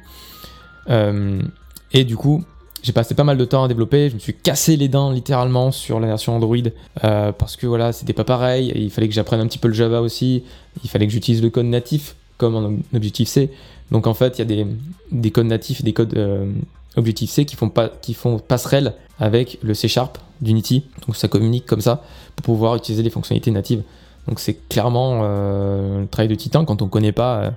et 1.91 2.03
du 2.03 2.15
coup, 2.17 2.43
j'ai 2.81 2.93
passé 2.93 3.13
pas 3.15 3.23
mal 3.23 3.37
de 3.37 3.45
temps 3.45 3.63
à 3.63 3.67
développer, 3.67 4.09
je 4.09 4.15
me 4.15 4.19
suis 4.19 4.33
cassé 4.33 4.77
les 4.77 4.87
dents 4.87 5.11
littéralement 5.11 5.71
sur 5.71 5.99
la 5.99 6.07
version 6.07 6.35
Android 6.35 6.57
euh, 7.03 7.31
parce 7.31 7.55
que 7.55 7.67
voilà, 7.67 7.91
c'était 7.91 8.13
pas 8.13 8.23
pareil, 8.23 8.71
il 8.75 8.89
fallait 8.89 9.07
que 9.07 9.13
j'apprenne 9.13 9.41
un 9.41 9.47
petit 9.47 9.57
peu 9.57 9.67
le 9.67 9.73
Java 9.73 10.01
aussi, 10.01 10.43
il 10.83 10.89
fallait 10.89 11.07
que 11.07 11.13
j'utilise 11.13 11.41
le 11.41 11.49
code 11.49 11.65
natif 11.65 12.15
comme 12.37 12.55
en 12.55 12.95
Objective-C. 12.95 13.51
Donc 13.91 14.07
en 14.07 14.13
fait, 14.13 14.37
il 14.37 14.39
y 14.39 14.41
a 14.41 14.45
des, 14.45 14.67
des, 15.11 15.31
codes 15.31 15.47
natifs 15.47 15.81
et 15.81 15.83
des 15.83 15.93
codes 15.93 16.15
euh, 16.15 16.51
Objective-C 16.95 17.45
qui 17.45 17.55
font, 17.55 17.71
qui 18.01 18.13
font 18.13 18.39
passerelle 18.39 18.93
avec 19.19 19.57
le 19.61 19.73
C 19.73 19.87
Sharp 19.87 20.17
d'Unity. 20.41 20.83
Donc 21.05 21.15
ça 21.17 21.27
communique 21.27 21.65
comme 21.65 21.81
ça 21.81 22.03
pour 22.35 22.43
pouvoir 22.43 22.75
utiliser 22.75 23.03
les 23.03 23.09
fonctionnalités 23.09 23.51
natives. 23.51 23.83
Donc 24.27 24.39
c'est 24.39 24.69
clairement 24.69 25.21
euh, 25.23 26.01
le 26.01 26.07
travail 26.07 26.29
de 26.29 26.35
titan 26.35 26.63
quand 26.63 26.81
on 26.81 26.87
connaît 26.87 27.11
pas 27.11 27.51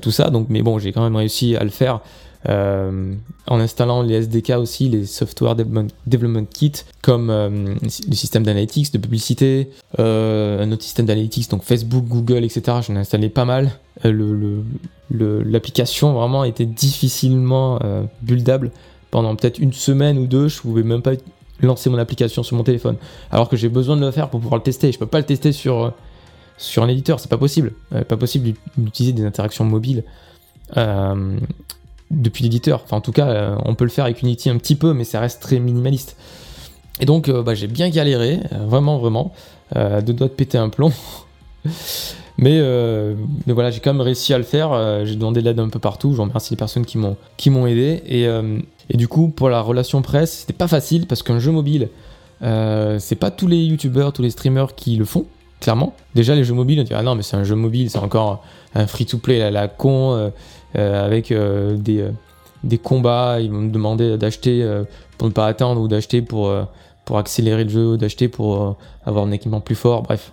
tout 0.00 0.12
ça. 0.12 0.30
Donc 0.30 0.46
mais 0.48 0.62
bon, 0.62 0.78
j'ai 0.78 0.92
quand 0.92 1.02
même 1.02 1.16
réussi 1.16 1.56
à 1.56 1.64
le 1.64 1.70
faire 1.70 2.00
euh, 2.48 3.14
en 3.46 3.60
installant 3.60 4.02
les 4.02 4.14
SDK 4.22 4.50
aussi, 4.58 4.88
les 4.88 5.04
Software 5.06 5.56
Development, 5.56 6.46
Kit, 6.48 6.72
comme 7.02 7.30
euh, 7.30 7.74
le 7.82 8.14
système 8.14 8.42
d'analytics, 8.44 8.92
de 8.92 8.98
publicité, 8.98 9.70
euh, 9.98 10.62
un 10.62 10.70
autre 10.70 10.82
système 10.82 11.06
d'analytics, 11.06 11.50
donc 11.50 11.62
Facebook, 11.62 12.04
Google, 12.06 12.44
etc. 12.44 12.78
J'en 12.86 12.94
ai 12.94 12.98
installé 12.98 13.28
pas 13.28 13.44
mal. 13.44 13.72
L'application 15.10 16.12
vraiment 16.12 16.44
était 16.44 16.66
difficilement 16.66 17.80
buildable 18.22 18.70
pendant 19.10 19.34
peut-être 19.34 19.58
une 19.58 19.72
semaine 19.72 20.18
ou 20.18 20.26
deux. 20.26 20.48
Je 20.48 20.60
pouvais 20.60 20.82
même 20.82 21.02
pas 21.02 21.12
lancer 21.60 21.88
mon 21.88 21.98
application 21.98 22.42
sur 22.42 22.56
mon 22.56 22.64
téléphone, 22.64 22.96
alors 23.30 23.48
que 23.48 23.56
j'ai 23.56 23.70
besoin 23.70 23.96
de 23.96 24.02
le 24.04 24.10
faire 24.10 24.28
pour 24.28 24.40
pouvoir 24.40 24.58
le 24.58 24.62
tester. 24.62 24.92
Je 24.92 24.98
peux 24.98 25.06
pas 25.06 25.18
le 25.18 25.24
tester 25.24 25.52
sur 25.52 25.94
sur 26.58 26.82
un 26.82 26.88
éditeur, 26.88 27.20
c'est 27.20 27.30
pas 27.30 27.38
possible. 27.38 27.72
pas 28.08 28.16
possible 28.16 28.54
d'utiliser 28.76 29.12
des 29.14 29.24
interactions 29.24 29.64
mobiles 29.64 30.04
depuis 32.10 32.44
l'éditeur. 32.44 32.82
Enfin, 32.84 32.98
en 32.98 33.00
tout 33.00 33.12
cas, 33.12 33.28
euh, 33.28 33.56
on 33.64 33.74
peut 33.74 33.84
le 33.84 33.90
faire 33.90 34.04
avec 34.04 34.22
Unity 34.22 34.50
un 34.50 34.58
petit 34.58 34.76
peu, 34.76 34.92
mais 34.92 35.04
ça 35.04 35.20
reste 35.20 35.42
très 35.42 35.58
minimaliste. 35.58 36.16
Et 37.00 37.06
donc, 37.06 37.28
euh, 37.28 37.42
bah, 37.42 37.54
j'ai 37.54 37.66
bien 37.66 37.88
galéré, 37.90 38.40
vraiment, 38.66 38.98
vraiment, 38.98 39.32
de 39.74 40.12
doigts 40.12 40.28
de 40.28 40.32
péter 40.32 40.58
un 40.58 40.68
plomb. 40.68 40.92
mais, 42.38 42.60
voilà, 43.46 43.70
j'ai 43.70 43.80
quand 43.80 43.92
même 43.92 44.02
réussi 44.02 44.32
à 44.32 44.38
le 44.38 44.44
faire. 44.44 45.04
j'ai 45.04 45.16
demandé 45.16 45.40
de 45.40 45.46
l'aide 45.46 45.58
un 45.58 45.68
peu 45.68 45.80
partout. 45.80 46.14
Je 46.14 46.20
remercie 46.20 46.50
les 46.50 46.56
personnes 46.56 46.86
qui 46.86 46.98
m'ont 46.98 47.16
qui 47.36 47.50
m'ont 47.50 47.66
aidé. 47.66 48.02
Et, 48.06 48.96
du 48.96 49.08
coup, 49.08 49.28
pour 49.28 49.48
la 49.48 49.60
relation 49.60 50.02
presse, 50.02 50.38
c'était 50.40 50.52
pas 50.52 50.68
facile 50.68 51.06
parce 51.06 51.22
qu'un 51.22 51.40
jeu 51.40 51.50
mobile, 51.50 51.88
c'est 52.40 53.18
pas 53.18 53.32
tous 53.32 53.48
les 53.48 53.64
youtubeurs, 53.64 54.12
tous 54.12 54.22
les 54.22 54.30
streamers 54.30 54.74
qui 54.76 54.96
le 54.96 55.04
font 55.04 55.26
clairement. 55.60 55.94
Déjà, 56.14 56.34
les 56.34 56.44
jeux 56.44 56.54
mobiles, 56.54 56.80
on 56.80 56.84
dit 56.84 56.94
Ah 56.94 57.02
non, 57.02 57.14
mais 57.14 57.22
c'est 57.22 57.36
un 57.36 57.44
jeu 57.44 57.54
mobile, 57.54 57.90
c'est 57.90 57.98
encore 57.98 58.42
un 58.74 58.86
free-to-play 58.86 59.42
à 59.42 59.50
la 59.50 59.68
con, 59.68 60.14
euh, 60.14 60.16
euh, 60.16 60.30
avec 60.76 61.32
euh, 61.32 61.76
des, 61.76 62.06
des 62.64 62.78
combats. 62.78 63.40
Ils 63.40 63.50
vont 63.50 63.62
me 63.62 63.70
demander 63.70 64.16
d'acheter 64.18 64.64
pour 65.18 65.28
ne 65.28 65.32
pas 65.32 65.46
attendre, 65.46 65.80
ou 65.80 65.88
d'acheter 65.88 66.22
pour, 66.22 66.52
pour 67.04 67.18
accélérer 67.18 67.64
le 67.64 67.70
jeu, 67.70 67.96
d'acheter 67.96 68.28
pour 68.28 68.76
avoir 69.04 69.24
un 69.24 69.32
équipement 69.32 69.60
plus 69.60 69.74
fort, 69.74 70.02
bref. 70.02 70.32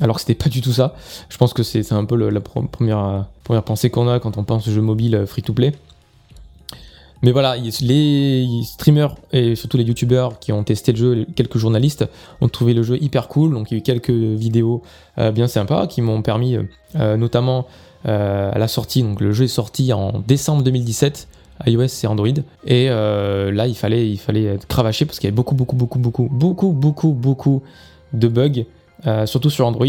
Alors 0.00 0.16
que 0.16 0.22
c'était 0.22 0.34
pas 0.34 0.50
du 0.50 0.60
tout 0.60 0.72
ça. 0.72 0.96
Je 1.28 1.36
pense 1.36 1.52
que 1.52 1.62
c'est 1.62 1.92
un 1.92 2.04
peu 2.04 2.16
la 2.16 2.40
première, 2.40 3.26
première 3.44 3.62
pensée 3.62 3.90
qu'on 3.90 4.08
a 4.08 4.18
quand 4.18 4.36
on 4.38 4.44
pense 4.44 4.68
jeu 4.68 4.82
mobile 4.82 5.24
free-to-play. 5.26 5.72
Mais 7.24 7.32
voilà, 7.32 7.56
les 7.56 8.46
streamers 8.64 9.14
et 9.32 9.54
surtout 9.54 9.78
les 9.78 9.84
youtubeurs 9.84 10.38
qui 10.40 10.52
ont 10.52 10.62
testé 10.62 10.92
le 10.92 10.98
jeu, 10.98 11.26
quelques 11.34 11.56
journalistes, 11.56 12.06
ont 12.42 12.50
trouvé 12.50 12.74
le 12.74 12.82
jeu 12.82 13.02
hyper 13.02 13.28
cool. 13.28 13.52
Donc 13.54 13.70
il 13.70 13.74
y 13.74 13.76
a 13.76 13.78
eu 13.78 13.82
quelques 13.82 14.10
vidéos 14.10 14.82
euh, 15.16 15.30
bien 15.30 15.46
sympas 15.46 15.86
qui 15.86 16.02
m'ont 16.02 16.20
permis, 16.20 16.56
euh, 16.56 16.64
euh, 16.96 17.16
notamment 17.16 17.66
à 18.04 18.58
la 18.58 18.68
sortie, 18.68 19.02
donc 19.02 19.20
le 19.20 19.32
jeu 19.32 19.44
est 19.44 19.48
sorti 19.48 19.92
en 19.92 20.22
décembre 20.26 20.62
2017 20.62 21.28
iOS 21.66 21.86
et 22.02 22.06
Android. 22.06 22.28
Et 22.66 22.88
là, 22.88 23.66
il 23.66 23.74
fallait, 23.74 24.10
il 24.10 24.18
fallait 24.18 24.44
être 24.44 24.66
cravaché 24.66 25.06
parce 25.06 25.18
qu'il 25.18 25.28
y 25.28 25.28
avait 25.28 25.36
beaucoup, 25.36 25.54
beaucoup, 25.54 25.76
beaucoup, 25.76 25.98
beaucoup, 25.98 26.28
beaucoup, 26.28 26.72
beaucoup, 26.72 27.12
beaucoup 27.12 27.62
de 28.12 28.28
bugs. 28.28 28.64
surtout 29.26 29.50
sur 29.50 29.66
Android. 29.66 29.86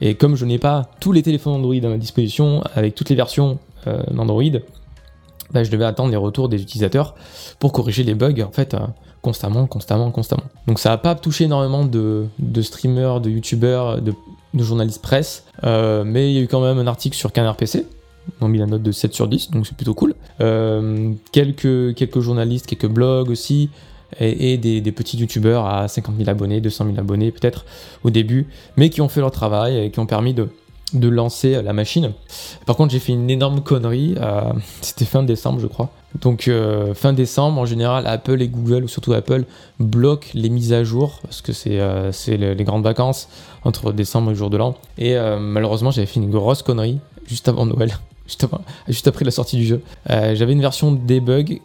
Et 0.00 0.14
comme 0.14 0.36
je 0.36 0.44
n'ai 0.44 0.58
pas 0.58 0.90
tous 1.00 1.12
les 1.12 1.22
téléphones 1.22 1.54
Android 1.54 1.76
à 1.76 1.88
ma 1.88 1.98
disposition, 1.98 2.62
avec 2.74 2.94
toutes 2.94 3.08
les 3.08 3.16
versions 3.16 3.58
d'Android, 4.10 4.60
bah, 5.52 5.62
je 5.62 5.70
devais 5.70 5.84
attendre 5.84 6.10
les 6.10 6.16
retours 6.16 6.48
des 6.48 6.60
utilisateurs 6.60 7.14
pour 7.58 7.72
corriger 7.72 8.02
les 8.02 8.14
bugs 8.14 8.42
en 8.42 8.50
fait 8.50 8.74
euh, 8.74 8.78
constamment, 9.22 9.66
constamment, 9.66 10.10
constamment. 10.10 10.44
Donc 10.66 10.78
ça 10.78 10.90
n'a 10.90 10.98
pas 10.98 11.14
touché 11.14 11.44
énormément 11.44 11.84
de, 11.84 12.28
streamers, 12.60 13.20
de 13.20 13.30
youtubeurs, 13.30 14.00
de, 14.02 14.12
journalistes 14.64 15.02
presse, 15.02 15.44
euh, 15.64 16.04
mais 16.04 16.30
il 16.30 16.34
y 16.34 16.38
a 16.38 16.42
eu 16.42 16.48
quand 16.48 16.60
même 16.60 16.78
un 16.78 16.86
article 16.86 17.16
sur 17.16 17.32
Canard 17.32 17.56
PC. 17.56 17.86
On 18.40 18.46
a 18.46 18.48
mis 18.48 18.58
la 18.58 18.66
note 18.66 18.82
de 18.82 18.92
7 18.92 19.14
sur 19.14 19.28
10, 19.28 19.52
donc 19.52 19.66
c'est 19.66 19.76
plutôt 19.76 19.94
cool. 19.94 20.14
Euh, 20.40 21.12
quelques, 21.32 21.94
quelques 21.94 22.20
journalistes, 22.20 22.66
quelques 22.66 22.88
blogs 22.88 23.30
aussi, 23.30 23.70
et, 24.20 24.56
des, 24.56 24.80
des, 24.80 24.92
petits 24.92 25.16
youtubeurs 25.16 25.66
à 25.66 25.88
50 25.88 26.16
000 26.16 26.30
abonnés, 26.30 26.60
200 26.60 26.86
000 26.86 26.98
abonnés 26.98 27.32
peut-être 27.32 27.64
au 28.04 28.10
début, 28.10 28.46
mais 28.76 28.88
qui 28.88 29.00
ont 29.00 29.08
fait 29.08 29.20
leur 29.20 29.32
travail 29.32 29.78
et 29.78 29.90
qui 29.90 29.98
ont 29.98 30.06
permis 30.06 30.32
de, 30.32 30.48
de 30.92 31.08
lancer 31.08 31.62
la 31.62 31.72
machine. 31.72 32.12
Par 32.64 32.76
contre, 32.76 32.92
j'ai 32.92 33.00
fait 33.00 33.12
une 33.12 33.28
énorme 33.30 33.62
connerie. 33.62 34.14
Euh, 34.18 34.52
c'était 34.80 35.04
fin 35.04 35.22
décembre, 35.22 35.60
je 35.60 35.66
crois. 35.66 35.90
Donc, 36.20 36.48
euh, 36.48 36.94
fin 36.94 37.12
décembre, 37.12 37.60
en 37.60 37.66
général, 37.66 38.06
Apple 38.06 38.40
et 38.42 38.48
Google, 38.48 38.84
ou 38.84 38.88
surtout 38.88 39.12
Apple, 39.12 39.44
bloquent 39.80 40.28
les 40.34 40.48
mises 40.48 40.72
à 40.72 40.84
jour 40.84 41.20
parce 41.22 41.42
que 41.42 41.52
c'est 41.52 41.80
euh, 41.80 42.10
les, 42.28 42.64
grandes 42.64 42.84
vacances 42.84 43.28
entre 43.64 43.92
décembre 43.92 44.30
et 44.30 44.32
le 44.32 44.38
jour 44.38 44.50
de 44.50 44.56
l'an. 44.56 44.76
Et 44.98 45.16
malheureusement, 45.40 45.90
j'avais 45.90 46.06
fait 46.06 46.20
une 46.20 46.30
grosse 46.30 46.62
connerie 46.62 46.98
juste 47.26 47.48
avant 47.48 47.66
Noël. 47.66 47.92
Juste, 48.88 49.06
après 49.06 49.24
la 49.24 49.30
sortie 49.30 49.56
du 49.56 49.64
jeu. 49.64 49.82
J'avais 50.08 50.52
une 50.52 50.60
version 50.60 50.90
debug 50.90 51.60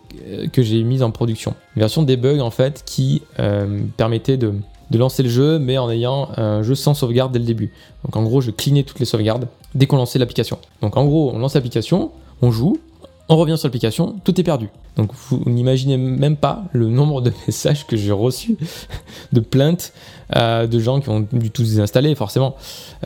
que 0.54 0.62
j'ai 0.62 0.84
mise 0.84 1.02
en 1.02 1.10
production. 1.10 1.56
Une 1.76 1.80
version 1.80 2.04
debug 2.04 2.40
en 2.40 2.52
fait 2.52 2.84
qui 2.86 3.24
permettait 3.98 4.38
de, 4.38 4.54
de 4.92 4.98
lancer 4.98 5.24
le 5.24 5.30
jeu, 5.30 5.58
mais 5.58 5.78
en 5.78 5.90
ayant 5.90 6.30
un 6.38 6.62
jeu 6.62 6.76
sans 6.76 6.94
sauvegarde 6.94 7.32
dès 7.32 7.40
le 7.40 7.46
début. 7.46 7.72
Donc 8.04 8.16
en 8.16 8.24
gros, 8.24 8.42
je 8.42 8.52
clignais 8.52 8.84
toutes 8.84 9.00
les 9.00 9.06
sauvegardes 9.06 9.48
dès 9.74 9.88
qu'on 9.88 9.98
lançait 9.98 10.20
l'application. 10.20 10.60
Donc 10.82 10.98
en 10.98 11.06
gros, 11.06 11.32
on 11.34 11.40
lance 11.40 11.56
l'application, 11.56 12.12
on 12.42 12.52
joue, 12.52 12.78
on 13.32 13.38
revient 13.38 13.58
sur 13.58 13.68
l'application, 13.68 14.18
tout 14.26 14.40
est 14.42 14.44
perdu. 14.44 14.68
Donc 14.98 15.12
vous 15.14 15.42
n'imaginez 15.46 15.96
même 15.96 16.36
pas 16.36 16.66
le 16.74 16.90
nombre 16.90 17.22
de 17.22 17.32
messages 17.48 17.88
que 17.88 17.96
j'ai 17.96 18.12
reçus 18.12 18.58
de 19.32 19.40
plaintes 19.40 19.94
euh, 20.36 20.68
de 20.68 20.80
gens 20.80 21.00
qui 21.00 21.08
ont 21.08 21.26
dû 21.32 21.50
tout 21.50 21.64
désinstaller 21.64 22.14
forcément 22.14 22.58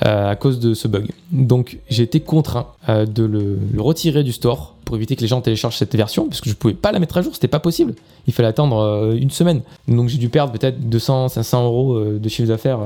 euh, 0.03 0.31
à 0.31 0.35
cause 0.35 0.59
de 0.59 0.73
ce 0.73 0.87
bug. 0.87 1.11
Donc 1.31 1.77
j'ai 1.89 2.01
été 2.01 2.21
contraint 2.21 2.69
euh, 2.89 3.05
de 3.05 3.23
le, 3.23 3.59
retirer 3.77 4.23
du 4.23 4.31
store 4.31 4.73
pour 4.83 4.95
éviter 4.95 5.15
que 5.15 5.21
les 5.21 5.27
gens 5.27 5.41
téléchargent 5.41 5.77
cette 5.77 5.95
version 5.95 6.27
parce 6.27 6.41
que 6.41 6.49
je 6.49 6.55
pouvais 6.55 6.73
pas 6.73 6.91
la 6.91 6.97
mettre 6.97 7.17
à 7.17 7.21
jour, 7.21 7.35
c'était 7.35 7.47
pas 7.47 7.59
possible. 7.59 7.93
Il 8.25 8.33
fallait 8.33 8.49
attendre 8.49 9.13
une 9.13 9.29
semaine. 9.29 9.61
Donc 9.87 10.09
j'ai 10.09 10.17
dû 10.17 10.29
perdre 10.29 10.51
peut-être 10.51 10.89
200, 10.89 11.29
500 11.29 11.65
euros 11.65 11.99
de 12.03 12.29
chiffre 12.29 12.47
d'affaires 12.47 12.79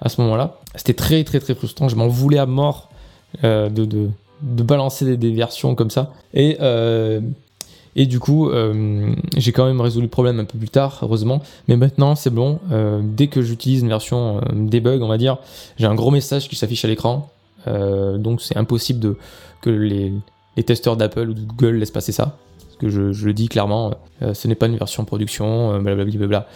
à 0.00 0.08
ce 0.08 0.20
moment-là. 0.22 0.58
C'était 0.74 0.94
très 0.94 1.22
très 1.22 1.38
très 1.38 1.54
frustrant. 1.54 1.88
Je 1.88 1.94
m'en 1.94 2.08
voulais 2.08 2.38
à 2.38 2.46
mort 2.46 2.88
de, 3.44 3.68
de 3.68 4.10
de 4.42 4.62
balancer 4.62 5.16
des, 5.16 5.32
versions 5.32 5.74
comme 5.74 5.90
ça. 5.90 6.12
Et, 6.34 6.56
euh, 6.60 7.20
et 7.96 8.06
du 8.06 8.20
coup, 8.20 8.48
euh, 8.48 9.14
j'ai 9.36 9.52
quand 9.52 9.66
même 9.66 9.80
résolu 9.80 10.04
le 10.04 10.10
problème 10.10 10.40
un 10.40 10.44
peu 10.44 10.58
plus 10.58 10.68
tard, 10.68 11.00
heureusement. 11.02 11.42
Mais 11.68 11.76
maintenant, 11.76 12.14
c'est 12.14 12.30
bon. 12.30 12.60
Euh, 12.72 13.00
dès 13.02 13.26
que 13.26 13.42
j'utilise 13.42 13.82
une 13.82 13.88
version 13.88 14.40
debug, 14.52 15.02
on 15.02 15.08
va 15.08 15.18
dire, 15.18 15.38
j'ai 15.76 15.86
un 15.86 15.94
gros 15.94 16.10
message 16.10 16.48
qui 16.48 16.56
s'affiche 16.56 16.84
à 16.84 16.88
l'écran. 16.88 17.30
donc 17.66 18.40
c'est 18.40 18.56
impossible 18.56 19.00
de, 19.00 19.16
que 19.60 19.70
les, 19.70 20.12
les 20.56 20.62
testeurs 20.62 20.96
d'Apple 20.96 21.28
ou 21.28 21.34
de 21.34 21.42
Google 21.42 21.76
laissent 21.76 21.90
passer 21.90 22.12
ça. 22.12 22.38
Parce 22.64 22.76
que 22.78 22.88
je, 22.88 23.12
je 23.12 23.26
le 23.26 23.34
dis 23.34 23.48
clairement, 23.48 23.94
ce 24.32 24.48
n'est 24.48 24.54
pas 24.54 24.66
une 24.66 24.76
version 24.76 25.04
production, 25.04 25.78
blablabla. 25.80 26.46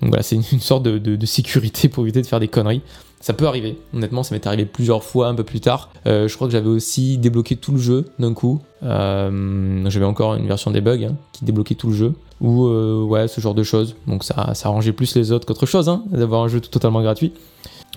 Donc 0.00 0.10
voilà, 0.10 0.22
c'est 0.22 0.36
une, 0.36 0.60
sorte 0.60 0.82
de, 0.82 0.98
de 0.98 1.26
sécurité 1.26 1.88
pour 1.88 2.02
éviter 2.04 2.22
de 2.22 2.26
faire 2.26 2.40
des 2.40 2.48
conneries. 2.48 2.82
Ça 3.20 3.32
peut 3.32 3.46
arriver, 3.46 3.78
honnêtement, 3.92 4.22
ça 4.22 4.34
m'est 4.34 4.46
arrivé 4.46 4.64
plusieurs 4.64 5.02
fois 5.02 5.26
un 5.28 5.34
peu 5.34 5.42
plus 5.42 5.60
tard. 5.60 5.90
Euh, 6.06 6.28
je 6.28 6.34
crois 6.36 6.46
que 6.46 6.52
j'avais 6.52 6.68
aussi 6.68 7.18
débloqué 7.18 7.56
tout 7.56 7.72
le 7.72 7.78
jeu 7.78 8.04
d'un 8.18 8.32
coup. 8.32 8.60
Euh, 8.84 9.88
j'avais 9.90 10.04
encore 10.04 10.34
une 10.36 10.46
version 10.46 10.70
debug 10.70 11.04
hein, 11.04 11.16
qui 11.32 11.44
débloquait 11.44 11.74
tout 11.74 11.88
le 11.88 11.94
jeu. 11.94 12.12
Ou 12.40 12.66
euh, 12.66 13.02
ouais, 13.02 13.26
ce 13.26 13.40
genre 13.40 13.54
de 13.54 13.64
choses. 13.64 13.96
Donc 14.06 14.22
ça, 14.22 14.54
ça 14.54 14.68
arrangeait 14.68 14.92
plus 14.92 15.16
les 15.16 15.32
autres 15.32 15.46
qu'autre 15.46 15.66
chose, 15.66 15.88
hein, 15.88 16.04
d'avoir 16.12 16.44
un 16.44 16.48
jeu 16.48 16.60
totalement 16.60 17.02
gratuit. 17.02 17.32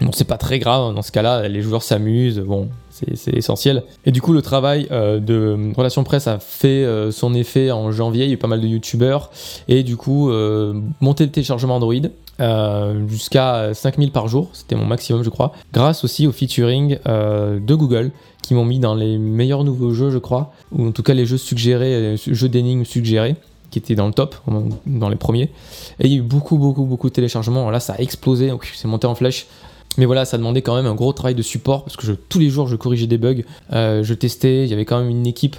Bon, 0.01 0.11
c'est 0.11 0.27
pas 0.27 0.37
très 0.37 0.59
grave, 0.59 0.93
dans 0.95 1.01
ce 1.01 1.11
cas-là, 1.11 1.47
les 1.47 1.61
joueurs 1.61 1.83
s'amusent, 1.83 2.39
bon, 2.39 2.69
c'est 2.89 3.35
essentiel. 3.35 3.83
Et 4.05 4.11
du 4.11 4.21
coup, 4.21 4.33
le 4.33 4.41
travail 4.41 4.87
de 4.89 5.73
Relation 5.75 6.03
Presse 6.03 6.27
a 6.27 6.39
fait 6.39 6.83
son 7.11 7.35
effet 7.35 7.69
en 7.71 7.91
janvier, 7.91 8.25
il 8.25 8.27
y 8.29 8.31
a 8.31 8.33
eu 8.33 8.37
pas 8.37 8.47
mal 8.47 8.61
de 8.61 8.67
youtubeurs, 8.67 9.29
et 9.67 9.83
du 9.83 9.97
coup, 9.97 10.31
monter 11.01 11.25
le 11.25 11.31
téléchargement 11.31 11.75
Android, 11.75 11.93
euh, 12.41 13.07
jusqu'à 13.07 13.73
5000 13.73 14.11
par 14.11 14.27
jour, 14.27 14.49
c'était 14.53 14.75
mon 14.75 14.85
maximum 14.85 15.23
je 15.23 15.29
crois, 15.29 15.51
grâce 15.73 16.03
aussi 16.03 16.25
au 16.25 16.31
featuring 16.31 16.97
euh, 17.07 17.59
de 17.59 17.75
Google 17.75 18.11
qui 18.41 18.55
m'ont 18.55 18.65
mis 18.65 18.79
dans 18.79 18.95
les 18.95 19.19
meilleurs 19.19 19.63
nouveaux 19.63 19.93
jeux 19.93 20.09
je 20.09 20.17
crois, 20.17 20.51
ou 20.71 20.87
en 20.87 20.91
tout 20.91 21.03
cas 21.03 21.13
les 21.13 21.27
jeux 21.27 21.37
suggérés, 21.37 21.93
euh, 21.93 22.17
jeux 22.17 22.49
d'énigmes 22.49 22.85
suggérés 22.85 23.35
qui 23.69 23.77
étaient 23.79 23.95
dans 23.95 24.07
le 24.07 24.13
top, 24.13 24.35
dans 24.85 25.07
les 25.07 25.15
premiers. 25.15 25.49
Et 25.99 26.07
il 26.07 26.11
y 26.11 26.15
a 26.15 26.17
eu 26.17 26.21
beaucoup, 26.21 26.57
beaucoup, 26.57 26.83
beaucoup 26.83 27.07
de 27.07 27.13
téléchargements. 27.13 27.69
Là, 27.69 27.79
ça 27.79 27.93
a 27.93 27.99
explosé, 27.99 28.51
c'est 28.73 28.87
monté 28.89 29.07
en 29.07 29.15
flèche. 29.15 29.47
Mais 29.97 30.05
voilà, 30.05 30.25
ça 30.25 30.37
demandait 30.37 30.61
quand 30.61 30.75
même 30.75 30.85
un 30.85 30.95
gros 30.95 31.11
travail 31.13 31.35
de 31.35 31.41
support 31.41 31.83
parce 31.83 31.97
que 31.97 32.11
tous 32.11 32.39
les 32.39 32.49
jours, 32.49 32.67
je 32.67 32.75
corrigeais 32.75 33.07
des 33.07 33.17
bugs, 33.17 33.43
je 33.71 34.13
testais. 34.13 34.63
Il 34.63 34.69
y 34.69 34.73
avait 34.73 34.85
quand 34.85 34.99
même 34.99 35.09
une 35.09 35.27
équipe 35.27 35.57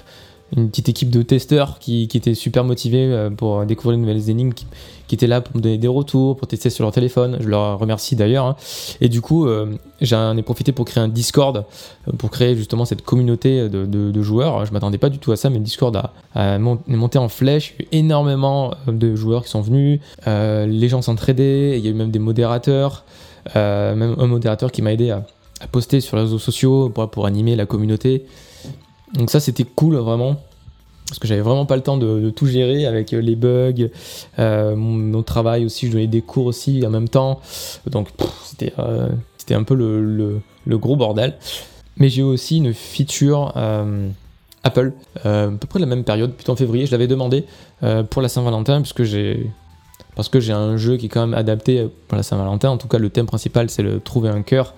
une 0.55 0.69
petite 0.69 0.89
équipe 0.89 1.09
de 1.09 1.21
testeurs 1.21 1.79
qui, 1.79 2.07
qui 2.07 2.17
était 2.17 2.35
super 2.35 2.63
motivée 2.63 3.05
euh, 3.05 3.29
pour 3.29 3.65
découvrir 3.65 3.97
de 3.97 4.01
nouvelles 4.01 4.29
énigmes, 4.29 4.53
qui, 4.53 4.65
étaient 5.11 5.27
là 5.27 5.41
pour 5.41 5.55
me 5.55 5.61
donner 5.61 5.77
des 5.77 5.87
retours, 5.87 6.37
pour 6.37 6.47
tester 6.47 6.71
sur 6.71 6.83
leur 6.83 6.91
téléphone. 6.91 7.37
Je 7.39 7.47
leur 7.47 7.77
remercie 7.77 8.15
d'ailleurs. 8.15 8.47
Hein. 8.47 8.55
Et 8.99 9.09
du 9.09 9.21
coup, 9.21 9.45
euh, 9.45 9.75
j'en 10.01 10.35
ai 10.35 10.41
profité 10.41 10.71
pour 10.71 10.85
créer 10.85 11.03
un 11.03 11.07
Discord, 11.07 11.65
euh, 12.07 12.11
pour 12.17 12.31
créer 12.31 12.55
justement 12.55 12.83
cette 12.85 13.03
communauté 13.03 13.69
de, 13.69 14.21
joueurs. 14.23 14.65
Je 14.65 14.73
m'attendais 14.73 14.97
pas 14.97 15.09
du 15.09 15.19
tout 15.19 15.31
à 15.31 15.35
ça, 15.35 15.51
mais 15.51 15.59
Discord 15.59 15.95
a, 15.95 16.13
a 16.33 16.57
monté 16.57 17.19
en 17.19 17.29
flèche. 17.29 17.75
Il 17.77 17.83
y 17.83 17.85
a 17.85 17.99
eu 17.99 17.99
énormément 18.05 18.73
de 18.87 19.15
joueurs 19.15 19.43
qui 19.43 19.51
sont 19.51 19.61
venus. 19.61 19.99
les 20.25 20.89
gens 20.89 21.03
s'entraidaient. 21.03 21.77
Il 21.77 21.85
y 21.85 21.87
a 21.87 21.91
eu 21.91 21.93
même 21.95 22.09
des 22.09 22.19
modérateurs. 22.19 23.03
Même 23.55 24.15
un 24.17 24.27
modérateur 24.27 24.71
qui 24.71 24.81
m'a 24.81 24.93
aidé 24.93 25.11
à, 25.11 25.25
poster 25.71 26.01
sur 26.01 26.17
les 26.17 26.23
réseaux 26.23 26.39
sociaux 26.39 26.89
pour, 26.89 27.25
animer 27.25 27.55
la 27.55 27.65
communauté. 27.65 28.25
Donc 29.13 29.29
ça 29.29 29.39
c'était 29.39 29.63
cool 29.63 29.95
vraiment. 29.95 30.35
parce 31.07 31.19
que 31.19 31.27
j'avais 31.27 31.41
vraiment 31.41 31.65
pas 31.65 31.75
le 31.75 31.81
temps 31.81 31.97
de, 31.97 32.29
tout 32.31 32.47
gérer 32.47 32.85
avec 32.85 33.11
les 33.11 33.35
bugs, 33.35 33.89
mon, 34.37 35.23
travail 35.23 35.65
aussi, 35.65 35.87
je 35.87 35.93
donnais 35.93 36.07
des 36.07 36.21
cours 36.21 36.47
aussi 36.47 36.85
en 36.85 36.89
même 36.89 37.07
temps. 37.09 37.39
Donc 37.89 38.09
c'était 38.45 38.73
c'était 39.37 39.55
un 39.55 39.63
peu 39.63 39.75
le, 39.75 40.41
le, 40.65 40.77
gros 40.77 40.95
bordel. 40.95 41.35
Mais 41.97 42.09
j'ai 42.09 42.23
aussi 42.23 42.57
une 42.57 42.73
feature 42.73 43.53
Apple, 44.63 44.93
à 45.23 45.47
peu 45.59 45.67
près 45.67 45.79
la 45.79 45.85
même 45.85 46.03
période, 46.03 46.33
plutôt 46.33 46.53
en 46.53 46.55
février, 46.55 46.85
je 46.85 46.91
l'avais 46.91 47.07
demandé 47.07 47.45
pour 48.09 48.21
la 48.21 48.29
Saint-Valentin, 48.29 48.81
puisque 48.81 49.03
j'ai 49.03 49.49
parce 50.15 50.29
que 50.29 50.39
j'ai 50.39 50.53
un 50.53 50.77
jeu 50.77 50.97
qui 50.97 51.07
est 51.07 51.09
quand 51.09 51.25
même 51.25 51.37
adapté 51.37 51.87
pour 52.07 52.17
la 52.17 52.23
Saint-Valentin. 52.23 52.69
En 52.69 52.77
tout 52.77 52.87
cas, 52.87 52.97
le 52.97 53.09
thème 53.09 53.25
principal, 53.25 53.69
c'est 53.69 53.83
le 53.83 53.99
trouver 53.99 54.29
un 54.29 54.41
cœur. 54.41 54.73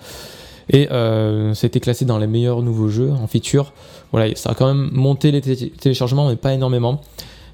Et 0.69 0.87
euh, 0.91 1.53
été 1.53 1.79
classé 1.79 2.05
dans 2.05 2.17
les 2.17 2.27
meilleurs 2.27 2.61
nouveaux 2.61 2.89
jeux 2.89 3.11
en 3.11 3.27
feature. 3.27 3.73
Voilà, 4.11 4.33
ça 4.35 4.51
a 4.51 4.53
quand 4.55 4.67
même 4.73 4.89
monté 4.91 5.31
les 5.31 5.41
téléchargements, 5.41 6.27
mais 6.27 6.35
pas 6.35 6.53
énormément. 6.53 7.01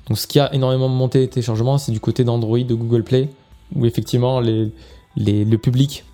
Donc, 0.08 0.18
ce 0.18 0.28
qui 0.28 0.40
a 0.40 0.54
énormément 0.54 0.88
monté 0.88 1.20
les 1.20 1.28
téléchargements, 1.28 1.78
c'est 1.78 1.92
du 1.92 2.00
côté 2.00 2.24
d'Android, 2.24 2.60
de 2.60 2.74
Google 2.74 3.04
Play, 3.04 3.30
où 3.76 3.86
effectivement, 3.86 4.42
le 4.42 5.56
public, 5.58 6.06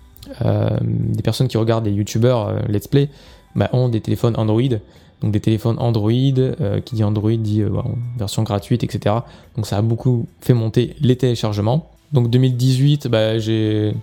euh, 0.44 0.70
des 0.82 1.22
personnes 1.22 1.48
qui 1.48 1.56
regardent 1.56 1.86
les 1.86 1.92
YouTubers 1.92 2.48
euh, 2.48 2.58
Let's 2.68 2.88
Play, 2.88 3.08
bah, 3.54 3.70
ont 3.72 3.88
des 3.88 4.00
téléphones 4.00 4.34
Android 4.36 4.78
donc 5.22 5.32
des 5.32 5.40
téléphones 5.40 5.76
Android, 5.78 6.10
euh, 6.12 6.80
qui 6.80 6.94
dit 6.94 7.04
Android 7.04 7.32
dit 7.32 7.62
euh, 7.62 7.70
version 8.16 8.42
gratuite, 8.42 8.84
etc. 8.84 9.16
Donc 9.56 9.66
ça 9.66 9.78
a 9.78 9.82
beaucoup 9.82 10.26
fait 10.40 10.54
monter 10.54 10.94
les 11.00 11.16
téléchargements. 11.16 11.90
Donc 12.12 12.30
2018, 12.30 13.08
bah, 13.08 13.38
j'ai 13.38 13.94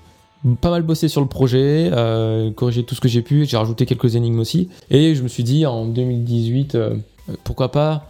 pas 0.61 0.69
mal 0.69 0.83
bossé 0.83 1.07
sur 1.07 1.21
le 1.21 1.27
projet, 1.27 1.89
euh, 1.91 2.51
corrigé 2.51 2.83
tout 2.83 2.95
ce 2.95 3.01
que 3.01 3.07
j'ai 3.07 3.21
pu, 3.21 3.45
j'ai 3.45 3.57
rajouté 3.57 3.85
quelques 3.85 4.15
énigmes 4.15 4.39
aussi. 4.39 4.69
Et 4.91 5.15
je 5.15 5.23
me 5.23 5.27
suis 5.27 5.43
dit 5.43 5.65
en 5.65 5.85
2018, 5.85 6.77
pourquoi 7.43 7.71
pas 7.71 8.05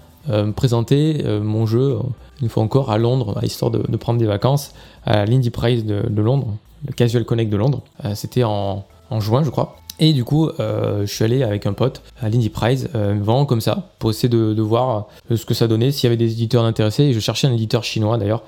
présenter 0.55 1.23
mon 1.43 1.67
jeu 1.67 1.97
une 2.41 2.49
fois 2.49 2.63
encore 2.63 2.89
à 2.89 2.97
Londres, 2.97 3.39
histoire 3.43 3.69
de, 3.69 3.95
prendre 3.95 4.19
des 4.19 4.25
vacances 4.25 4.73
à 5.05 5.25
l'Indie 5.25 5.51
Prize 5.51 5.85
de, 5.85 6.21
Londres, 6.21 6.55
le 6.85 6.93
Casual 6.93 7.23
Connect 7.23 7.49
de 7.49 7.57
Londres. 7.57 7.83
C'était 8.15 8.43
en 8.43 8.83
juin, 9.19 9.43
je 9.43 9.51
crois. 9.51 9.77
Et 9.99 10.13
du 10.13 10.23
coup, 10.23 10.49
euh, 10.59 11.01
je 11.05 11.13
suis 11.13 11.23
allé 11.23 11.43
avec 11.43 11.65
un 11.65 11.73
pote 11.73 12.01
à 12.21 12.29
l'Indie 12.29 12.49
Prize, 12.49 12.89
euh, 12.95 13.15
vraiment 13.19 13.45
comme 13.45 13.61
ça, 13.61 13.89
pour 13.99 14.09
essayer 14.09 14.29
de, 14.29 14.61
voir 14.61 15.07
euh, 15.31 15.37
ce 15.37 15.45
que 15.45 15.53
ça 15.53 15.67
donnait, 15.67 15.91
s'il 15.91 16.05
y 16.05 16.07
avait 16.07 16.17
des 16.17 16.31
éditeurs 16.31 16.65
intéressés. 16.65 17.03
Et 17.03 17.13
je 17.13 17.19
cherchais 17.19 17.47
un 17.47 17.53
éditeur 17.53 17.83
chinois 17.83 18.17
d'ailleurs, 18.17 18.43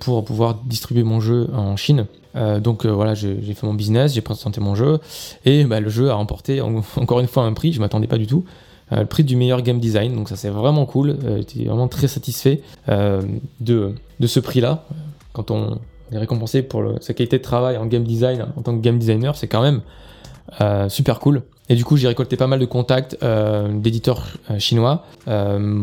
pour 0.00 0.24
pouvoir 0.24 0.56
distribuer 0.64 1.04
mon 1.04 1.20
jeu 1.20 1.48
en 1.54 1.76
Chine. 1.76 2.06
donc 2.34 2.86
voilà, 2.86 3.14
j'ai 3.14 3.54
fait 3.54 3.64
mon 3.64 3.74
business, 3.74 4.14
j'ai 4.14 4.20
présenté 4.20 4.60
mon 4.60 4.74
jeu, 4.74 4.98
et 5.44 5.62
bah, 5.62 5.78
le 5.78 5.88
jeu 5.88 6.10
a 6.10 6.14
remporté 6.14 6.60
encore 6.96 7.20
une 7.20 7.28
fois 7.28 7.44
un 7.44 7.52
prix, 7.52 7.72
je 7.72 7.78
m'attendais 7.78 8.08
pas 8.08 8.18
du 8.18 8.26
tout. 8.26 8.44
le 8.90 9.04
prix 9.04 9.22
du 9.22 9.36
meilleur 9.36 9.62
game 9.62 9.78
design, 9.78 10.16
donc 10.16 10.28
ça 10.28 10.34
c'est 10.34 10.48
vraiment 10.48 10.86
cool, 10.86 11.16
j'étais 11.36 11.66
vraiment 11.66 11.86
très 11.86 12.08
satisfait 12.08 12.62
de, 12.88 13.94
de 14.18 14.26
ce 14.26 14.40
prix-là. 14.40 14.86
Quand 15.34 15.52
on 15.52 15.78
est 16.10 16.18
récompensé 16.18 16.62
pour 16.62 16.94
sa 17.00 17.14
qualité 17.14 17.38
de 17.38 17.44
travail 17.44 17.76
en 17.76 17.86
game 17.86 18.02
design 18.02 18.46
en 18.56 18.62
tant 18.62 18.76
que 18.76 18.82
game 18.82 18.98
designer, 18.98 19.36
c'est 19.36 19.46
quand 19.46 19.62
même 19.62 19.82
euh, 20.60 20.88
super 20.88 21.20
cool. 21.20 21.42
Et 21.68 21.76
du 21.76 21.84
coup, 21.84 21.96
j'ai 21.96 22.08
récolté 22.08 22.36
pas 22.36 22.48
mal 22.48 22.58
de 22.58 22.64
contacts 22.64 23.16
euh, 23.22 23.68
d'éditeurs 23.72 24.26
euh, 24.50 24.58
chinois. 24.58 25.04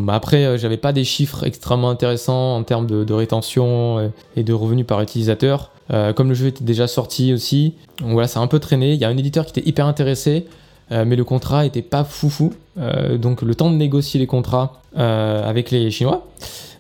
après, 0.09 0.57
j'avais 0.57 0.77
pas 0.77 0.91
des 0.91 1.05
chiffres 1.05 1.45
extrêmement 1.45 1.89
intéressants 1.89 2.57
en 2.57 2.63
termes 2.63 2.87
de, 2.87 3.13
rétention 3.13 4.11
et 4.35 4.43
de 4.43 4.53
revenus 4.53 4.85
par 4.85 5.01
utilisateur. 5.01 5.71
comme 6.15 6.29
le 6.29 6.35
jeu 6.35 6.47
était 6.47 6.65
déjà 6.65 6.87
sorti 6.87 7.33
aussi, 7.33 7.75
voilà, 8.01 8.27
ça 8.27 8.39
a 8.39 8.43
un 8.43 8.47
peu 8.47 8.59
traîné. 8.59 8.93
Il 8.93 8.99
y 8.99 9.05
a 9.05 9.09
un 9.09 9.17
éditeur 9.17 9.45
qui 9.45 9.57
était 9.57 9.69
hyper 9.69 9.85
intéressé, 9.85 10.45
mais 10.91 11.15
le 11.15 11.23
contrat 11.23 11.65
était 11.65 11.81
pas 11.81 12.03
foufou. 12.03 12.53
donc 13.15 13.41
le 13.41 13.55
temps 13.55 13.71
de 13.71 13.75
négocier 13.75 14.19
les 14.19 14.27
contrats 14.27 14.81
avec 14.95 15.71
les 15.71 15.89
Chinois, 15.91 16.27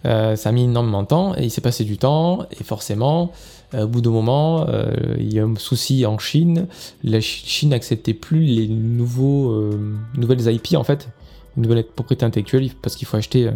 ça 0.03 0.49
a 0.49 0.51
mis 0.51 0.65
énormément 0.65 1.03
de 1.03 1.07
temps 1.07 1.33
et 1.37 1.43
il 1.43 1.51
s'est 1.51 1.61
passé 1.61 1.85
du 1.85 1.97
temps 1.97 2.45
et 2.59 2.63
forcément 2.63 3.31
au 3.73 3.87
bout 3.87 4.01
d'un 4.01 4.11
moment, 4.11 4.65
euh, 4.69 4.93
il 5.17 5.33
y 5.33 5.39
a 5.39 5.43
un 5.43 5.55
souci 5.55 6.05
en 6.05 6.17
Chine. 6.17 6.67
La 7.03 7.19
Chine 7.19 7.69
n'acceptait 7.69 8.13
plus 8.13 8.43
les 8.43 8.67
nouveaux, 8.67 9.51
euh, 9.51 9.95
nouvelles 10.15 10.53
IP 10.53 10.75
en 10.75 10.83
fait, 10.83 11.09
une 11.55 11.63
nouvelle 11.63 11.83
propriété 11.83 12.25
intellectuelle, 12.25 12.69
parce 12.81 12.95
qu'il 12.95 13.07
faut 13.07 13.17
acheter 13.17 13.49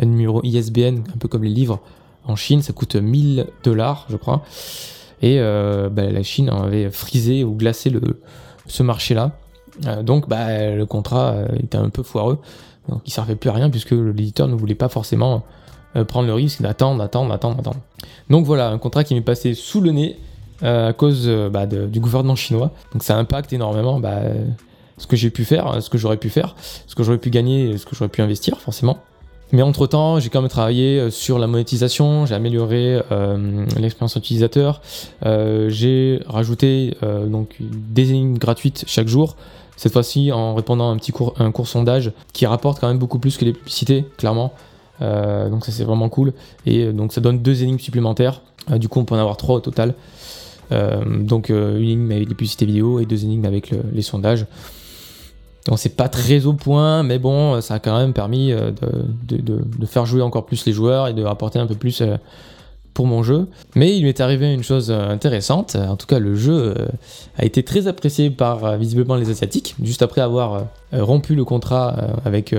un 0.00 0.06
numéro 0.06 0.40
ISBN, 0.42 1.02
un 1.14 1.18
peu 1.18 1.28
comme 1.28 1.44
les 1.44 1.50
livres 1.50 1.80
en 2.24 2.36
Chine, 2.36 2.62
ça 2.62 2.72
coûte 2.72 2.96
1000 2.96 3.46
dollars, 3.62 4.06
je 4.08 4.16
crois. 4.16 4.42
Et 5.22 5.38
bah, 5.38 6.10
la 6.10 6.22
Chine 6.22 6.48
avait 6.50 6.90
frisé 6.90 7.42
ou 7.42 7.54
glacé 7.54 7.90
ce 8.66 8.82
marché-là. 8.82 9.32
donc 10.02 10.28
bah, 10.28 10.74
le 10.74 10.86
contrat 10.86 11.34
était 11.58 11.78
un 11.78 11.88
peu 11.88 12.02
foireux. 12.02 12.38
Donc 12.88 13.00
il 13.06 13.10
servait 13.10 13.34
plus 13.34 13.50
à 13.50 13.54
rien 13.54 13.70
puisque 13.70 13.92
l'éditeur 13.92 14.46
ne 14.46 14.54
voulait 14.54 14.74
pas 14.74 14.88
forcément 14.88 15.42
euh, 15.96 16.04
prendre 16.04 16.26
le 16.26 16.34
risque 16.34 16.60
d'attendre, 16.60 16.98
d'attendre, 16.98 17.30
d'attendre, 17.30 17.56
d'attendre. 17.56 17.80
Donc 18.28 18.44
voilà, 18.44 18.68
un 18.68 18.78
contrat 18.78 19.04
qui 19.04 19.14
m'est 19.14 19.22
passé 19.22 19.54
sous 19.54 19.80
le 19.80 19.90
nez 19.90 20.18
euh, 20.62 20.90
à 20.90 20.92
cause 20.92 21.24
euh, 21.26 21.48
bah, 21.48 21.66
du 21.66 22.00
gouvernement 22.00 22.36
chinois. 22.36 22.72
Donc 22.92 23.02
ça 23.02 23.16
impacte 23.16 23.52
énormément 23.52 23.98
bah, 23.98 24.20
ce 24.98 25.06
que 25.06 25.16
j'ai 25.16 25.30
pu 25.30 25.44
faire, 25.44 25.82
ce 25.82 25.88
que 25.88 25.96
j'aurais 25.96 26.18
pu 26.18 26.28
faire, 26.28 26.56
ce 26.86 26.94
que 26.94 27.02
j'aurais 27.02 27.18
pu 27.18 27.30
gagner, 27.30 27.78
ce 27.78 27.86
que 27.86 27.96
j'aurais 27.96 28.10
pu 28.10 28.20
investir 28.20 28.60
forcément. 28.60 28.98
Mais 29.50 29.62
entre-temps, 29.62 30.20
j'ai 30.20 30.28
quand 30.28 30.42
même 30.42 30.50
travaillé 30.50 31.10
sur 31.10 31.38
la 31.38 31.46
monétisation, 31.46 32.26
j'ai 32.26 32.34
amélioré 32.34 33.00
l'expérience 33.78 34.14
utilisateur, 34.16 34.82
j'ai 35.24 36.20
rajouté 36.26 36.94
donc 37.26 37.56
des 37.60 38.10
énigmes 38.10 38.36
gratuites 38.36 38.84
chaque 38.86 39.08
jour, 39.08 39.36
cette 39.78 39.94
fois-ci 39.94 40.32
en 40.32 40.54
répondant 40.54 40.90
à 40.90 40.92
un 40.92 40.98
petit 40.98 41.12
cours, 41.12 41.34
un 41.38 41.50
court 41.50 41.66
sondage 41.66 42.12
qui 42.34 42.44
rapporte 42.44 42.78
quand 42.78 42.88
même 42.88 42.98
beaucoup 42.98 43.18
plus 43.18 43.38
que 43.38 43.46
les 43.46 43.54
publicités, 43.54 44.04
clairement. 44.18 44.52
Euh, 45.00 45.48
donc 45.48 45.64
ça 45.64 45.72
c'est 45.72 45.84
vraiment 45.84 46.08
cool. 46.08 46.32
Et 46.66 46.84
euh, 46.84 46.92
donc 46.92 47.12
ça 47.12 47.20
donne 47.20 47.38
deux 47.40 47.62
énigmes 47.62 47.78
supplémentaires. 47.78 48.42
Euh, 48.70 48.78
du 48.78 48.88
coup 48.88 49.00
on 49.00 49.04
peut 49.04 49.14
en 49.14 49.18
avoir 49.18 49.36
trois 49.36 49.56
au 49.56 49.60
total. 49.60 49.94
donc 50.70 51.48
une 51.48 51.76
énigme 51.76 52.10
avec 52.12 52.28
les 52.28 52.34
publicités 52.34 52.66
vidéo 52.66 53.00
et 53.00 53.06
deux 53.06 53.24
énigmes 53.24 53.46
avec 53.46 53.72
les 53.92 54.02
sondages. 54.02 54.46
Donc 55.66 55.78
c'est 55.78 55.96
pas 55.96 56.08
très 56.08 56.46
au 56.46 56.52
point, 56.52 57.02
mais 57.02 57.18
bon, 57.18 57.60
ça 57.60 57.74
a 57.74 57.78
quand 57.78 57.98
même 57.98 58.12
permis 58.12 58.52
de, 58.52 59.86
faire 59.86 60.04
jouer 60.04 60.22
encore 60.22 60.44
plus 60.44 60.66
les 60.66 60.72
joueurs 60.72 61.08
et 61.08 61.14
de 61.14 61.22
rapporter 61.22 61.58
un 61.58 61.66
peu 61.66 61.74
plus 61.74 62.02
pour 62.92 63.06
mon 63.06 63.22
jeu. 63.22 63.48
Mais 63.76 63.96
il 63.96 64.04
m'est 64.04 64.20
arrivé 64.20 64.52
une 64.52 64.62
chose 64.62 64.90
intéressante. 64.90 65.76
En 65.76 65.96
tout 65.96 66.06
cas, 66.06 66.18
le 66.18 66.34
jeu 66.34 66.74
a 67.38 67.46
été 67.46 67.62
très 67.62 67.86
apprécié 67.86 68.28
par 68.28 68.76
visiblement 68.76 69.16
les 69.16 69.30
Asiatiques. 69.30 69.74
Juste 69.82 70.02
après 70.02 70.20
avoir 70.20 70.66
rompu 70.92 71.34
le 71.34 71.44
contrat 71.46 71.96
avec 72.26 72.54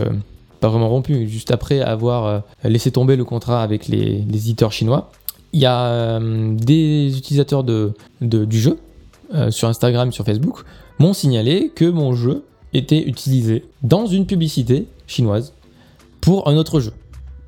pas 0.59 0.69
vraiment 0.69 0.89
rompu, 0.89 1.27
juste 1.27 1.51
après 1.51 1.81
avoir 1.81 2.25
euh, 2.25 2.39
laissé 2.63 2.91
tomber 2.91 3.15
le 3.15 3.25
contrat 3.25 3.63
avec 3.63 3.87
les, 3.87 4.19
éditeurs 4.19 4.71
chinois. 4.71 5.11
Il 5.53 5.59
y 5.59 5.65
a 5.65 5.85
euh, 5.87 6.53
des 6.53 7.17
utilisateurs 7.17 7.63
de, 7.63 7.93
du 8.21 8.59
jeu 8.59 8.77
euh, 9.33 9.51
sur 9.51 9.67
Instagram, 9.67 10.11
sur 10.11 10.25
Facebook, 10.25 10.63
m'ont 10.99 11.13
signalé 11.13 11.71
que 11.73 11.85
mon 11.85 12.13
jeu 12.13 12.43
était 12.73 13.01
utilisé 13.01 13.65
dans 13.81 14.05
une 14.05 14.25
publicité 14.25 14.85
chinoise 15.07 15.53
pour 16.21 16.47
un 16.47 16.55
autre 16.57 16.79
jeu. 16.79 16.93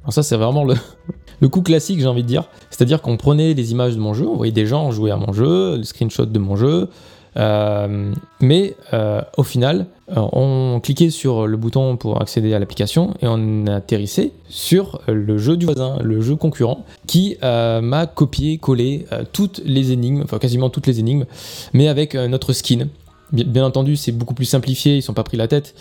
Alors 0.04 0.14
ça 0.14 0.24
c'est 0.24 0.36
vraiment 0.36 0.64
le, 0.64 0.74
le 1.42 1.50
coup 1.50 1.62
classique 1.62 2.00
j'ai 2.00 2.08
envie 2.08 2.24
de 2.24 2.28
dire. 2.28 2.46
C'est-à-dire 2.72 3.02
qu'on 3.02 3.18
prenait 3.18 3.54
les 3.54 3.72
images 3.72 3.96
de 3.96 4.00
mon 4.00 4.14
jeu, 4.16 4.26
on 4.26 4.36
voyait 4.36 4.52
des 4.52 4.66
gens 4.66 4.90
jouer 4.92 5.12
à 5.12 5.18
mon 5.18 5.32
jeu, 5.32 5.78
le 5.78 5.84
screenshot 5.84 6.26
de 6.26 6.40
mon 6.40 6.56
jeu, 6.56 6.90
euh, 7.38 8.14
mais 8.42 8.76
euh, 8.94 9.22
au 9.38 9.44
final, 9.44 9.86
euh, 10.10 10.22
on 10.34 10.80
cliquait 10.82 11.10
sur 11.10 11.48
le 11.48 11.58
bouton 11.58 11.96
pour 11.96 12.22
accéder 12.22 12.54
à 12.54 12.60
l'application 12.60 13.14
et 13.22 13.28
on 13.28 13.68
atterrissait 13.68 14.32
sur 14.50 15.02
le 15.08 15.38
jeu 15.38 15.56
du 15.56 15.66
voisin, 15.66 15.98
le 16.02 16.22
jeu 16.22 16.36
concurrent, 16.36 16.86
qui 17.08 17.38
m'a 17.42 18.06
copié, 18.06 18.58
collé 18.58 19.06
toutes 19.32 19.62
les 19.66 19.92
énigmes, 19.92 20.22
enfin 20.24 20.40
quasiment 20.40 20.70
toutes 20.70 20.88
les 20.88 21.00
énigmes, 21.00 21.26
mais 21.74 21.88
avec 21.88 22.16
notre 22.16 22.54
skin. 22.54 22.88
Bien, 23.32 23.64
entendu, 23.64 23.96
c'est 23.96 24.12
beaucoup 24.12 24.34
plus 24.34 24.46
simplifié, 24.46 24.98
ils 24.98 25.02
sont 25.02 25.14
pas 25.14 25.24
pris 25.24 25.38
la 25.38 25.48
tête. 25.48 25.74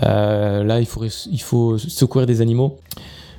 là, 0.00 0.78
il 0.78 0.86
faut, 0.86 1.78
secourir 1.78 2.26
des 2.28 2.40
animaux. 2.40 2.78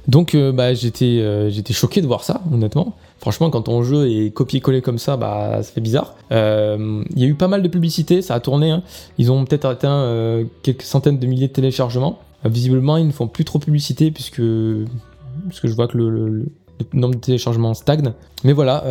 Donc, 0.10 0.36
bah, 0.36 0.74
j'étais 0.74 1.74
choqué 1.74 2.02
de 2.02 2.08
voir 2.08 2.26
ça, 2.26 2.42
honnêtement. 2.52 2.98
Franchement, 3.24 3.50
quand 3.50 3.62
ton 3.62 3.84
jeu 3.84 4.12
est 4.12 4.32
copié-collé 4.32 4.82
comme 4.82 4.98
ça, 4.98 5.16
bah, 5.16 5.64
ça 5.64 5.72
fait 5.72 5.80
bizarre. 5.80 6.16
Euh, 6.34 7.06
il 7.16 7.22
y 7.22 7.24
a 7.24 7.28
eu 7.28 7.36
pas 7.36 7.48
mal 7.48 7.62
de 7.62 7.70
publicité, 7.70 8.22
ça 8.22 8.36
a 8.36 8.42
tourné. 8.42 8.70
Hein. 8.70 8.84
Ils 9.18 9.32
ont 9.32 9.46
peut-être 9.46 9.64
atteint 9.64 9.96
euh, 9.96 10.44
quelques 10.62 10.82
centaines 10.82 11.20
de 11.20 11.26
milliers 11.26 11.48
de 11.48 11.54
téléchargements. 11.54 12.20
Euh, 12.46 12.50
visiblement, 12.50 12.98
ils 12.98 13.08
ne 13.08 13.14
font 13.14 13.30
plus 13.30 13.46
trop 13.46 13.60
publicité 13.60 14.12
puisque, 14.12 14.42
puisque 15.48 15.68
je 15.68 15.74
vois 15.74 15.88
que 15.88 15.98
le, 15.98 16.48
nombre 16.92 17.16
de 17.16 17.22
téléchargements 17.22 17.74
stagne. 17.74 18.12
Mais 18.44 18.52
voilà, 18.52 18.84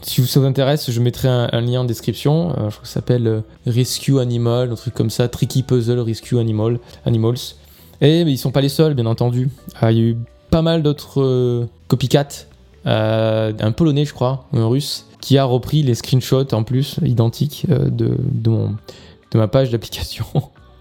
si 0.00 0.26
ça 0.26 0.40
vous 0.40 0.46
intéresse, 0.46 0.90
je 0.90 1.00
mettrai 1.02 1.28
un, 1.28 1.60
lien 1.60 1.82
en 1.82 1.84
description. 1.84 2.54
je 2.54 2.54
crois 2.54 2.70
que 2.80 2.88
ça 2.88 2.94
s'appelle 2.94 3.42
Rescue 3.66 4.20
Animal, 4.20 4.72
un 4.72 4.74
truc 4.74 4.94
comme 4.94 5.10
ça, 5.10 5.28
Tricky 5.28 5.64
Puzzle 5.64 6.00
Rescue 6.00 6.38
Animal, 6.38 6.78
Animals. 7.04 7.56
Et 8.00 8.22
ils 8.22 8.38
sont 8.38 8.52
pas 8.52 8.62
les 8.62 8.70
seuls, 8.70 8.94
bien 8.94 9.04
entendu. 9.04 9.50
il 9.82 9.98
y 9.98 10.00
a 10.00 10.02
eu 10.02 10.16
pas 10.48 10.62
mal 10.62 10.82
d'autres 10.82 11.68
copycats 11.88 12.46
euh, 12.86 13.52
un 13.58 13.72
polonais, 13.72 14.04
je 14.04 14.14
crois, 14.14 14.46
un 14.52 14.66
russe, 14.66 15.06
qui 15.20 15.36
a 15.38 15.44
repris 15.44 15.82
les 15.82 15.94
screenshots 15.94 16.54
en 16.54 16.62
plus 16.62 16.98
identiques 17.04 17.66
euh, 17.70 17.90
de, 17.90 18.16
de, 18.18 19.38
ma 19.38 19.48
page 19.48 19.70
d'application, 19.70 20.24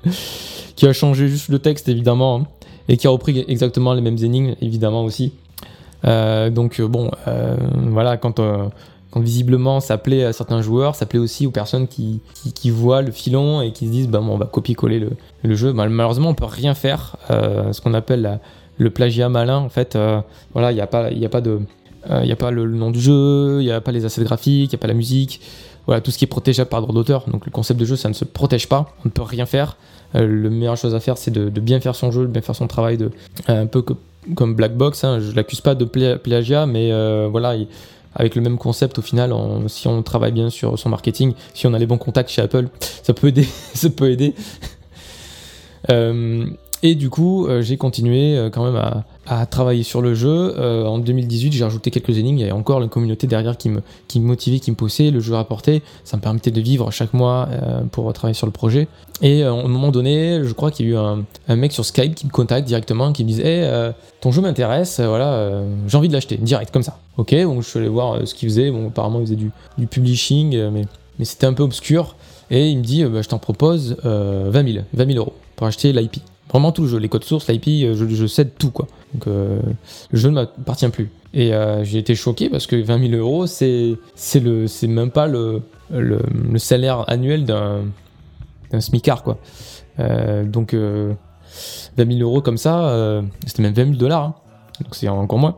qui 0.75 0.87
a 0.87 0.93
changé 0.93 1.27
juste 1.27 1.49
le 1.49 1.59
texte 1.59 1.89
évidemment. 1.89 2.39
Hein. 2.39 2.47
et 2.87 2.97
qui 2.97 3.07
a 3.07 3.09
repris 3.09 3.43
exactement 3.47 3.93
les 3.93 4.01
mêmes 4.01 4.17
énigmes, 4.17 4.55
évidemment 4.61 5.03
aussi. 5.03 5.33
Euh, 6.05 6.49
donc 6.49 6.81
bon, 6.81 7.11
voilà, 7.87 8.17
quand 8.17 8.41
quand 9.11 9.21
visiblement 9.21 9.79
ça 9.79 9.97
plaît 9.97 10.23
à 10.23 10.33
certains 10.33 10.61
joueurs, 10.61 10.93
ça 10.95 11.07
plaît 11.07 11.17
aussi 11.17 11.47
aux 11.47 11.51
personnes 11.51 11.87
qui, 11.87 12.21
qui, 12.53 12.69
voient 12.69 13.01
le 13.01 13.11
filon 13.11 13.59
et 13.59 13.71
qui 13.71 13.87
se 13.87 13.91
disent 13.91 14.07
bah, 14.07 14.19
bon, 14.19 14.33
on 14.33 14.37
va 14.37 14.45
copier-coller 14.45 14.99
le, 14.99 15.09
le, 15.41 15.55
jeu. 15.55 15.73
malheureusement, 15.73 16.29
on 16.29 16.35
peut 16.35 16.45
rien 16.45 16.75
faire. 16.75 17.17
Ce 17.27 17.81
qu'on 17.81 17.95
appelle 17.95 18.39
le 18.77 18.89
plagiat 18.91 19.27
malin, 19.27 19.57
en 19.57 19.69
fait, 19.69 19.97
voilà, 20.53 20.71
il 20.71 20.75
n'y 20.75 20.81
a, 20.81 20.83
a 20.83 21.29
pas 21.29 21.41
de. 21.41 21.59
Il 22.07 22.25
n'y 22.25 22.31
a 22.31 22.35
pas 22.35 22.51
le, 22.51 22.65
nom 22.67 22.91
du 22.91 23.01
jeu, 23.01 23.57
il 23.61 23.65
n'y 23.65 23.71
a 23.71 23.81
pas 23.81 23.91
les 23.91 24.05
assets 24.05 24.23
graphiques, 24.23 24.71
il 24.71 24.75
n'y 24.75 24.79
a 24.79 24.81
pas 24.81 24.87
la 24.87 24.93
musique, 24.93 25.41
voilà, 25.85 26.01
tout 26.01 26.11
ce 26.11 26.17
qui 26.17 26.25
est 26.25 26.29
protégeable 26.29 26.69
par 26.69 26.81
droit 26.81 26.93
d'auteur. 26.93 27.25
Donc 27.29 27.45
le 27.45 27.51
concept 27.51 27.79
de 27.79 27.85
jeu, 27.85 27.95
ça 27.95 28.09
ne 28.09 28.13
se 28.13 28.25
protège 28.25 28.67
pas, 28.67 28.93
on 29.03 29.09
ne 29.09 29.11
peut 29.11 29.21
rien 29.21 29.45
faire. 29.45 29.77
Euh, 30.15 30.25
le 30.25 30.49
meilleure 30.49 30.77
chose 30.77 30.95
à 30.95 30.99
faire, 30.99 31.17
c'est 31.17 31.31
de, 31.31 31.49
bien 31.59 31.79
faire 31.79 31.95
son 31.95 32.11
jeu, 32.11 32.21
de 32.21 32.27
bien 32.27 32.41
faire 32.41 32.55
son 32.55 32.67
travail, 32.67 32.97
de, 32.97 33.11
un 33.47 33.65
peu 33.65 33.83
comme 34.35 34.55
Black 34.55 34.75
Box. 34.75 35.03
Hein, 35.03 35.19
je 35.19 35.35
l'accuse 35.35 35.61
pas 35.61 35.75
de 35.75 35.85
plagiat, 35.85 36.65
mais 36.65 36.91
voilà, 37.27 37.55
avec 38.15 38.35
le 38.35 38.41
même 38.41 38.57
concept 38.57 38.99
au 38.99 39.01
final, 39.01 39.33
si 39.67 39.87
on 39.87 40.01
travaille 40.03 40.31
bien 40.31 40.49
sur 40.49 40.77
son 40.77 40.89
marketing, 40.89 41.33
si 41.53 41.67
on 41.67 41.73
a 41.73 41.79
les 41.79 41.85
bons 41.85 41.97
contacts 41.97 42.29
chez 42.29 42.41
Apple, 42.41 42.69
ça 43.03 43.13
peut 43.13 43.27
aider. 43.27 43.43
ça 43.73 43.89
peut 43.89 44.11
aider. 44.11 44.33
Euh, 45.89 46.45
et 46.83 46.93
du 46.93 47.09
coup, 47.09 47.47
euh, 47.47 47.61
j'ai 47.61 47.77
continué 47.77 48.37
euh, 48.37 48.49
quand 48.49 48.65
même 48.65 48.75
à, 48.75 49.05
travailler 49.49 49.83
sur 49.83 50.01
le 50.01 50.13
jeu. 50.13 50.55
en 50.59 50.97
2018, 50.99 51.51
j'ai 51.51 51.63
rajouté 51.63 51.91
quelques 51.91 52.17
énigmes. 52.17 52.37
Il 52.37 52.41
y 52.41 52.43
avait 52.43 52.51
encore 52.51 52.81
une 52.81 52.89
communauté 52.89 53.27
derrière 53.27 53.57
qui 53.57 53.69
me, 53.69 53.81
qui 54.07 54.19
me 54.19 54.25
motivait, 54.25 54.59
qui 54.59 54.71
me 54.71 54.75
poussait. 54.75 55.11
Le 55.11 55.19
jeu 55.19 55.33
rapportait. 55.35 55.81
Ça 56.03 56.17
me 56.17 56.21
permettait 56.21 56.51
de 56.51 56.61
vivre 56.61 56.91
chaque 56.91 57.13
mois 57.13 57.47
pour 57.91 58.11
travailler 58.13 58.33
sur 58.33 58.47
le 58.47 58.51
projet. 58.51 58.87
Et 59.21 59.43
à 59.43 59.51
un 59.51 59.67
moment 59.67 59.91
donné, 59.91 60.41
je 60.43 60.53
crois 60.53 60.71
qu'il 60.71 60.87
y 60.87 60.89
a 60.89 60.93
eu 60.93 60.97
un, 60.97 61.55
mec 61.55 61.71
sur 61.71 61.85
Skype 61.85 62.15
qui 62.15 62.25
me 62.25 62.31
contacte 62.31 62.67
directement, 62.67 63.11
qui 63.11 63.23
me 63.23 63.29
disait 63.29 63.69
Ton 64.21 64.31
jeu 64.31 64.41
m'intéresse, 64.41 64.99
voilà, 64.99 65.63
j'ai 65.87 65.97
envie 65.97 66.07
de 66.07 66.13
l'acheter, 66.13 66.37
direct, 66.37 66.71
comme 66.71 66.83
ça. 66.83 66.97
Ok, 67.17 67.35
donc 67.35 67.61
je 67.61 67.67
suis 67.67 67.79
allé 67.79 67.89
voir 67.89 68.25
ce 68.25 68.33
qu'il 68.33 68.49
faisait. 68.49 68.71
Bon, 68.71 68.87
apparemment, 68.87 69.19
il 69.19 69.25
faisait 69.25 69.35
du, 69.35 69.51
du 69.77 69.87
publishing, 69.87 70.69
mais, 70.69 70.85
mais 71.19 71.25
c'était 71.25 71.45
un 71.45 71.53
peu 71.53 71.63
obscur. 71.63 72.15
Et 72.51 72.69
il 72.69 72.77
me 72.77 72.83
dit 72.83 73.03
bah, 73.05 73.21
Je 73.21 73.27
t'en 73.27 73.39
propose 73.39 73.97
20 74.03 74.51
000, 74.51 74.85
20 74.93 75.05
000 75.05 75.17
euros 75.17 75.33
pour 75.55 75.67
acheter 75.67 75.93
l'IP. 75.93 76.21
Vraiment 76.49 76.71
tout 76.71 76.85
le 76.85 76.97
les 76.97 77.09
codes 77.09 77.23
sources, 77.23 77.47
l'IP, 77.47 77.67
euh, 77.67 77.95
je, 77.95 78.07
je, 78.07 78.25
cède 78.25 78.51
tout 78.57 78.71
quoi. 78.71 78.87
Donc 79.13 79.27
euh, 79.27 79.59
le 80.09 80.17
jeu 80.17 80.29
ne 80.29 80.35
m'appartient 80.35 80.87
plus. 80.89 81.11
Et 81.33 81.53
euh, 81.53 81.83
j'ai 81.83 81.99
été 81.99 82.15
choqué 82.15 82.49
parce 82.49 82.65
que 82.65 82.75
20 82.75 83.09
000 83.09 83.21
euros, 83.21 83.45
c'est 83.45 83.95
c'est 84.15 84.39
le 84.39 84.67
c'est 84.67 84.87
même 84.87 85.11
pas 85.11 85.27
le, 85.27 85.61
le, 85.91 86.19
salaire 86.57 87.05
annuel 87.07 87.45
d'un 87.45 87.81
d'un 88.71 88.81
smicard 88.81 89.21
quoi. 89.23 89.37
donc 89.97 90.73
20 90.73 91.15
000 91.97 92.19
euros 92.21 92.41
comme 92.41 92.57
ça, 92.57 93.21
c'était 93.45 93.61
même 93.61 93.73
20 93.73 93.85
000 93.85 93.95
dollars. 93.97 94.23
Hein. 94.23 94.35
Donc 94.81 94.95
c'est 94.95 95.07
encore 95.07 95.39
moins. 95.39 95.55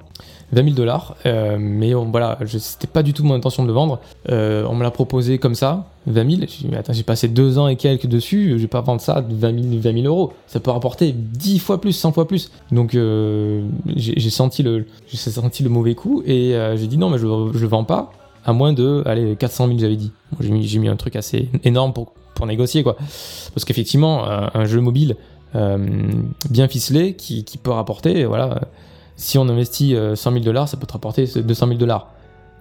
20 0.53 0.63
000 0.63 0.75
dollars. 0.75 1.15
Euh, 1.25 1.57
mais 1.59 1.93
voilà, 1.93 2.37
c'était 2.45 2.87
pas 2.87 3.03
du 3.03 3.13
tout 3.13 3.23
mon 3.23 3.35
intention 3.35 3.63
de 3.63 3.67
le 3.67 3.73
vendre. 3.73 3.99
Euh, 4.29 4.65
on 4.69 4.75
me 4.75 4.83
l'a 4.83 4.91
proposé 4.91 5.37
comme 5.37 5.55
ça, 5.55 5.85
20 6.07 6.29
000. 6.29 6.41
J'ai 6.47 6.75
attends, 6.77 6.93
j'ai 6.93 7.03
passé 7.03 7.27
deux 7.27 7.57
ans 7.57 7.67
et 7.67 7.75
quelques 7.75 8.07
dessus, 8.07 8.53
je 8.57 8.61
vais 8.61 8.67
pas 8.67 8.81
vendre 8.81 9.01
ça 9.01 9.23
20 9.27 9.81
000, 9.83 10.05
euros. 10.05 10.33
Ça 10.47 10.59
peut 10.59 10.71
rapporter 10.71 11.13
10 11.13 11.59
fois 11.59 11.79
plus, 11.79 11.93
100 11.93 12.11
fois 12.11 12.27
plus. 12.27 12.51
Donc 12.71 12.95
euh, 12.95 13.63
j'ai 13.95 14.29
senti, 14.29 14.63
le, 14.63 14.85
senti 15.07 15.63
le 15.63 15.69
mauvais 15.69 15.95
coup 15.95 16.23
et 16.25 16.55
j'ai 16.75 16.87
dit 16.87 16.97
non, 16.97 17.09
mais 17.09 17.17
je, 17.17 17.25
je 17.53 17.59
le 17.59 17.67
vends 17.67 17.83
pas 17.83 18.11
à 18.43 18.53
moins 18.53 18.73
de 18.73 19.03
allez, 19.05 19.35
400 19.35 19.67
000, 19.67 19.79
j'avais 19.79 19.95
dit. 19.95 20.11
j'ai 20.39 20.79
mis, 20.79 20.87
un 20.87 20.95
truc 20.95 21.15
assez 21.15 21.49
énorme 21.63 21.93
pour, 21.93 22.13
pour 22.33 22.47
négocier, 22.47 22.81
quoi. 22.81 22.95
Parce 23.53 23.65
qu'effectivement, 23.65 24.25
un, 24.25 24.65
jeu 24.65 24.81
mobile 24.81 25.15
bien 25.53 26.67
ficelé 26.67 27.13
qui, 27.13 27.43
qui 27.43 27.59
peut 27.59 27.69
rapporter, 27.69 28.25
voilà 28.25 28.61
si 29.21 29.37
on 29.37 29.47
investit 29.47 29.91
100 29.91 29.95
euh, 29.95 30.15
000 30.15 30.39
dollars, 30.39 30.67
ça 30.67 30.77
peut 30.77 30.87
te 30.87 30.93
rapporter 30.93 31.25
200 31.25 31.67
000 31.67 31.77
dollars. 31.77 32.07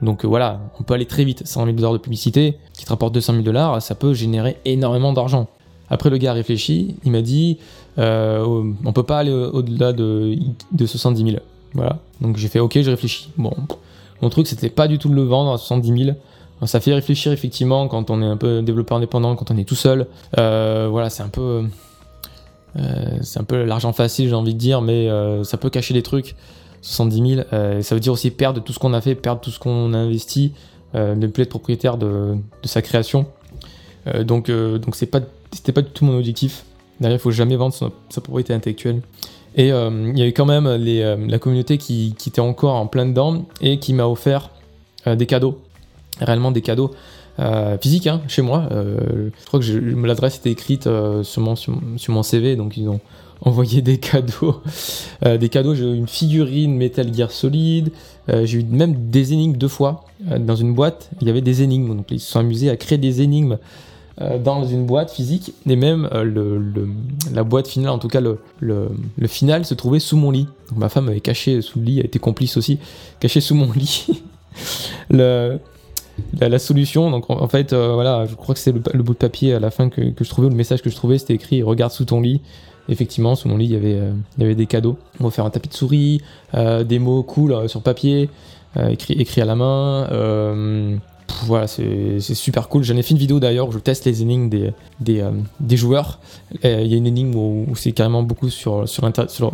Donc 0.02 0.24
euh, 0.24 0.28
voilà, 0.28 0.60
on 0.78 0.82
peut 0.82 0.92
aller 0.92 1.06
très 1.06 1.24
vite. 1.24 1.46
100 1.46 1.64
000 1.64 1.76
dollars 1.76 1.94
de 1.94 1.98
publicité 1.98 2.58
qui 2.74 2.84
te 2.84 2.90
rapporte 2.90 3.14
200 3.14 3.32
000 3.32 3.44
dollars, 3.44 3.80
ça 3.80 3.94
peut 3.94 4.12
générer 4.12 4.58
énormément 4.66 5.14
d'argent. 5.14 5.48
Après, 5.88 6.10
le 6.10 6.18
gars 6.18 6.32
a 6.32 6.34
réfléchi, 6.34 6.96
il 7.04 7.12
m'a 7.12 7.22
dit 7.22 7.58
euh, 7.98 8.72
on 8.84 8.92
peut 8.92 9.02
pas 9.02 9.20
aller 9.20 9.32
au-delà 9.32 9.94
de, 9.94 10.36
de 10.72 10.86
70 10.86 11.32
000. 11.32 11.42
Voilà. 11.72 11.98
Donc 12.20 12.36
j'ai 12.36 12.48
fait 12.48 12.60
ok, 12.60 12.78
je 12.82 12.90
réfléchis. 12.90 13.30
Bon, 13.38 13.54
mon 14.20 14.28
truc 14.28 14.46
c'était 14.46 14.68
pas 14.68 14.86
du 14.86 14.98
tout 14.98 15.08
de 15.08 15.14
le 15.14 15.22
vendre 15.22 15.52
à 15.52 15.58
70 15.58 16.04
000. 16.04 16.16
Ça 16.66 16.78
fait 16.80 16.92
réfléchir 16.92 17.32
effectivement 17.32 17.88
quand 17.88 18.10
on 18.10 18.20
est 18.20 18.26
un 18.26 18.36
peu 18.36 18.60
développeur 18.60 18.98
indépendant, 18.98 19.34
quand 19.34 19.50
on 19.50 19.56
est 19.56 19.64
tout 19.64 19.74
seul. 19.74 20.06
voilà, 20.36 21.08
c'est 21.08 21.22
un 21.22 21.28
peu 21.28 21.40
euh, 21.40 21.62
c'est 23.22 23.40
un 23.40 23.44
peu 23.44 23.64
l'argent 23.64 23.92
facile, 23.92 24.28
j'ai 24.28 24.34
envie 24.34 24.54
de 24.54 24.58
dire, 24.58 24.80
mais 24.80 25.08
euh, 25.08 25.44
ça 25.44 25.56
peut 25.56 25.70
cacher 25.70 25.94
des 25.94 26.02
trucs. 26.02 26.34
70 26.82 27.34
000, 27.34 27.46
euh, 27.52 27.82
ça 27.82 27.94
veut 27.94 28.00
dire 28.00 28.12
aussi 28.12 28.30
perdre 28.30 28.62
tout 28.62 28.72
ce 28.72 28.78
qu'on 28.78 28.94
a 28.94 29.00
fait, 29.00 29.14
perdre 29.14 29.40
tout 29.40 29.50
ce 29.50 29.58
qu'on 29.58 29.92
a 29.92 29.98
investi, 29.98 30.52
ne 30.94 31.26
plus 31.28 31.44
être 31.44 31.50
propriétaire 31.50 31.98
de, 31.98 32.36
sa 32.64 32.82
création. 32.82 33.26
donc, 34.22 34.50
donc 34.50 34.96
c'est 34.96 35.06
pas, 35.06 35.20
c'était 35.52 35.72
pas 35.72 35.82
du 35.82 35.90
tout 35.90 36.04
mon 36.04 36.16
objectif. 36.16 36.64
Derrière, 37.00 37.18
il 37.18 37.22
faut 37.22 37.30
jamais 37.30 37.54
vendre 37.54 37.74
sa 37.74 38.20
propriété 38.20 38.54
intellectuelle. 38.54 39.00
Et 39.56 39.68
il 39.68 40.18
y 40.18 40.22
avait 40.22 40.32
quand 40.32 40.46
même 40.46 40.66
la 40.66 41.38
communauté 41.38 41.78
qui, 41.78 42.16
était 42.26 42.40
encore 42.40 42.74
en 42.74 42.88
plein 42.88 43.06
dedans 43.06 43.44
et 43.60 43.78
qui 43.78 43.92
m'a 43.92 44.08
offert 44.08 44.50
des 45.06 45.26
cadeaux, 45.26 45.60
réellement 46.20 46.50
des 46.50 46.62
cadeaux. 46.62 46.90
Euh, 47.38 47.78
physique 47.78 48.06
hein, 48.06 48.20
chez 48.28 48.42
moi. 48.42 48.68
Euh, 48.70 49.30
je 49.38 49.46
crois 49.46 49.60
que 49.60 50.06
l'adresse 50.06 50.36
était 50.36 50.50
écrite 50.50 50.86
euh, 50.86 51.22
sur, 51.22 51.42
mon, 51.42 52.22
CV, 52.22 52.56
donc 52.56 52.76
ils 52.76 52.88
ont 52.88 53.00
envoyé 53.40 53.80
des 53.80 53.98
cadeaux. 53.98 54.60
des 55.24 55.48
cadeaux, 55.48 55.74
j'ai 55.74 55.84
eu 55.84 55.94
une 55.94 56.08
figurine 56.08 56.74
Metal 56.76 57.12
Gear 57.14 57.30
Solid, 57.30 57.90
j'ai 58.28 58.58
eu 58.58 58.64
même 58.64 59.10
des 59.10 59.32
énigmes 59.32 59.56
deux 59.56 59.68
fois. 59.68 60.04
dans 60.38 60.56
une 60.56 60.74
boîte, 60.74 61.08
il 61.22 61.26
y 61.26 61.30
avait 61.30 61.40
des 61.40 61.62
énigmes, 61.62 61.96
donc 61.96 62.06
ils 62.10 62.20
se 62.20 62.32
sont 62.32 62.40
amusés 62.40 62.68
à 62.68 62.76
créer 62.76 62.98
des 62.98 63.22
énigmes 63.22 63.56
dans 64.44 64.66
une 64.66 64.84
boîte 64.84 65.10
physique, 65.10 65.54
et 65.66 65.74
même 65.74 66.06
la 67.32 67.42
boîte 67.42 67.66
finale, 67.66 67.92
en 67.92 67.98
tout 67.98 68.08
cas 68.08 68.20
le, 68.20 68.90
final, 69.26 69.64
se 69.64 69.72
trouvait 69.72 70.00
sous 70.00 70.18
mon 70.18 70.30
lit. 70.30 70.46
Ma 70.76 70.90
femme 70.90 71.08
avait 71.08 71.20
caché 71.20 71.62
sous 71.62 71.78
le 71.78 71.86
lit, 71.86 72.00
a 72.02 72.04
été 72.04 72.18
complice 72.18 72.58
aussi, 72.58 72.78
caché 73.20 73.40
sous 73.40 73.54
mon 73.54 73.72
lit. 73.72 74.22
le, 75.08 75.58
la, 76.40 76.58
solution. 76.58 77.10
Donc 77.10 77.30
en, 77.30 77.48
fait, 77.48 77.72
euh, 77.72 77.94
voilà, 77.94 78.26
je 78.26 78.34
crois 78.34 78.54
que 78.54 78.60
c'est 78.60 78.72
le, 78.72 79.02
bout 79.02 79.12
de 79.12 79.18
papier 79.18 79.54
à 79.54 79.60
la 79.60 79.70
fin 79.70 79.88
que, 79.88 80.12
je 80.18 80.28
trouvais, 80.28 80.48
le 80.48 80.54
message 80.54 80.82
que 80.82 80.90
je 80.90 80.96
trouvais, 80.96 81.18
c'était 81.18 81.34
écrit 81.34 81.62
Regarde 81.62 81.92
sous 81.92 82.04
ton 82.04 82.20
lit. 82.20 82.40
Effectivement, 82.88 83.36
sous 83.36 83.48
mon 83.48 83.56
lit, 83.56 83.66
il 83.66 83.72
y 83.72 83.76
avait, 83.76 83.94
euh, 83.94 84.12
il 84.36 84.42
y 84.42 84.44
avait 84.44 84.54
des 84.54 84.66
cadeaux. 84.66 84.96
On 85.20 85.24
va 85.24 85.30
faire 85.30 85.44
un 85.44 85.50
tapis 85.50 85.68
de 85.68 85.74
souris, 85.74 86.22
euh, 86.54 86.82
des 86.84 86.98
mots 86.98 87.22
cool 87.22 87.68
sur 87.68 87.82
papier, 87.82 88.28
écrit, 88.76 89.14
écrit 89.14 89.40
à 89.40 89.44
la 89.44 89.54
main. 89.54 90.06
voilà, 91.44 91.66
c'est 91.66 92.20
super 92.20 92.68
cool. 92.68 92.82
J'en 92.82 92.96
ai 92.96 93.02
fait 93.02 93.10
une 93.10 93.18
vidéo 93.18 93.38
d'ailleurs 93.38 93.68
où 93.68 93.72
je 93.72 93.78
teste 93.78 94.04
les 94.06 94.22
énigmes 94.22 94.48
des, 94.48 94.72
des, 94.98 95.24
des 95.60 95.76
joueurs. 95.76 96.18
Il 96.64 96.86
y 96.86 96.94
a 96.94 96.96
une 96.96 97.06
énigme 97.06 97.34
où, 97.36 97.66
c'est 97.74 97.92
carrément 97.92 98.22
beaucoup 98.22 98.50
sur, 98.50 98.88
sur, 98.88 99.10
sur 99.28 99.52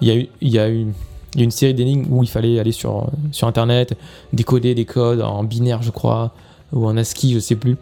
il 0.00 0.08
y 0.08 0.10
a 0.10 0.16
eu, 0.16 0.28
il 0.40 0.50
y 0.50 0.58
a 0.58 0.70
eu 0.70 0.86
il 1.34 1.40
y 1.40 1.42
a 1.42 1.44
une 1.44 1.50
série 1.50 1.74
d'énigmes 1.74 2.06
où 2.10 2.22
il 2.22 2.28
fallait 2.28 2.58
aller 2.58 2.72
sur, 2.72 3.10
sur 3.32 3.48
internet, 3.48 3.96
décoder 4.32 4.74
des 4.74 4.84
codes 4.84 5.20
en 5.20 5.44
binaire, 5.44 5.82
je 5.82 5.90
crois, 5.90 6.32
ou 6.72 6.86
en 6.86 6.96
ASCII, 6.96 7.32
je 7.32 7.38
sais 7.38 7.56
plus, 7.56 7.76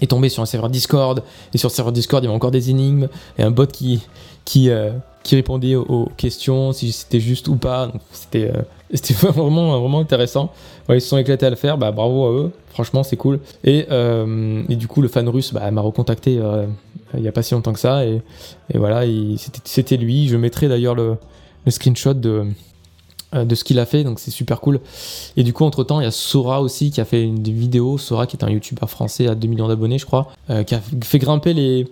et 0.00 0.06
tomber 0.06 0.28
sur 0.28 0.42
un 0.42 0.46
serveur 0.46 0.70
Discord. 0.70 1.22
Et 1.54 1.58
sur 1.58 1.68
le 1.68 1.74
serveur 1.74 1.92
Discord, 1.92 2.22
il 2.22 2.26
y 2.26 2.28
avait 2.28 2.36
encore 2.36 2.50
des 2.50 2.70
énigmes 2.70 3.08
et 3.38 3.42
un 3.42 3.50
bot 3.50 3.66
qui, 3.66 4.02
qui, 4.44 4.70
euh, 4.70 4.90
qui 5.22 5.34
répondait 5.34 5.74
aux, 5.76 6.08
questions, 6.16 6.72
si 6.72 6.92
c'était 6.92 7.20
juste 7.20 7.48
ou 7.48 7.56
pas. 7.56 7.86
Donc 7.86 8.02
c'était 8.12 8.50
euh, 8.54 8.62
c'était 8.94 9.14
vraiment, 9.14 9.78
vraiment 9.80 10.00
intéressant. 10.00 10.52
ils 10.88 11.00
se 11.00 11.08
sont 11.08 11.18
éclatés 11.18 11.46
à 11.46 11.50
le 11.50 11.56
faire, 11.56 11.78
bah, 11.78 11.92
bravo 11.92 12.26
à 12.26 12.32
eux, 12.32 12.50
franchement 12.68 13.02
c'est 13.02 13.16
cool. 13.16 13.40
Et, 13.64 13.86
euh, 13.90 14.62
et, 14.68 14.76
du 14.76 14.88
coup, 14.88 15.00
le 15.00 15.08
fan 15.08 15.28
russe 15.28 15.52
bah, 15.54 15.70
m'a 15.70 15.80
recontacté 15.80 16.40
il 17.14 17.22
n'y 17.22 17.28
a 17.28 17.32
pas 17.32 17.42
si 17.42 17.54
longtemps 17.54 17.72
que 17.72 17.80
ça. 17.80 18.04
Et, 18.04 18.20
et 18.72 18.78
voilà, 18.78 19.02
c'était 19.64 19.96
lui. 19.96 20.28
Je 20.28 20.36
mettrai 20.36 20.68
d'ailleurs 20.68 20.94
le, 20.94 21.16
le 21.64 21.70
screenshot 21.70 22.14
de, 22.14 22.30
euh, 22.30 22.44
de 23.32 23.54
ce 23.54 23.64
qu'il 23.64 23.78
a 23.78 23.86
fait, 23.86 24.02
donc 24.04 24.18
c'est 24.18 24.30
super 24.30 24.60
cool. 24.60 24.80
Et 25.36 25.42
du 25.42 25.52
coup, 25.52 25.64
entre 25.64 25.84
temps, 25.84 26.00
il 26.00 26.04
y 26.04 26.06
a 26.06 26.10
Sora 26.10 26.60
aussi 26.62 26.90
qui 26.90 27.00
a 27.00 27.04
fait 27.04 27.22
une 27.22 27.42
vidéo. 27.42 27.96
Sora 27.98 28.26
qui 28.26 28.36
est 28.36 28.44
un 28.44 28.50
youtubeur 28.50 28.90
français 28.90 29.28
à 29.28 29.34
2 29.34 29.46
millions 29.46 29.68
d'abonnés, 29.68 29.98
je 29.98 30.06
crois, 30.06 30.28
euh, 30.50 30.64
qui 30.64 30.74
a 30.74 30.80
fait 31.02 31.18
grimper 31.18 31.54
les 31.54 31.86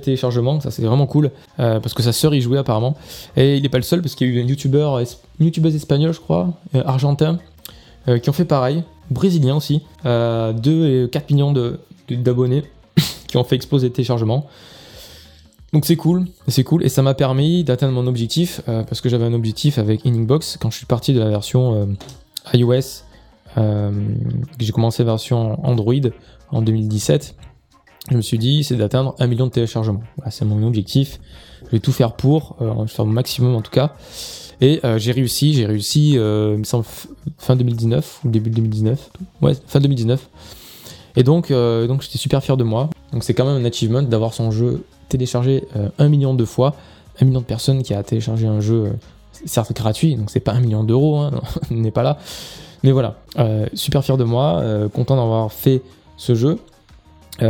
téléchargements, 0.00 0.60
ça 0.60 0.70
c'est 0.70 0.82
vraiment 0.82 1.06
cool, 1.06 1.30
euh, 1.60 1.80
parce 1.80 1.94
que 1.94 2.02
sa 2.02 2.12
sœur 2.12 2.34
y 2.34 2.40
jouait 2.40 2.58
apparemment. 2.58 2.96
Et 3.36 3.56
il 3.56 3.62
n'est 3.62 3.68
pas 3.68 3.78
le 3.78 3.84
seul, 3.84 4.00
parce 4.00 4.14
qu'il 4.14 4.28
y 4.28 4.30
a 4.30 4.34
eu 4.34 4.40
une 4.40 4.48
youtubeuse 4.48 5.74
espagnole, 5.74 6.14
je 6.14 6.20
crois, 6.20 6.54
argentin, 6.84 7.38
qui 8.22 8.28
ont 8.28 8.34
fait 8.34 8.44
pareil, 8.44 8.82
brésilien 9.10 9.56
aussi, 9.56 9.82
2 10.04 11.04
et 11.04 11.08
4 11.10 11.30
millions 11.30 11.52
d'abonnés, 12.08 12.62
qui 13.28 13.36
ont 13.36 13.44
fait 13.44 13.56
exploser 13.56 13.88
les 13.88 13.92
téléchargements. 13.92 14.48
Donc 15.74 15.84
c'est 15.84 15.96
cool, 15.96 16.24
c'est 16.48 16.64
cool, 16.64 16.84
et 16.84 16.88
ça 16.88 17.02
m'a 17.02 17.14
permis 17.14 17.64
d'atteindre 17.64 17.92
mon 17.92 18.06
objectif, 18.06 18.62
euh, 18.68 18.84
parce 18.84 19.00
que 19.00 19.08
j'avais 19.08 19.24
un 19.24 19.34
objectif 19.34 19.76
avec 19.76 20.04
Inningbox 20.04 20.56
quand 20.60 20.70
je 20.70 20.76
suis 20.76 20.86
parti 20.86 21.12
de 21.12 21.18
la 21.18 21.28
version 21.28 21.74
euh, 21.74 22.56
iOS, 22.56 23.02
euh, 23.58 23.90
j'ai 24.58 24.70
commencé 24.72 25.02
version 25.02 25.58
Android 25.66 25.94
en 26.50 26.62
2017. 26.62 27.34
je 28.08 28.16
me 28.16 28.22
suis 28.22 28.38
dit, 28.38 28.62
c'est 28.62 28.76
d'atteindre 28.76 29.16
un 29.18 29.26
million 29.26 29.46
de 29.46 29.50
téléchargements. 29.50 30.02
C'est 30.30 30.44
mon 30.44 30.64
objectif. 30.64 31.18
Je 31.66 31.70
vais 31.70 31.80
tout 31.80 31.92
faire 31.92 32.14
pour, 32.14 32.56
euh, 32.60 32.72
je 32.78 32.82
vais 32.82 32.88
faire 32.88 33.04
mon 33.04 33.12
maximum 33.12 33.56
en 33.56 33.60
tout 33.60 33.72
cas. 33.72 33.94
Et 34.60 34.80
euh, 34.84 34.98
j'ai 34.98 35.10
réussi, 35.10 35.54
j'ai 35.54 35.66
réussi, 35.66 36.14
euh, 36.16 36.56
me 36.56 36.64
semble, 36.64 36.84
fin 37.38 37.56
2019 37.56 38.20
ou 38.24 38.28
début 38.28 38.50
2019. 38.50 39.10
Ouais, 39.42 39.54
fin 39.66 39.80
2019. 39.80 40.28
Et 41.16 41.22
donc, 41.22 41.50
euh, 41.50 41.86
donc 41.86 42.02
j'étais 42.02 42.18
super 42.18 42.42
fier 42.42 42.56
de 42.56 42.64
moi. 42.64 42.90
Donc 43.12 43.24
c'est 43.24 43.34
quand 43.34 43.44
même 43.44 43.60
un 43.60 43.64
achievement 43.64 44.02
d'avoir 44.02 44.34
son 44.34 44.50
jeu 44.50 44.84
téléchargé 45.14 45.64
euh, 45.76 45.88
un 45.98 46.08
million 46.08 46.34
de 46.34 46.44
fois. 46.44 46.74
Un 47.20 47.26
million 47.26 47.40
de 47.40 47.46
personnes 47.46 47.82
qui 47.84 47.94
a 47.94 48.02
téléchargé 48.02 48.46
un 48.48 48.60
jeu, 48.60 48.86
euh, 48.86 48.90
certes 49.44 49.72
gratuit, 49.72 50.16
donc 50.16 50.30
c'est 50.30 50.40
pas 50.40 50.52
un 50.52 50.60
million 50.60 50.82
d'euros, 50.82 51.18
hein, 51.18 51.30
on 51.70 51.74
n'est 51.74 51.92
pas 51.92 52.02
là. 52.02 52.18
Mais 52.82 52.90
voilà, 52.90 53.16
euh, 53.38 53.66
super 53.74 54.04
fier 54.04 54.16
de 54.16 54.24
moi, 54.24 54.58
euh, 54.58 54.88
content 54.88 55.16
d'avoir 55.16 55.52
fait 55.52 55.82
ce 56.16 56.34
jeu. 56.34 56.58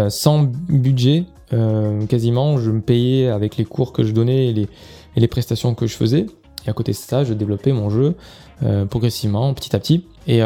Sans 0.08 0.44
budget, 0.44 1.24
quasiment, 2.08 2.56
je 2.56 2.70
me 2.70 2.80
payais 2.80 3.28
avec 3.28 3.58
les 3.58 3.66
cours 3.66 3.92
que 3.92 4.02
je 4.02 4.12
donnais 4.12 4.46
et 4.46 4.52
les, 4.54 4.66
les 5.14 5.28
prestations 5.28 5.74
que 5.74 5.86
je 5.86 5.94
faisais. 5.94 6.24
Et 6.66 6.70
à 6.70 6.72
côté 6.72 6.92
de 6.92 6.96
ça, 6.96 7.22
je 7.22 7.34
développais 7.34 7.70
mon 7.72 7.90
jeu 7.90 8.14
progressivement, 8.88 9.52
petit 9.52 9.76
à 9.76 9.78
petit. 9.78 10.06
Et 10.26 10.40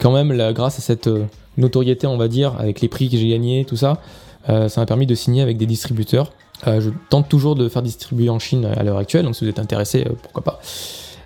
quand 0.00 0.10
même, 0.10 0.36
grâce 0.52 0.80
à 0.80 0.82
cette 0.82 1.08
notoriété, 1.56 2.08
on 2.08 2.16
va 2.16 2.26
dire, 2.26 2.56
avec 2.58 2.80
les 2.80 2.88
prix 2.88 3.08
que 3.08 3.16
j'ai 3.16 3.28
gagnés, 3.28 3.64
tout 3.64 3.76
ça, 3.76 4.00
ça 4.46 4.80
m'a 4.80 4.86
permis 4.86 5.06
de 5.06 5.14
signer 5.14 5.42
avec 5.42 5.56
des 5.56 5.66
distributeurs. 5.66 6.32
Euh, 6.66 6.80
je 6.80 6.90
tente 7.10 7.28
toujours 7.28 7.54
de 7.54 7.68
faire 7.68 7.82
distribuer 7.82 8.28
en 8.30 8.38
Chine 8.38 8.64
à 8.64 8.82
l'heure 8.82 8.96
actuelle, 8.98 9.24
donc 9.24 9.36
si 9.36 9.44
vous 9.44 9.50
êtes 9.50 9.58
intéressé, 9.58 10.04
euh, 10.06 10.12
pourquoi 10.22 10.42
pas. 10.42 10.60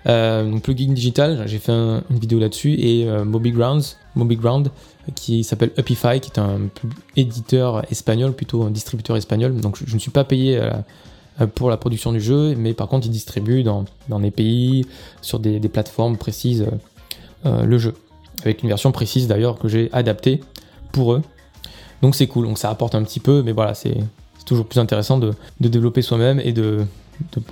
Euh, 0.07 0.49
donc 0.49 0.63
plugin 0.63 0.91
digital, 0.93 1.43
j'ai 1.45 1.59
fait 1.59 1.71
un- 1.71 2.03
une 2.09 2.17
vidéo 2.19 2.39
là-dessus 2.39 2.73
et 2.73 3.07
euh, 3.07 3.23
MobiGrounds, 3.23 3.97
MobiGround, 4.15 4.71
qui 5.15 5.43
s'appelle 5.43 5.71
Upify, 5.77 6.19
qui 6.19 6.31
est 6.31 6.39
un 6.39 6.59
éditeur 7.15 7.83
espagnol, 7.91 8.33
plutôt 8.33 8.63
un 8.63 8.71
distributeur 8.71 9.15
espagnol. 9.15 9.55
Donc 9.55 9.77
je, 9.85 9.93
ne 9.93 9.99
suis 9.99 10.11
pas 10.11 10.23
payé 10.23 10.57
euh, 10.57 10.71
euh, 11.39 11.47
pour 11.47 11.69
la 11.69 11.77
production 11.77 12.11
du 12.11 12.19
jeu, 12.19 12.55
mais 12.55 12.73
par 12.73 12.87
contre 12.87 13.07
il 13.07 13.11
distribue 13.11 13.63
dans, 13.63 13.85
dans 14.09 14.19
des 14.19 14.31
pays, 14.31 14.85
sur 15.21 15.39
des, 15.39 15.59
plateformes 15.59 16.17
précises 16.17 16.63
euh, 16.63 17.45
euh, 17.45 17.63
le 17.63 17.77
jeu, 17.77 17.93
avec 18.41 18.63
une 18.63 18.69
version 18.69 18.91
précise 18.91 19.27
d'ailleurs 19.27 19.59
que 19.59 19.67
j'ai 19.67 19.89
adaptée 19.93 20.41
pour 20.91 21.13
eux. 21.13 21.21
Donc 22.01 22.15
c'est 22.15 22.27
cool, 22.27 22.47
donc 22.47 22.57
ça 22.57 22.69
apporte 22.69 22.95
un 22.95 23.03
petit 23.03 23.19
peu, 23.19 23.43
mais 23.43 23.51
voilà, 23.51 23.73
c'est 23.73 23.97
toujours 24.45 24.65
plus 24.65 24.79
intéressant 24.79 25.17
de, 25.17 25.33
développer 25.59 26.01
soi-même 26.01 26.39
et 26.39 26.51
de, 26.51 26.85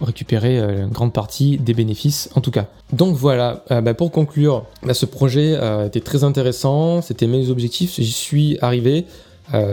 récupérer 0.01 0.59
euh, 0.59 0.85
une 0.85 0.89
grande 0.89 1.13
partie 1.13 1.57
des 1.57 1.75
bénéfices 1.75 2.29
en 2.35 2.41
tout 2.41 2.49
cas. 2.51 2.65
Donc 2.91 3.15
voilà, 3.15 3.63
euh, 3.69 3.81
bah, 3.81 3.93
pour 3.93 4.11
conclure, 4.11 4.65
bah, 4.83 4.93
ce 4.93 5.05
projet 5.05 5.53
euh, 5.55 5.85
était 5.85 5.99
très 5.99 6.23
intéressant, 6.23 7.01
c'était 7.01 7.27
mes 7.27 7.49
objectifs, 7.49 7.95
j'y 7.97 8.11
suis 8.11 8.57
arrivé 8.61 9.05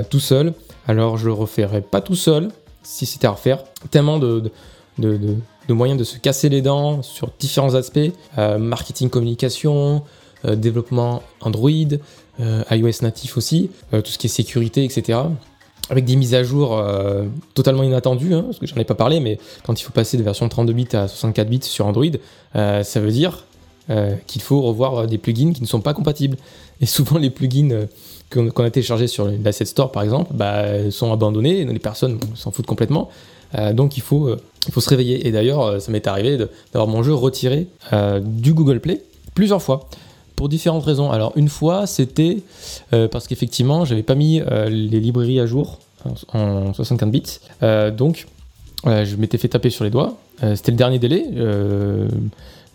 tout 0.08 0.20
seul, 0.20 0.54
alors 0.88 1.18
je 1.18 1.26
le 1.26 1.34
referai 1.34 1.82
pas 1.82 2.00
tout 2.00 2.14
seul 2.14 2.48
si 2.82 3.04
c'était 3.04 3.26
à 3.26 3.32
refaire, 3.32 3.62
tellement 3.90 4.18
de, 4.18 4.50
moyens 5.68 5.98
de 5.98 6.04
se 6.04 6.16
casser 6.16 6.48
les 6.48 6.62
dents 6.62 7.02
sur 7.02 7.28
différents 7.38 7.74
aspects, 7.74 8.10
marketing, 8.58 9.10
communication, 9.10 10.02
développement 10.44 11.22
Android, 11.42 11.98
iOS 12.38 13.02
natif 13.02 13.36
aussi, 13.36 13.70
euh, 13.92 14.02
tout 14.02 14.10
ce 14.10 14.18
qui 14.18 14.26
est 14.26 14.30
sécurité, 14.30 14.84
etc 14.84 15.20
avec 15.88 16.04
des 16.04 16.16
mises 16.16 16.34
à 16.34 16.42
jour 16.42 16.76
euh, 16.76 17.26
totalement 17.54 17.84
inattendues, 17.84 18.34
hein, 18.34 18.42
parce 18.46 18.58
que 18.58 18.66
j'en 18.66 18.74
ai 18.74 18.84
pas 18.84 18.96
parlé, 18.96 19.20
mais 19.20 19.38
quand 19.64 19.80
il 19.80 19.84
faut 19.84 19.92
passer 19.92 20.16
de 20.16 20.22
version 20.24 20.48
32 20.48 20.72
bits 20.72 20.88
à 20.94 21.06
64 21.06 21.48
bits 21.48 21.60
sur 21.62 21.86
Android, 21.86 22.06
euh, 22.56 22.82
ça 22.82 22.98
veut 22.98 23.12
dire 23.12 23.44
euh, 23.88 24.16
qu'il 24.26 24.42
faut 24.42 24.60
revoir 24.62 24.96
euh, 24.96 25.06
des 25.06 25.18
plugins 25.18 25.52
qui 25.52 25.62
ne 25.62 25.66
sont 25.66 25.80
pas 25.80 25.94
compatibles. 25.94 26.36
Et 26.80 26.86
souvent, 26.86 27.18
les 27.18 27.30
plugins 27.30 27.70
euh, 27.70 27.86
qu'on 28.30 28.64
a 28.64 28.70
téléchargés 28.70 29.06
sur 29.06 29.30
l'Asset 29.42 29.64
Store, 29.64 29.92
par 29.92 30.02
exemple, 30.02 30.32
bah, 30.34 30.90
sont 30.90 31.12
abandonnés, 31.12 31.64
les 31.64 31.78
personnes 31.78 32.18
s'en 32.34 32.50
foutent 32.50 32.66
complètement. 32.66 33.08
Euh, 33.54 33.72
donc, 33.72 33.96
il 33.96 34.02
faut, 34.02 34.26
euh, 34.26 34.40
il 34.66 34.72
faut 34.72 34.80
se 34.80 34.90
réveiller. 34.90 35.26
Et 35.26 35.32
d'ailleurs, 35.32 35.62
euh, 35.62 35.78
ça 35.78 35.92
m'est 35.92 36.06
arrivé 36.06 36.36
d'avoir 36.72 36.88
mon 36.88 37.02
jeu 37.02 37.14
retiré 37.14 37.68
euh, 37.92 38.20
du 38.20 38.54
Google 38.54 38.80
Play 38.80 39.02
plusieurs 39.34 39.62
fois. 39.62 39.88
Pour 40.36 40.50
différentes 40.50 40.84
raisons. 40.84 41.10
Alors, 41.10 41.32
une 41.36 41.48
fois, 41.48 41.86
c'était 41.86 42.42
euh, 42.92 43.08
parce 43.08 43.26
qu'effectivement, 43.26 43.86
j'avais 43.86 44.02
pas 44.02 44.14
mis 44.14 44.40
euh, 44.40 44.68
les 44.68 45.00
librairies 45.00 45.40
à 45.40 45.46
jour 45.46 45.78
en, 46.04 46.38
en 46.38 46.74
64 46.74 47.10
bits. 47.10 47.22
Euh, 47.62 47.90
donc, 47.90 48.26
je 48.84 49.16
m'étais 49.16 49.38
fait 49.38 49.48
taper 49.48 49.70
sur 49.70 49.82
les 49.84 49.90
doigts. 49.90 50.16
C'était 50.54 50.70
le 50.70 50.76
dernier 50.76 50.98
délai. 50.98 51.24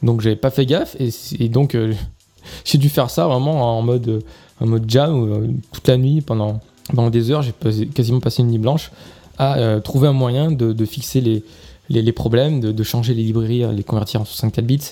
donc, 0.02 0.22
j'avais 0.22 0.36
pas 0.36 0.50
fait 0.50 0.66
gaffe. 0.66 0.98
Et, 1.00 1.48
donc, 1.48 1.78
j'ai 2.66 2.78
dû 2.80 2.90
faire 2.90 3.10
ça 3.12 3.28
vraiment 3.28 3.78
en 3.78 3.82
mode, 3.84 4.24
en 4.60 4.66
mode 4.66 4.90
jam 4.90 5.56
toute 5.72 5.88
la 5.88 5.98
nuit 5.98 6.22
pendant, 6.22 6.60
pendant 6.88 7.12
des 7.12 7.30
heures. 7.30 7.44
J'ai 7.44 7.54
quasiment 7.88 8.20
passé 8.20 8.42
une 8.42 8.50
nuit 8.50 8.58
blanche 8.58 8.92
à 9.38 9.80
trouver 9.82 10.08
un 10.08 10.14
moyen 10.14 10.52
de, 10.52 10.86
fixer 10.86 11.22
les, 11.22 11.44
les, 11.90 12.12
problèmes, 12.12 12.60
de, 12.60 12.72
de 12.72 12.84
changer 12.84 13.14
les 13.14 13.24
librairies, 13.24 13.64
les 13.74 13.84
convertir 13.84 14.20
en 14.20 14.26
64 14.26 14.66
bits. 14.66 14.92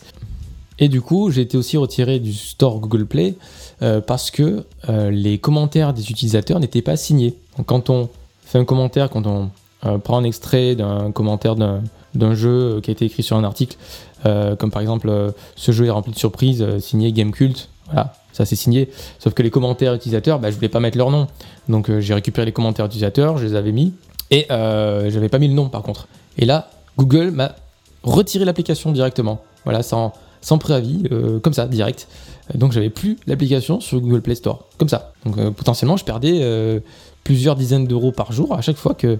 Et 0.80 0.88
du 0.88 1.02
coup, 1.02 1.30
j'ai 1.30 1.42
été 1.42 1.58
aussi 1.58 1.78
retiré 1.78 2.20
du 2.20 2.34
store 2.34 2.80
Google 2.80 3.06
Play 3.06 3.36
euh, 3.82 4.02
parce 4.02 4.32
que 4.32 4.66
euh, 4.88 5.12
les 5.12 5.38
commentaires 5.38 5.94
des 5.94 6.10
utilisateurs 6.10 6.60
n'étaient 6.60 6.82
pas 6.82 6.96
signés. 6.96 7.36
Donc, 7.58 7.68
quand 7.68 7.90
on 7.90 8.10
fait 8.46 8.58
un 8.58 8.66
commentaire, 8.66 9.10
quand 9.10 9.28
on 9.28 9.52
euh, 9.86 9.98
prend 9.98 10.18
un 10.18 10.24
extrait 10.24 10.76
d'un 10.76 11.12
commentaire 11.12 11.56
d'un 11.56 12.34
jeu 12.34 12.80
qui 12.82 12.92
a 12.92 12.94
été 12.94 13.06
écrit 13.06 13.24
sur 13.24 13.38
un 13.38 13.44
article, 13.44 13.78
comme 14.24 14.70
par 14.70 14.82
exemple 14.82 15.34
ce 15.56 15.72
jeu 15.72 15.86
est 15.86 15.90
rempli 15.90 16.12
de 16.12 16.18
surprises, 16.18 16.66
signé 16.80 17.14
Gamecult, 17.14 17.70
voilà, 17.86 18.14
ça 18.34 18.44
c'est 18.44 18.58
signé. 18.58 18.90
Sauf 19.18 19.34
que 19.34 19.42
les 19.42 19.50
commentaires 19.50 19.94
utilisateurs, 19.94 20.40
bah, 20.40 20.52
je 20.52 20.56
voulais 20.56 20.68
pas 20.68 20.82
mettre 20.82 20.98
leur 20.98 21.10
nom. 21.10 21.28
Donc 21.70 21.90
j'ai 22.00 22.14
récupéré 22.14 22.46
les 22.46 22.52
commentaires 22.52 22.88
utilisateurs, 22.88 23.38
je 23.38 23.46
les 23.46 23.56
avais 23.56 23.72
mis, 23.72 23.94
et 24.32 24.46
euh, 24.52 25.10
j'avais 25.10 25.30
pas 25.30 25.40
mis 25.40 25.48
le 25.48 25.54
nom 25.54 25.70
par 25.70 25.82
contre. 25.82 26.08
Et 26.38 26.46
là, 26.46 26.70
Google 26.98 27.32
m'a 27.32 27.56
retiré 28.04 28.46
l'application 28.46 28.92
directement. 28.92 29.42
Voilà, 29.64 29.84
sans, 29.84 30.14
sans 30.42 30.58
préavis, 30.58 31.04
euh, 31.12 31.40
comme 31.40 31.54
ça, 31.54 31.68
direct. 31.68 32.08
Donc 32.56 32.72
j'avais 32.72 32.90
plus 32.90 33.18
l'application 33.28 33.80
sur 33.80 34.00
Google 34.00 34.22
Play 34.22 34.36
Store, 34.36 34.66
comme 34.78 34.90
ça. 34.90 35.14
Donc 35.26 35.38
euh, 35.38 35.52
potentiellement, 35.52 35.98
je 35.98 36.06
perdais 36.06 36.40
euh, 36.42 36.80
plusieurs 37.24 37.56
dizaines 37.56 37.86
d'euros 37.86 38.12
par 38.12 38.32
jour 38.32 38.56
à 38.56 38.62
chaque 38.62 38.78
fois 38.78 38.94
que, 38.94 39.20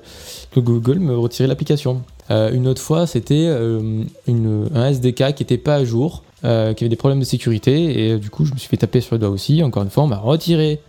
Google 0.56 1.00
me 1.00 1.18
retirait 1.18 1.48
l'application. 1.48 2.02
Une 2.30 2.68
autre 2.68 2.82
fois, 2.82 3.08
c'était 3.08 3.48
un 3.48 4.86
SDK 4.86 5.34
qui 5.34 5.44
n'était 5.44 5.58
pas 5.58 5.76
à 5.76 5.86
jour, 5.86 6.24
qui 6.42 6.48
avait 6.48 6.90
des 6.90 6.96
problèmes 6.96 7.20
de 7.20 7.26
sécurité, 7.26 8.08
et 8.08 8.18
du 8.18 8.30
coup, 8.30 8.46
je 8.46 8.54
me 8.54 8.58
suis 8.58 8.68
fait 8.68 8.78
taper 8.78 9.02
sur 9.02 9.16
le 9.16 9.20
doigt 9.20 9.30
aussi. 9.30 9.64
Encore 9.64 9.84
une 9.84 9.90
fois, 9.90 10.04
on 10.04 10.08
m'a 10.08 10.18
retiré 10.18 10.80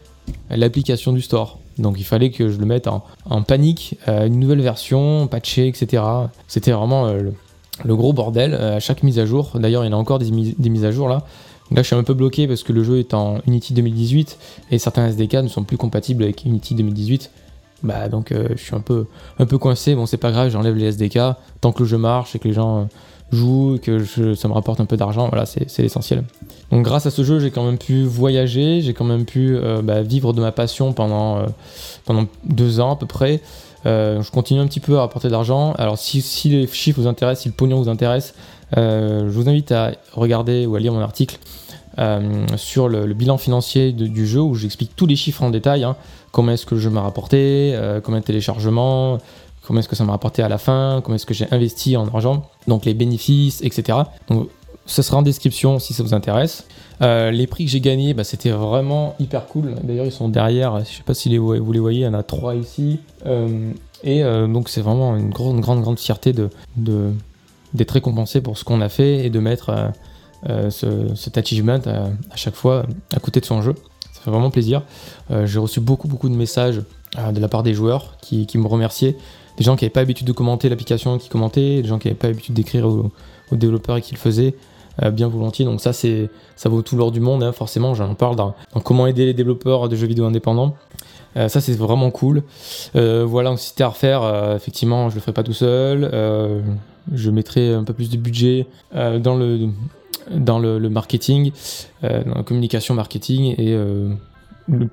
l'application 0.50 1.12
du 1.12 1.22
store. 1.22 1.58
Donc 1.78 1.98
il 1.98 2.04
fallait 2.04 2.30
que 2.30 2.50
je 2.50 2.58
le 2.58 2.66
mette 2.66 2.88
en, 2.88 3.02
panique, 3.42 3.96
une 4.06 4.38
nouvelle 4.38 4.60
version, 4.60 5.28
patchée, 5.28 5.68
etc. 5.68 6.02
C'était 6.46 6.72
vraiment 6.72 7.10
le 7.84 7.96
gros 7.96 8.12
bordel 8.12 8.54
euh, 8.54 8.76
à 8.76 8.80
chaque 8.80 9.02
mise 9.02 9.18
à 9.18 9.26
jour. 9.26 9.52
D'ailleurs, 9.54 9.84
il 9.84 9.90
y 9.90 9.90
en 9.94 9.96
a 9.96 10.00
encore 10.00 10.18
des, 10.18 10.30
mis- 10.30 10.54
des 10.58 10.68
mises 10.70 10.84
à 10.84 10.92
jour 10.92 11.08
là. 11.08 11.24
Là, 11.72 11.82
je 11.82 11.86
suis 11.86 11.94
un 11.96 12.02
peu 12.02 12.14
bloqué 12.14 12.48
parce 12.48 12.64
que 12.64 12.72
le 12.72 12.82
jeu 12.82 12.98
est 12.98 13.14
en 13.14 13.38
Unity 13.46 13.74
2018 13.74 14.38
et 14.72 14.78
certains 14.78 15.06
SDK 15.06 15.34
ne 15.34 15.48
sont 15.48 15.62
plus 15.62 15.76
compatibles 15.76 16.24
avec 16.24 16.44
Unity 16.44 16.74
2018. 16.74 17.30
Bah 17.82 18.08
donc 18.08 18.32
euh, 18.32 18.48
je 18.56 18.62
suis 18.62 18.74
un 18.74 18.80
peu 18.80 19.06
un 19.38 19.46
peu 19.46 19.56
coincé. 19.56 19.94
Bon, 19.94 20.04
c'est 20.04 20.16
pas 20.18 20.32
grave, 20.32 20.50
j'enlève 20.50 20.74
les 20.76 20.86
SDK 20.86 21.18
tant 21.60 21.72
que 21.72 21.78
le 21.80 21.88
jeu 21.88 21.96
marche 21.96 22.34
et 22.34 22.38
que 22.38 22.48
les 22.48 22.54
gens 22.54 22.88
jouent, 23.32 23.78
que 23.82 24.04
ça 24.34 24.48
me 24.48 24.52
rapporte 24.52 24.80
un 24.80 24.86
peu 24.86 24.96
d'argent. 24.96 25.28
Voilà, 25.28 25.46
c'est 25.46 25.78
l'essentiel. 25.78 26.24
Donc 26.70 26.84
grâce 26.84 27.06
à 27.06 27.10
ce 27.10 27.24
jeu, 27.24 27.40
j'ai 27.40 27.50
quand 27.50 27.64
même 27.64 27.78
pu 27.78 28.04
voyager, 28.04 28.80
j'ai 28.80 28.94
quand 28.94 29.04
même 29.04 29.24
pu 29.24 29.56
euh, 29.56 29.82
bah, 29.82 30.02
vivre 30.02 30.32
de 30.32 30.40
ma 30.40 30.52
passion 30.52 30.92
pendant 30.92 31.38
euh, 31.38 31.46
pendant 32.04 32.26
deux 32.44 32.80
ans 32.80 32.92
à 32.92 32.96
peu 32.96 33.06
près. 33.06 33.40
Euh, 33.86 34.22
je 34.22 34.30
continue 34.30 34.60
un 34.60 34.66
petit 34.66 34.80
peu 34.80 34.96
à 34.96 35.00
rapporter 35.00 35.28
de 35.28 35.32
l'argent. 35.32 35.72
Alors 35.78 35.98
si, 35.98 36.22
les 36.48 36.66
chiffres 36.66 37.00
vous 37.00 37.08
intéressent, 37.08 37.42
si 37.42 37.48
le 37.48 37.54
pognon 37.54 37.80
vous 37.80 37.88
intéresse, 37.88 38.34
je 38.76 39.28
vous 39.28 39.48
invite 39.48 39.72
à 39.72 39.92
regarder 40.12 40.64
ou 40.66 40.76
à 40.76 40.80
lire 40.80 40.92
mon 40.92 41.00
article 41.00 41.38
sur 42.56 42.88
le, 42.88 43.12
bilan 43.14 43.36
financier 43.36 43.92
du 43.92 44.26
jeu 44.26 44.40
où 44.40 44.54
j'explique 44.54 44.94
tous 44.94 45.06
les 45.06 45.16
chiffres 45.16 45.42
en 45.42 45.50
détail. 45.50 45.82
hein. 45.82 45.96
Comment 46.30 46.52
est-ce 46.52 46.66
que 46.66 46.76
le 46.76 46.80
jeu 46.80 46.90
m'a 46.90 47.00
rapporté, 47.00 47.76
combien 48.04 48.20
de 48.20 48.24
téléchargements, 48.24 49.18
combien 49.66 49.80
est-ce 49.80 49.88
que 49.88 49.96
ça 49.96 50.04
m'a 50.04 50.12
rapporté 50.12 50.42
à 50.42 50.48
la 50.48 50.58
fin, 50.58 51.00
combien 51.04 51.16
est-ce 51.16 51.26
que 51.26 51.34
j'ai 51.34 51.46
investi 51.50 51.96
en 51.96 52.06
argent, 52.06 52.48
donc 52.66 52.84
les 52.84 52.94
bénéfices, 52.94 53.62
etc. 53.62 53.98
Donc 54.28 54.48
ce 54.86 55.02
sera 55.02 55.18
en 55.18 55.22
description 55.22 55.78
si 55.78 55.94
ça 55.94 56.02
vous 56.02 56.14
intéresse. 56.14 56.66
Euh, 57.02 57.30
les 57.30 57.46
prix 57.46 57.64
que 57.64 57.70
j'ai 57.70 57.80
gagnés, 57.80 58.12
bah, 58.12 58.24
c'était 58.24 58.50
vraiment 58.50 59.14
hyper 59.20 59.46
cool. 59.46 59.74
D'ailleurs, 59.82 60.04
ils 60.04 60.12
sont 60.12 60.28
derrière. 60.28 60.80
Je 60.80 60.96
sais 60.96 61.02
pas 61.04 61.14
si 61.14 61.34
vous 61.38 61.72
les 61.72 61.78
voyez, 61.78 62.00
il 62.00 62.04
y 62.04 62.08
en 62.08 62.14
a 62.14 62.22
trois 62.22 62.54
ici. 62.54 62.98
Euh, 63.24 63.72
et 64.02 64.22
euh, 64.22 64.46
donc, 64.46 64.68
c'est 64.68 64.80
vraiment 64.80 65.16
une 65.16 65.30
grande, 65.30 65.60
grande, 65.60 65.80
grande 65.80 65.98
fierté 65.98 66.32
de, 66.32 66.50
d'être 67.72 67.92
récompensé 67.92 68.40
pour 68.40 68.58
ce 68.58 68.64
qu'on 68.64 68.80
a 68.80 68.88
fait 68.88 69.24
et 69.24 69.30
de 69.30 69.38
mettre 69.38 69.92
ce, 70.70 71.14
cet 71.14 71.38
achievement 71.38 71.80
à, 71.86 72.06
à 72.32 72.36
chaque 72.36 72.54
fois 72.54 72.84
à 73.14 73.20
côté 73.20 73.40
de 73.40 73.46
son 73.46 73.62
jeu. 73.62 73.74
Ça 74.12 74.22
fait 74.24 74.30
vraiment 74.30 74.50
plaisir. 74.50 74.82
J'ai 75.44 75.58
reçu 75.58 75.80
beaucoup, 75.80 76.08
beaucoup 76.08 76.28
de 76.28 76.34
messages 76.34 76.82
de 77.16 77.40
la 77.40 77.48
part 77.48 77.62
des 77.62 77.74
joueurs 77.74 78.16
qui, 78.20 78.46
qui 78.46 78.58
me 78.58 78.66
remerciaient. 78.66 79.16
Des 79.60 79.64
gens 79.64 79.76
qui 79.76 79.84
n'avaient 79.84 79.92
pas 79.92 80.00
l'habitude 80.00 80.26
de 80.26 80.32
commenter 80.32 80.70
l'application 80.70 81.18
qui 81.18 81.28
commentaient, 81.28 81.82
des 81.82 81.88
gens 81.88 81.98
qui 81.98 82.08
n'avaient 82.08 82.18
pas 82.18 82.28
l'habitude 82.28 82.54
d'écrire 82.54 82.86
aux, 82.86 83.12
développeurs 83.52 83.98
et 83.98 84.00
qui 84.00 84.14
le 84.14 84.18
faisaient. 84.18 84.54
bien 85.12 85.28
volontiers. 85.28 85.66
Donc 85.66 85.82
ça, 85.82 85.92
c'est 85.92 86.30
ça 86.56 86.70
vaut 86.70 86.80
tout 86.80 86.96
l'or 86.96 87.12
du 87.12 87.20
monde. 87.20 87.42
Hein, 87.42 87.52
forcément, 87.52 87.94
j'en 87.94 88.14
parle 88.14 88.36
dans, 88.36 88.54
comment 88.82 89.06
aider 89.06 89.26
les 89.26 89.34
développeurs 89.34 89.90
de 89.90 89.96
jeux 89.96 90.06
vidéo 90.06 90.24
indépendants. 90.24 90.76
ça, 91.36 91.60
c'est 91.60 91.76
vraiment 91.76 92.10
cool. 92.10 92.42
voilà, 92.94 93.50
donc 93.50 93.58
si 93.58 93.68
c'était 93.68 93.84
à 93.84 93.88
refaire, 93.88 94.54
effectivement, 94.56 95.10
je 95.10 95.16
le 95.16 95.20
ferai 95.20 95.34
pas 95.34 95.42
tout 95.42 95.52
seul. 95.52 96.10
je 97.12 97.30
mettrai 97.30 97.74
un 97.74 97.84
peu 97.84 97.92
plus 97.92 98.08
de 98.08 98.16
budget 98.16 98.66
dans 98.94 99.36
le 99.36 99.68
dans 100.30 100.58
le, 100.58 100.88
marketing, 100.88 101.52
dans 102.02 102.34
la 102.34 102.42
communication 102.44 102.94
marketing 102.94 103.54
et 103.58 103.76
le 104.68 104.88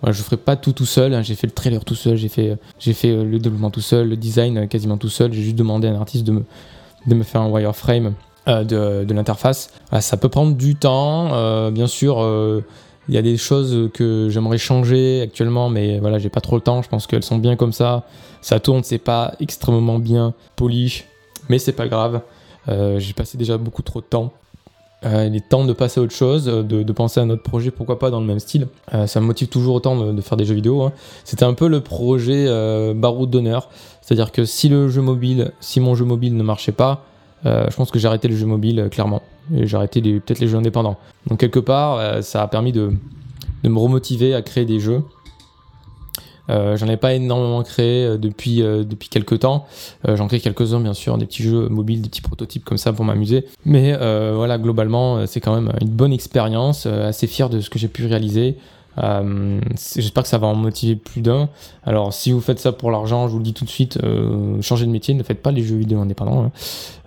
voilà, 0.00 0.12
je 0.12 0.22
ferai 0.22 0.36
pas 0.36 0.56
tout 0.56 0.72
tout 0.72 0.86
seul. 0.86 1.14
Hein. 1.14 1.22
J'ai 1.22 1.34
fait 1.34 1.46
le 1.46 1.52
trailer 1.52 1.84
tout 1.84 1.94
seul, 1.94 2.16
j'ai 2.16 2.28
fait, 2.28 2.56
j'ai 2.78 2.92
fait 2.92 3.10
euh, 3.10 3.24
le 3.24 3.38
développement 3.38 3.70
tout 3.70 3.80
seul, 3.80 4.08
le 4.08 4.16
design 4.16 4.58
euh, 4.58 4.66
quasiment 4.66 4.96
tout 4.96 5.08
seul. 5.08 5.32
J'ai 5.32 5.42
juste 5.42 5.56
demandé 5.56 5.88
à 5.88 5.92
un 5.92 6.00
artiste 6.00 6.24
de 6.24 6.32
me, 6.32 6.44
de 7.06 7.14
me 7.14 7.22
faire 7.22 7.42
un 7.42 7.48
wireframe 7.48 8.14
euh, 8.48 8.64
de, 8.64 9.04
de 9.04 9.14
l'interface. 9.14 9.70
ça 10.00 10.16
peut 10.16 10.28
prendre 10.28 10.56
du 10.56 10.74
temps, 10.74 11.70
bien 11.70 11.86
sûr. 11.86 12.18
il 13.08 13.14
y 13.14 13.18
a 13.18 13.22
des 13.22 13.36
choses 13.36 13.90
que 13.92 14.28
j'aimerais 14.30 14.58
changer 14.58 15.20
actuellement, 15.22 15.68
mais 15.68 15.98
voilà, 15.98 16.18
j'ai 16.18 16.30
pas 16.30 16.40
trop 16.40 16.56
le 16.56 16.62
temps. 16.62 16.82
Je 16.82 16.88
pense 16.88 17.06
qu'elles 17.06 17.24
sont 17.24 17.38
bien 17.38 17.56
comme 17.56 17.72
ça. 17.72 18.04
Ça 18.40 18.58
tourne, 18.58 18.82
c'est 18.82 18.98
pas 18.98 19.34
extrêmement 19.40 19.98
bien 19.98 20.32
polish, 20.56 21.04
mais 21.50 21.58
c'est 21.58 21.72
pas 21.72 21.88
grave. 21.88 22.22
j'ai 22.68 23.12
passé 23.12 23.36
déjà 23.36 23.58
beaucoup 23.58 23.82
trop 23.82 24.00
de 24.00 24.06
temps. 24.06 24.32
Euh, 25.06 25.26
il 25.26 25.36
est 25.36 25.48
temps 25.48 25.64
de 25.64 25.72
passer 25.72 26.00
à 26.00 26.02
autre 26.02 26.14
chose, 26.14 26.46
euh, 26.48 26.62
de, 26.62 26.92
penser 26.92 27.20
à 27.20 27.22
un 27.22 27.30
autre 27.30 27.42
projet, 27.42 27.70
pourquoi 27.70 27.98
pas 27.98 28.10
dans 28.10 28.20
le 28.20 28.26
même 28.26 28.38
style. 28.38 28.68
Euh, 28.92 29.06
ça 29.06 29.20
me 29.20 29.26
motive 29.26 29.48
toujours 29.48 29.76
autant 29.76 30.12
de, 30.12 30.20
faire 30.20 30.36
des 30.36 30.44
jeux 30.44 30.54
vidéo. 30.54 30.82
Hein. 30.82 30.92
C'était 31.24 31.44
un 31.44 31.54
peu 31.54 31.68
le 31.68 31.80
projet 31.80 32.44
euh, 32.48 32.92
Baroud 32.94 33.30
d'honneur. 33.30 33.70
C'est-à-dire 34.02 34.30
que 34.30 34.44
si 34.44 34.68
le 34.68 34.88
jeu 34.88 35.00
mobile, 35.00 35.52
si 35.60 35.80
mon 35.80 35.94
jeu 35.94 36.04
mobile 36.04 36.36
ne 36.36 36.42
marchait 36.42 36.72
pas, 36.72 37.04
je 37.44 37.74
pense 37.74 37.90
que 37.90 37.98
j'ai 37.98 38.08
le 38.08 38.36
jeu 38.36 38.44
mobile 38.44 38.88
clairement. 38.90 39.22
Et 39.54 39.66
j'ai 39.66 39.76
arrêté 39.76 40.02
peut-être 40.02 40.40
les 40.40 40.48
jeux 40.48 40.58
indépendants. 40.58 40.98
Donc 41.28 41.38
quelque 41.38 41.60
part, 41.60 42.22
ça 42.22 42.42
a 42.42 42.48
permis 42.48 42.72
de 42.72 42.92
me 43.64 43.78
remotiver 43.78 44.34
à 44.34 44.42
créer 44.42 44.64
des 44.64 44.80
jeux 44.80 45.02
euh, 46.50 46.76
j'en 46.76 46.88
ai 46.88 46.96
pas 46.96 47.14
énormément 47.14 47.62
créé 47.62 48.04
euh, 48.04 48.18
depuis, 48.18 48.62
euh, 48.62 48.84
depuis 48.84 49.08
quelques 49.08 49.40
temps. 49.40 49.66
J'en 50.06 50.26
crée 50.26 50.40
quelques-uns, 50.40 50.80
bien 50.80 50.94
sûr, 50.94 51.16
des 51.18 51.26
petits 51.26 51.42
jeux 51.42 51.68
mobiles, 51.68 52.02
des 52.02 52.08
petits 52.08 52.20
prototypes 52.20 52.64
comme 52.64 52.78
ça 52.78 52.92
pour 52.92 53.04
m'amuser. 53.04 53.46
Mais 53.64 53.92
voilà, 54.34 54.58
globalement, 54.58 55.26
c'est 55.26 55.40
quand 55.40 55.54
même 55.54 55.72
une 55.80 55.88
bonne 55.88 56.12
expérience, 56.12 56.86
assez 56.86 57.26
fier 57.26 57.48
de 57.48 57.60
ce 57.60 57.70
que 57.70 57.78
j'ai 57.78 57.88
pu 57.88 58.06
réaliser. 58.06 58.56
J'espère 58.96 60.22
que 60.22 60.28
ça 60.28 60.38
va 60.38 60.46
en 60.46 60.54
motiver 60.54 60.96
plus 60.96 61.20
d'un. 61.20 61.48
Alors, 61.84 62.12
si 62.12 62.32
vous 62.32 62.40
faites 62.40 62.58
ça 62.58 62.72
pour 62.72 62.90
l'argent, 62.90 63.28
je 63.28 63.32
vous 63.32 63.38
le 63.38 63.44
dis 63.44 63.54
tout 63.54 63.64
de 63.64 63.70
suite, 63.70 63.98
changez 64.62 64.86
de 64.86 64.90
métier, 64.90 65.14
ne 65.14 65.22
faites 65.22 65.42
pas 65.42 65.52
les 65.52 65.62
jeux 65.62 65.76
vidéo 65.76 66.00
indépendants. 66.00 66.50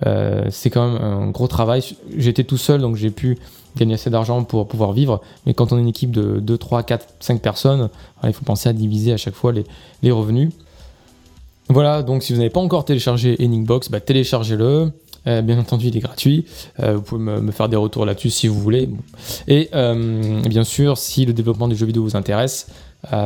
Hein. 0.05 0.43
c'est 0.49 0.69
quand 0.69 0.91
même 0.91 1.01
un 1.01 1.29
gros 1.29 1.47
travail. 1.47 1.83
J'étais 2.17 2.43
tout 2.43 2.57
seul, 2.57 2.81
donc 2.81 2.95
j'ai 2.95 3.11
pu 3.11 3.37
gagner 3.76 3.95
assez 3.95 4.09
d'argent 4.09 4.43
pour 4.43 4.67
pouvoir 4.67 4.93
vivre. 4.93 5.21
Mais 5.45 5.53
quand 5.53 5.71
on 5.71 5.78
est 5.78 5.82
une 5.82 5.88
équipe 5.88 6.11
de 6.11 6.39
2, 6.39 6.57
3, 6.57 6.84
4, 6.84 7.07
5 7.19 7.41
personnes, 7.41 7.89
il 8.24 8.34
faut 8.34 8.45
penser 8.45 8.69
à 8.69 8.74
diviser 8.74 9.13
à 9.13 9.17
chaque 9.17 9.36
fois 9.36 9.51
les, 9.51 9.63
les 10.01 10.11
revenus. 10.11 10.51
Voilà, 11.69 12.03
donc 12.03 12.24
si 12.24 12.34
vous 12.34 12.39
n'avez 12.39 12.49
pas 12.49 12.59
encore 12.59 12.86
téléchargé 12.86 13.38
Eningbox, 13.39 13.89
bah, 13.89 13.99
téléchargez-le. 13.99 14.91
Euh, 15.26 15.41
bien 15.41 15.57
entendu, 15.57 15.88
il 15.88 15.95
est 15.95 16.01
gratuit. 16.01 16.45
Euh, 16.82 16.95
vous 16.95 17.01
pouvez 17.01 17.21
me, 17.24 17.51
faire 17.51 17.69
des 17.69 17.78
retours 17.78 18.05
là-dessus 18.05 18.30
si 18.30 18.47
vous 18.47 18.59
voulez. 18.59 18.89
Et 19.47 19.69
euh, 19.74 20.41
bien 20.41 20.63
sûr, 20.63 20.97
si 20.97 21.26
le 21.26 21.34
développement 21.34 21.67
des 21.67 21.76
jeux 21.76 21.86
vidéo 21.86 22.03
vous 22.03 22.17
intéresse, 22.17 22.67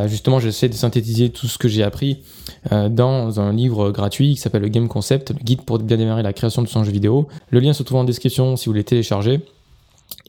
justement, 0.06 0.40
j'essaie 0.40 0.70
de 0.70 0.74
synthétiser 0.74 1.30
tout 1.30 1.46
ce 1.48 1.60
que 1.60 1.68
j'ai 1.68 1.84
appris 1.84 2.24
dans 2.72 3.40
un 3.40 3.54
livre 3.54 3.92
gratuit 3.92 4.34
qui 4.34 4.42
s'appelle 4.42 4.64
le 4.64 4.70
Game 4.70 4.88
Concept, 4.88 5.30
le 5.30 5.44
guide 5.44 5.62
pour 5.62 5.78
bien 5.78 5.98
démarrer 5.98 6.24
la 6.24 6.34
création 6.34 6.64
de 6.64 6.68
son 6.68 6.84
jeu 6.84 6.92
vidéo. 6.92 7.28
Le 7.52 7.60
lien 7.60 7.74
se 7.74 7.84
trouve 7.84 8.00
en 8.00 8.04
description 8.04 8.56
si 8.56 8.66
vous 8.66 8.72
voulez 8.72 8.84
télécharger 8.84 9.40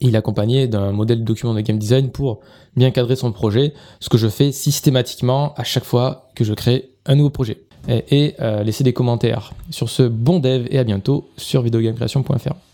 il 0.01 0.15
est 0.15 0.19
accompagné 0.19 0.69
d'un 0.69 0.93
modèle 0.93 1.21
de 1.21 1.25
document 1.25 1.55
de 1.55 1.61
game 1.61 1.79
design 1.79 2.11
pour 2.11 2.41
bien 2.77 2.91
cadrer 2.91 3.17
son 3.17 3.33
projet, 3.33 3.75
ce 4.01 4.09
que 4.09 4.19
je 4.19 4.29
fais 4.29 4.53
systématiquement 4.53 5.55
à 5.57 5.65
chaque 5.65 5.85
fois 5.85 6.29
que 6.35 6.45
je 6.45 6.55
crée 6.55 6.91
un 7.07 7.15
nouveau 7.15 7.31
projet. 7.31 7.63
Et, 7.89 8.35
euh, 8.41 8.63
laisser 8.65 8.85
des 8.85 8.93
commentaires. 8.93 9.55
Sur 9.71 9.89
ce, 9.89 10.03
bon 10.03 10.41
dev 10.41 10.67
et 10.71 10.79
à 10.79 10.85
bientôt 10.85 11.31
sur 11.39 11.63
videogamecreation.fr. 11.63 12.68